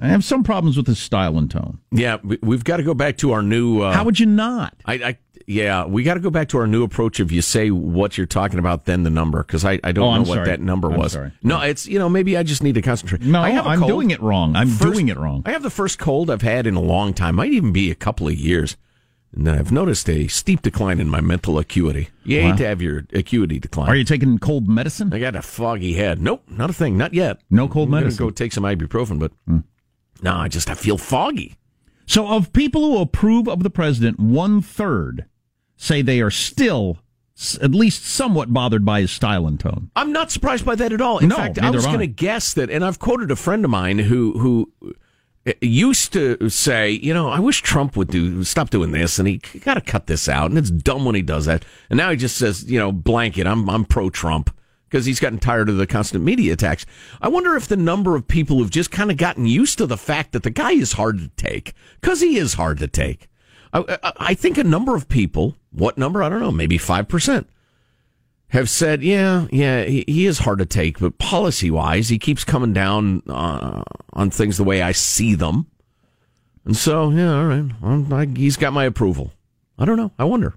I 0.00 0.08
have 0.08 0.24
some 0.24 0.44
problems 0.44 0.76
with 0.76 0.86
his 0.86 0.98
style 0.98 1.38
and 1.38 1.50
tone. 1.50 1.78
Yeah, 1.90 2.18
we, 2.22 2.38
we've 2.42 2.64
got 2.64 2.76
to 2.78 2.82
go 2.82 2.94
back 2.94 3.16
to 3.18 3.32
our 3.32 3.42
new. 3.42 3.80
Uh, 3.82 3.92
How 3.92 4.04
would 4.04 4.18
you 4.20 4.26
not? 4.26 4.74
I, 4.84 4.94
I 4.94 5.18
yeah, 5.46 5.86
we 5.86 6.02
got 6.02 6.14
to 6.14 6.20
go 6.20 6.30
back 6.30 6.48
to 6.50 6.58
our 6.58 6.66
new 6.66 6.82
approach. 6.84 7.20
If 7.20 7.32
you 7.32 7.40
say 7.42 7.70
what 7.70 8.18
you're 8.18 8.26
talking 8.26 8.58
about, 8.58 8.84
then 8.84 9.02
the 9.02 9.10
number, 9.10 9.42
because 9.42 9.64
I, 9.64 9.80
I 9.82 9.92
don't 9.92 10.04
Oh, 10.18 10.22
know 10.22 10.28
what 10.28 10.44
that 10.44 10.60
number 10.60 10.90
I'm 10.90 10.98
was. 10.98 11.12
sorry. 11.12 11.32
No, 11.42 11.60
it's 11.62 11.86
you 11.86 11.98
know 11.98 12.08
maybe 12.08 12.36
I 12.36 12.42
just 12.42 12.62
need 12.62 12.74
to 12.74 12.82
concentrate. 12.82 13.22
No, 13.22 13.40
I 13.40 13.50
have 13.50 13.66
a 13.66 13.70
I'm 13.70 13.78
cold. 13.80 13.90
doing 13.90 14.10
it 14.10 14.20
wrong. 14.20 14.54
I'm 14.56 14.68
First- 14.68 14.92
doing 14.92 15.08
it 15.08 15.16
wrong. 15.16 15.42
I 15.46 15.52
have 15.52 15.62
the 15.62 15.70
first 15.70 15.98
cold 15.98 16.30
I've 16.30 16.42
had 16.42 16.66
in 16.66 16.74
a 16.74 16.80
long 16.82 17.14
time. 17.14 17.36
Might 17.36 17.52
even 17.52 17.72
be 17.72 17.90
a 17.90 17.94
couple 17.94 18.28
of 18.28 18.34
years. 18.34 18.76
And 19.34 19.46
I've 19.48 19.70
noticed 19.70 20.08
a 20.08 20.26
steep 20.28 20.62
decline 20.62 21.00
in 21.00 21.10
my 21.10 21.20
mental 21.20 21.58
acuity. 21.58 22.08
You 22.24 22.40
Wow. 22.40 22.48
hate 22.50 22.56
to 22.58 22.66
have 22.66 22.80
your 22.80 23.04
acuity 23.12 23.58
decline. 23.58 23.88
Are 23.90 23.94
you 23.94 24.04
taking 24.04 24.38
cold 24.38 24.66
medicine? 24.68 25.12
I 25.12 25.18
got 25.18 25.36
a 25.36 25.42
foggy 25.42 25.92
head. 25.92 26.20
Nope, 26.22 26.44
not 26.48 26.70
a 26.70 26.72
thing. 26.72 26.96
Not 26.96 27.12
yet. 27.12 27.40
No 27.50 27.68
cold 27.68 27.90
medicine. 27.90 27.96
I'm 27.98 28.04
medicine. 28.06 28.26
Go 28.26 28.30
take 28.30 28.52
some 28.52 28.64
ibuprofen, 28.64 29.18
but 29.18 29.32
no, 30.22 30.34
I 30.34 30.48
just 30.48 30.70
I 30.70 30.74
feel 30.74 30.98
foggy. 30.98 31.56
So, 32.06 32.26
of 32.28 32.52
people 32.52 32.82
who 32.82 32.98
approve 33.02 33.48
of 33.48 33.62
the 33.62 33.70
president, 33.70 34.18
one 34.18 34.62
third 34.62 35.26
say 35.76 36.02
they 36.02 36.20
are 36.20 36.30
still 36.30 36.98
at 37.62 37.70
least 37.70 38.04
somewhat 38.04 38.52
bothered 38.52 38.84
by 38.84 39.00
his 39.00 39.12
style 39.12 39.46
and 39.46 39.60
tone. 39.60 39.90
I'm 39.94 40.12
not 40.12 40.30
surprised 40.32 40.64
by 40.64 40.74
that 40.74 40.92
at 40.92 41.00
all. 41.00 41.18
In 41.18 41.28
No, 41.28 41.36
fact, 41.36 41.58
I 41.58 41.70
was 41.70 41.86
going 41.86 42.00
to 42.00 42.06
guess 42.06 42.54
that, 42.54 42.68
and 42.70 42.84
I've 42.84 42.98
quoted 42.98 43.30
a 43.30 43.36
friend 43.36 43.64
of 43.64 43.70
mine 43.70 43.98
who 44.00 44.38
who 44.38 44.72
uh, 45.46 45.52
used 45.60 46.12
to 46.14 46.48
say, 46.50 46.90
you 46.90 47.14
know, 47.14 47.28
I 47.28 47.38
wish 47.38 47.62
Trump 47.62 47.96
would 47.96 48.08
do 48.08 48.42
stop 48.42 48.70
doing 48.70 48.90
this, 48.90 49.18
and 49.18 49.28
he 49.28 49.36
got 49.60 49.74
to 49.74 49.80
cut 49.80 50.08
this 50.08 50.28
out, 50.28 50.50
and 50.50 50.58
it's 50.58 50.70
dumb 50.70 51.04
when 51.04 51.14
he 51.14 51.22
does 51.22 51.44
that. 51.46 51.64
And 51.90 51.96
now 51.98 52.10
he 52.10 52.16
just 52.16 52.36
says, 52.36 52.68
you 52.68 52.78
know, 52.78 52.90
blanket, 52.90 53.46
I'm 53.46 53.68
I'm 53.70 53.84
pro 53.84 54.10
Trump 54.10 54.50
because 54.88 55.04
he's 55.04 55.20
gotten 55.20 55.38
tired 55.38 55.68
of 55.68 55.76
the 55.76 55.86
constant 55.86 56.24
media 56.24 56.52
attacks. 56.52 56.86
I 57.20 57.28
wonder 57.28 57.56
if 57.56 57.68
the 57.68 57.76
number 57.76 58.16
of 58.16 58.28
people 58.28 58.58
who've 58.58 58.70
just 58.70 58.90
kind 58.90 59.10
of 59.10 59.16
gotten 59.16 59.46
used 59.46 59.78
to 59.78 59.86
the 59.86 59.96
fact 59.96 60.32
that 60.32 60.42
the 60.42 60.50
guy 60.50 60.72
is 60.72 60.92
hard 60.92 61.18
to 61.18 61.28
take 61.36 61.74
because 62.00 62.20
he 62.20 62.36
is 62.36 62.54
hard 62.54 62.78
to 62.78 62.88
take. 62.88 63.28
I, 63.72 63.98
I, 64.16 64.34
think 64.34 64.56
a 64.56 64.64
number 64.64 64.94
of 64.96 65.08
people, 65.08 65.56
what 65.70 65.98
number? 65.98 66.22
I 66.22 66.30
don't 66.30 66.40
know, 66.40 66.50
maybe 66.50 66.78
five 66.78 67.06
percent 67.06 67.48
have 68.50 68.70
said, 68.70 69.02
yeah, 69.02 69.46
yeah, 69.50 69.84
he, 69.84 70.04
he 70.06 70.26
is 70.26 70.38
hard 70.38 70.58
to 70.58 70.66
take, 70.66 70.98
but 70.98 71.18
policy 71.18 71.70
wise, 71.70 72.08
he 72.08 72.18
keeps 72.18 72.44
coming 72.44 72.72
down 72.72 73.22
uh, 73.28 73.82
on 74.14 74.30
things 74.30 74.56
the 74.56 74.64
way 74.64 74.80
I 74.80 74.92
see 74.92 75.34
them. 75.34 75.66
And 76.64 76.76
so, 76.76 77.10
yeah, 77.10 77.34
all 77.34 77.46
right, 77.46 78.12
I, 78.12 78.26
he's 78.38 78.56
got 78.56 78.72
my 78.72 78.84
approval. 78.84 79.32
I 79.78 79.84
don't 79.84 79.96
know. 79.96 80.12
I 80.18 80.24
wonder. 80.24 80.54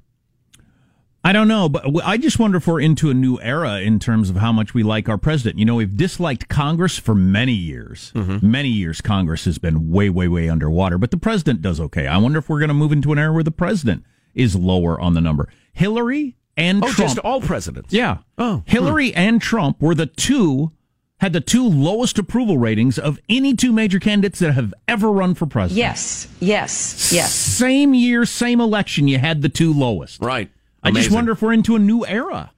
I 1.24 1.34
don't 1.34 1.48
know, 1.48 1.70
but 1.70 1.86
I 2.04 2.18
just 2.18 2.40
wonder 2.40 2.58
if 2.58 2.66
we're 2.66 2.82
into 2.82 3.12
a 3.12 3.14
new 3.14 3.40
era 3.42 3.80
in 3.80 4.00
terms 4.00 4.32
of 4.32 4.38
how 4.38 4.52
much 4.52 4.74
we 4.74 4.82
like 4.82 5.08
our 5.08 5.20
president. 5.20 5.60
You 5.60 5.66
know, 5.66 5.76
we've 5.76 5.96
disliked 5.96 6.48
Congress 6.50 6.98
for 6.98 7.14
many 7.14 7.54
years. 7.54 8.12
Mm-hmm. 8.16 8.50
Many 8.50 8.70
years, 8.70 9.02
Congress 9.02 9.46
has 9.46 9.60
been 9.60 9.92
way, 9.92 10.10
way, 10.10 10.28
way 10.28 10.50
underwater, 10.50 10.98
but 10.98 11.12
the 11.12 11.18
president 11.18 11.62
does 11.62 11.80
okay. 11.80 12.08
I 12.08 12.18
wonder 12.18 12.40
if 12.40 12.50
we're 12.50 12.58
going 12.60 12.70
to 12.70 12.74
move 12.74 12.92
into 12.92 13.12
an 13.12 13.20
era 13.20 13.32
where 13.34 13.44
the 13.44 13.52
president 13.52 14.04
is 14.34 14.56
lower 14.56 15.00
on 15.00 15.14
the 15.14 15.22
number. 15.22 15.48
Hillary 15.74 16.38
and 16.58 16.84
Oh, 16.84 16.88
Trump. 16.88 16.98
just 16.98 17.18
all 17.20 17.40
presidents. 17.40 17.94
Yeah. 17.94 18.18
Oh, 18.40 18.64
Hillary 18.66 19.14
and 19.14 19.40
Trump 19.40 19.80
were 19.80 19.94
the 19.94 20.08
two 20.08 20.72
had 21.20 21.34
the 21.34 21.40
two 21.42 21.68
lowest 21.70 22.18
approval 22.18 22.58
ratings 22.58 22.98
of 22.98 23.20
any 23.30 23.56
two 23.56 23.72
major 23.72 24.00
candidates 24.00 24.40
that 24.40 24.54
have 24.54 24.74
ever 24.88 25.12
run 25.12 25.36
for 25.36 25.46
president. 25.46 25.78
Yes, 25.78 26.28
yes, 26.40 27.12
yes. 27.14 27.32
Same 27.32 27.94
year, 27.94 28.26
same 28.26 28.60
election, 28.60 29.08
you 29.08 29.20
had 29.20 29.44
the 29.44 29.50
two 29.50 29.72
lowest. 29.72 30.20
Right. 30.20 30.50
I 30.84 30.92
just 30.92 31.12
wonder 31.12 31.32
if 31.32 31.42
we're 31.42 31.54
into 31.54 31.76
a 31.76 31.80
new 31.80 32.06
era. 32.06 32.52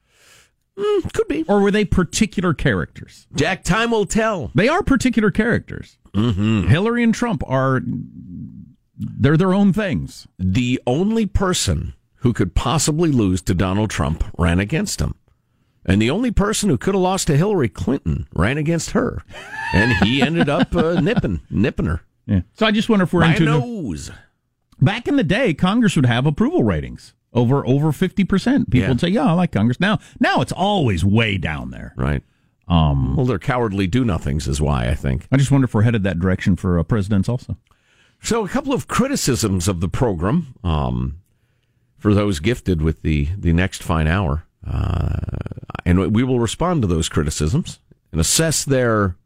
could 1.14 1.28
be. 1.28 1.44
Or 1.48 1.62
were 1.62 1.72
they 1.72 1.86
particular 1.86 2.54
characters? 2.54 3.28
Jack, 3.36 3.64
time 3.64 3.92
will 3.92 4.06
tell. 4.06 4.52
They 4.56 4.68
are 4.68 4.82
particular 4.84 5.32
characters. 5.32 5.98
Mm-hmm. 6.14 6.68
Hillary 6.68 7.04
and 7.04 7.14
Trump 7.14 7.44
are 7.48 7.82
they're 8.98 9.38
their 9.38 9.54
own 9.54 9.74
things. 9.74 10.28
The 10.38 10.82
only 10.86 11.26
person 11.26 11.94
who 12.18 12.34
could 12.34 12.56
possibly 12.56 13.12
lose 13.12 13.42
to 13.44 13.54
Donald 13.54 13.90
Trump 13.90 14.24
ran 14.38 14.60
against 14.60 15.02
him. 15.02 15.16
And 15.86 16.02
the 16.02 16.10
only 16.10 16.32
person 16.32 16.70
who 16.70 16.78
could 16.78 16.94
have 16.94 17.02
lost 17.02 17.28
to 17.28 17.36
Hillary 17.36 17.68
Clinton 17.68 18.28
ran 18.34 18.58
against 18.58 18.92
her. 18.92 19.24
And 19.74 19.92
he 20.06 20.22
ended 20.26 20.48
up 20.48 20.74
uh, 20.74 21.02
nipping, 21.02 21.42
nipping 21.50 21.88
her. 21.88 22.02
Yeah. 22.26 22.42
So 22.54 22.66
I 22.66 22.72
just 22.72 22.88
wonder 22.88 23.04
if 23.04 23.12
we're 23.12 23.24
a 23.24 23.32
into 23.32 23.46
nose. 23.46 24.10
Back 24.80 25.08
in 25.08 25.18
the 25.18 25.24
day, 25.24 25.54
Congress 25.54 25.98
would 25.98 26.06
have 26.06 26.26
approval 26.26 26.64
ratings 26.64 27.14
over 27.34 27.66
over 27.66 27.92
fifty 27.92 28.24
percent. 28.24 28.70
People 28.70 28.84
Yeah. 28.84 28.90
would 28.90 29.00
say, 29.02 29.10
"Yeah, 29.10 29.26
I 29.26 29.32
like 29.34 29.52
Congress." 29.52 29.80
Now, 29.80 30.00
now 30.20 30.42
it's 30.42 30.52
always 30.52 31.04
way 31.04 31.38
down 31.38 31.72
there. 31.72 31.94
Right. 31.98 32.24
Um, 32.68 33.16
Well, 33.18 33.26
they're 33.26 33.40
cowardly 33.40 33.88
do 33.88 34.06
nothings, 34.06 34.48
is 34.48 34.62
why 34.62 34.88
I 34.88 34.96
think. 34.96 35.28
I 35.32 35.38
just 35.38 35.52
wonder 35.52 35.66
if 35.66 35.74
we're 35.74 35.82
headed 35.82 36.04
that 36.04 36.20
direction 36.20 36.56
for 36.56 36.80
uh, 36.80 36.84
presidents 36.84 37.28
also. 37.28 37.58
So, 38.22 38.46
a 38.46 38.48
couple 38.50 38.72
of 38.74 38.88
criticisms 38.88 39.68
of 39.68 39.82
the 39.82 39.90
program 39.90 40.54
um, 40.64 41.18
for 41.98 42.14
those 42.14 42.40
gifted 42.40 42.82
with 42.82 43.02
the, 43.02 43.28
the 43.38 43.52
next 43.52 43.84
fine 43.84 44.08
hour. 44.08 44.46
Uh, 44.66 45.18
and 45.86 46.14
we 46.14 46.24
will 46.24 46.40
respond 46.40 46.82
to 46.82 46.88
those 46.88 47.10
criticisms 47.10 47.80
and 48.14 48.22
assess 48.22 48.64
their 48.64 49.18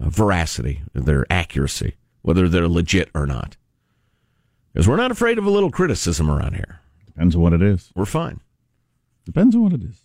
uh, 0.00 0.08
veracity, 0.08 0.82
their 0.94 1.26
accuracy, 1.28 1.94
whether 2.22 2.48
they're 2.48 2.68
legit 2.68 3.10
or 3.14 3.26
not. 3.26 3.56
Because 4.72 4.86
we're 4.86 4.94
not 4.96 5.10
afraid 5.10 5.38
of 5.38 5.44
a 5.44 5.50
little 5.50 5.72
criticism 5.72 6.30
around 6.30 6.54
here. 6.54 6.78
Depends 7.14 7.34
on 7.36 7.42
what 7.42 7.52
it 7.52 7.62
is. 7.62 7.90
We're 7.94 8.04
fine. 8.04 8.40
Depends 9.24 9.54
on 9.54 9.62
what 9.62 9.72
it 9.72 9.82
is. 9.82 10.00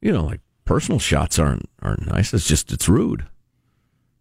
You 0.00 0.12
know, 0.12 0.24
like 0.24 0.40
personal 0.64 0.98
shots 0.98 1.38
aren't 1.38 1.68
aren't 1.82 2.06
nice. 2.06 2.32
It's 2.32 2.46
just 2.46 2.72
it's 2.72 2.88
rude. 2.88 3.26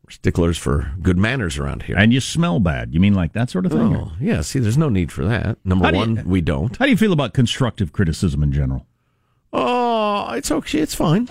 We're 0.06 0.12
sticklers 0.12 0.58
for 0.58 0.94
good 1.02 1.18
manners 1.18 1.58
around 1.58 1.84
here. 1.84 1.96
And 1.98 2.12
you 2.14 2.20
smell 2.20 2.60
bad. 2.60 2.94
You 2.94 3.00
mean 3.00 3.14
like 3.14 3.34
that 3.34 3.50
sort 3.50 3.66
of 3.66 3.72
thing? 3.72 3.96
Oh, 3.96 4.12
yeah. 4.20 4.42
See, 4.42 4.60
there's 4.60 4.78
no 4.78 4.90
need 4.90 5.12
for 5.12 5.24
that. 5.26 5.58
Number 5.64 5.86
How 5.86 5.92
do 5.92 5.98
one, 5.98 6.16
you- 6.18 6.24
we 6.26 6.42
don't. 6.42 6.76
How 6.78 6.86
do 6.86 6.92
you 6.92 6.98
feel 6.98 7.14
about 7.14 7.34
constructive 7.34 7.94
criticism 7.94 8.42
in 8.44 8.52
general? 8.52 8.86
Oh, 9.54 10.32
it's 10.34 10.52
okay. 10.52 10.80
It's 10.80 10.96
fine. 10.96 11.28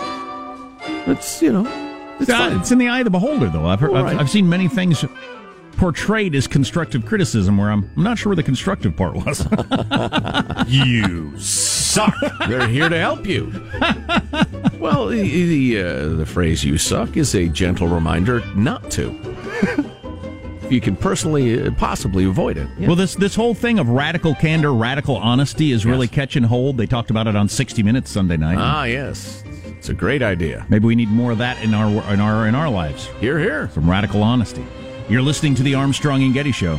It's 1.07 1.43
you 1.43 1.53
know, 1.53 2.17
it's 2.21 2.31
Uh. 2.31 2.57
It's 2.61 2.71
in 2.73 2.79
the 2.79 2.89
eye 2.89 2.99
of 3.01 3.05
the 3.05 3.11
beholder, 3.11 3.49
though. 3.49 3.67
I've, 3.67 3.81
heard, 3.81 3.93
I've, 3.95 4.05
right. 4.05 4.17
I've 4.19 4.31
seen 4.31 4.49
many 4.49 4.69
things 4.69 5.05
portrayed 5.81 6.35
as 6.35 6.47
constructive 6.47 7.07
criticism 7.07 7.57
where 7.57 7.71
I'm, 7.71 7.91
I'm 7.97 8.03
not 8.03 8.19
sure 8.19 8.29
where 8.29 8.37
the 8.37 8.43
constructive 8.43 8.95
part 8.95 9.15
was. 9.15 9.49
you 10.69 11.39
suck. 11.39 12.15
They're 12.47 12.69
here 12.69 12.91
to 12.91 12.99
help 12.99 13.27
you. 13.27 13.47
well, 14.79 15.07
the 15.07 15.23
the, 15.23 15.81
uh, 15.83 16.09
the 16.17 16.27
phrase 16.27 16.63
"you 16.63 16.77
suck" 16.77 17.17
is 17.17 17.35
a 17.35 17.49
gentle 17.49 17.89
reminder 17.89 18.45
not 18.55 18.91
to. 18.93 19.19
You 20.69 20.81
can 20.83 20.95
personally, 20.97 21.61
uh, 21.61 21.73
possibly 21.73 22.27
avoid 22.27 22.59
it. 22.59 22.69
Yeah. 22.79 22.89
Well, 22.89 22.97
this 22.97 23.15
this 23.15 23.35
whole 23.35 23.55
thing 23.55 23.79
of 23.79 23.89
radical 23.89 24.35
candor, 24.35 24.75
radical 24.75 25.17
honesty 25.17 25.73
is 25.73 25.87
really 25.87 26.09
catching 26.09 26.43
hold. 26.43 26.77
They 26.77 26.87
talked 26.87 27.11
about 27.11 27.27
it 27.27 27.35
on 27.35 27.49
60 27.49 27.83
Minutes 27.83 28.11
Sunday 28.11 28.37
night. 28.37 28.59
ah, 28.59 28.85
yes, 28.85 29.43
it's 29.79 29.89
a 29.89 29.95
great 29.95 30.23
idea. 30.23 30.67
Maybe 30.69 30.87
we 30.87 30.95
need 30.95 31.09
more 31.09 31.33
of 31.33 31.39
that 31.39 31.61
in 31.65 31.73
our 31.73 31.89
in 32.13 32.21
our 32.21 32.47
in 32.47 32.55
our 32.55 32.69
lives. 32.69 33.07
Here, 33.19 33.39
here. 33.39 33.71
Some 33.73 33.89
radical 33.89 34.23
honesty. 34.23 34.65
You're 35.11 35.23
listening 35.23 35.57
to 35.57 35.65
the 35.65 35.75
Armstrong 35.75 36.23
and 36.23 36.33
Getty 36.33 36.53
Show. 36.53 36.79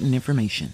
information. 0.01 0.73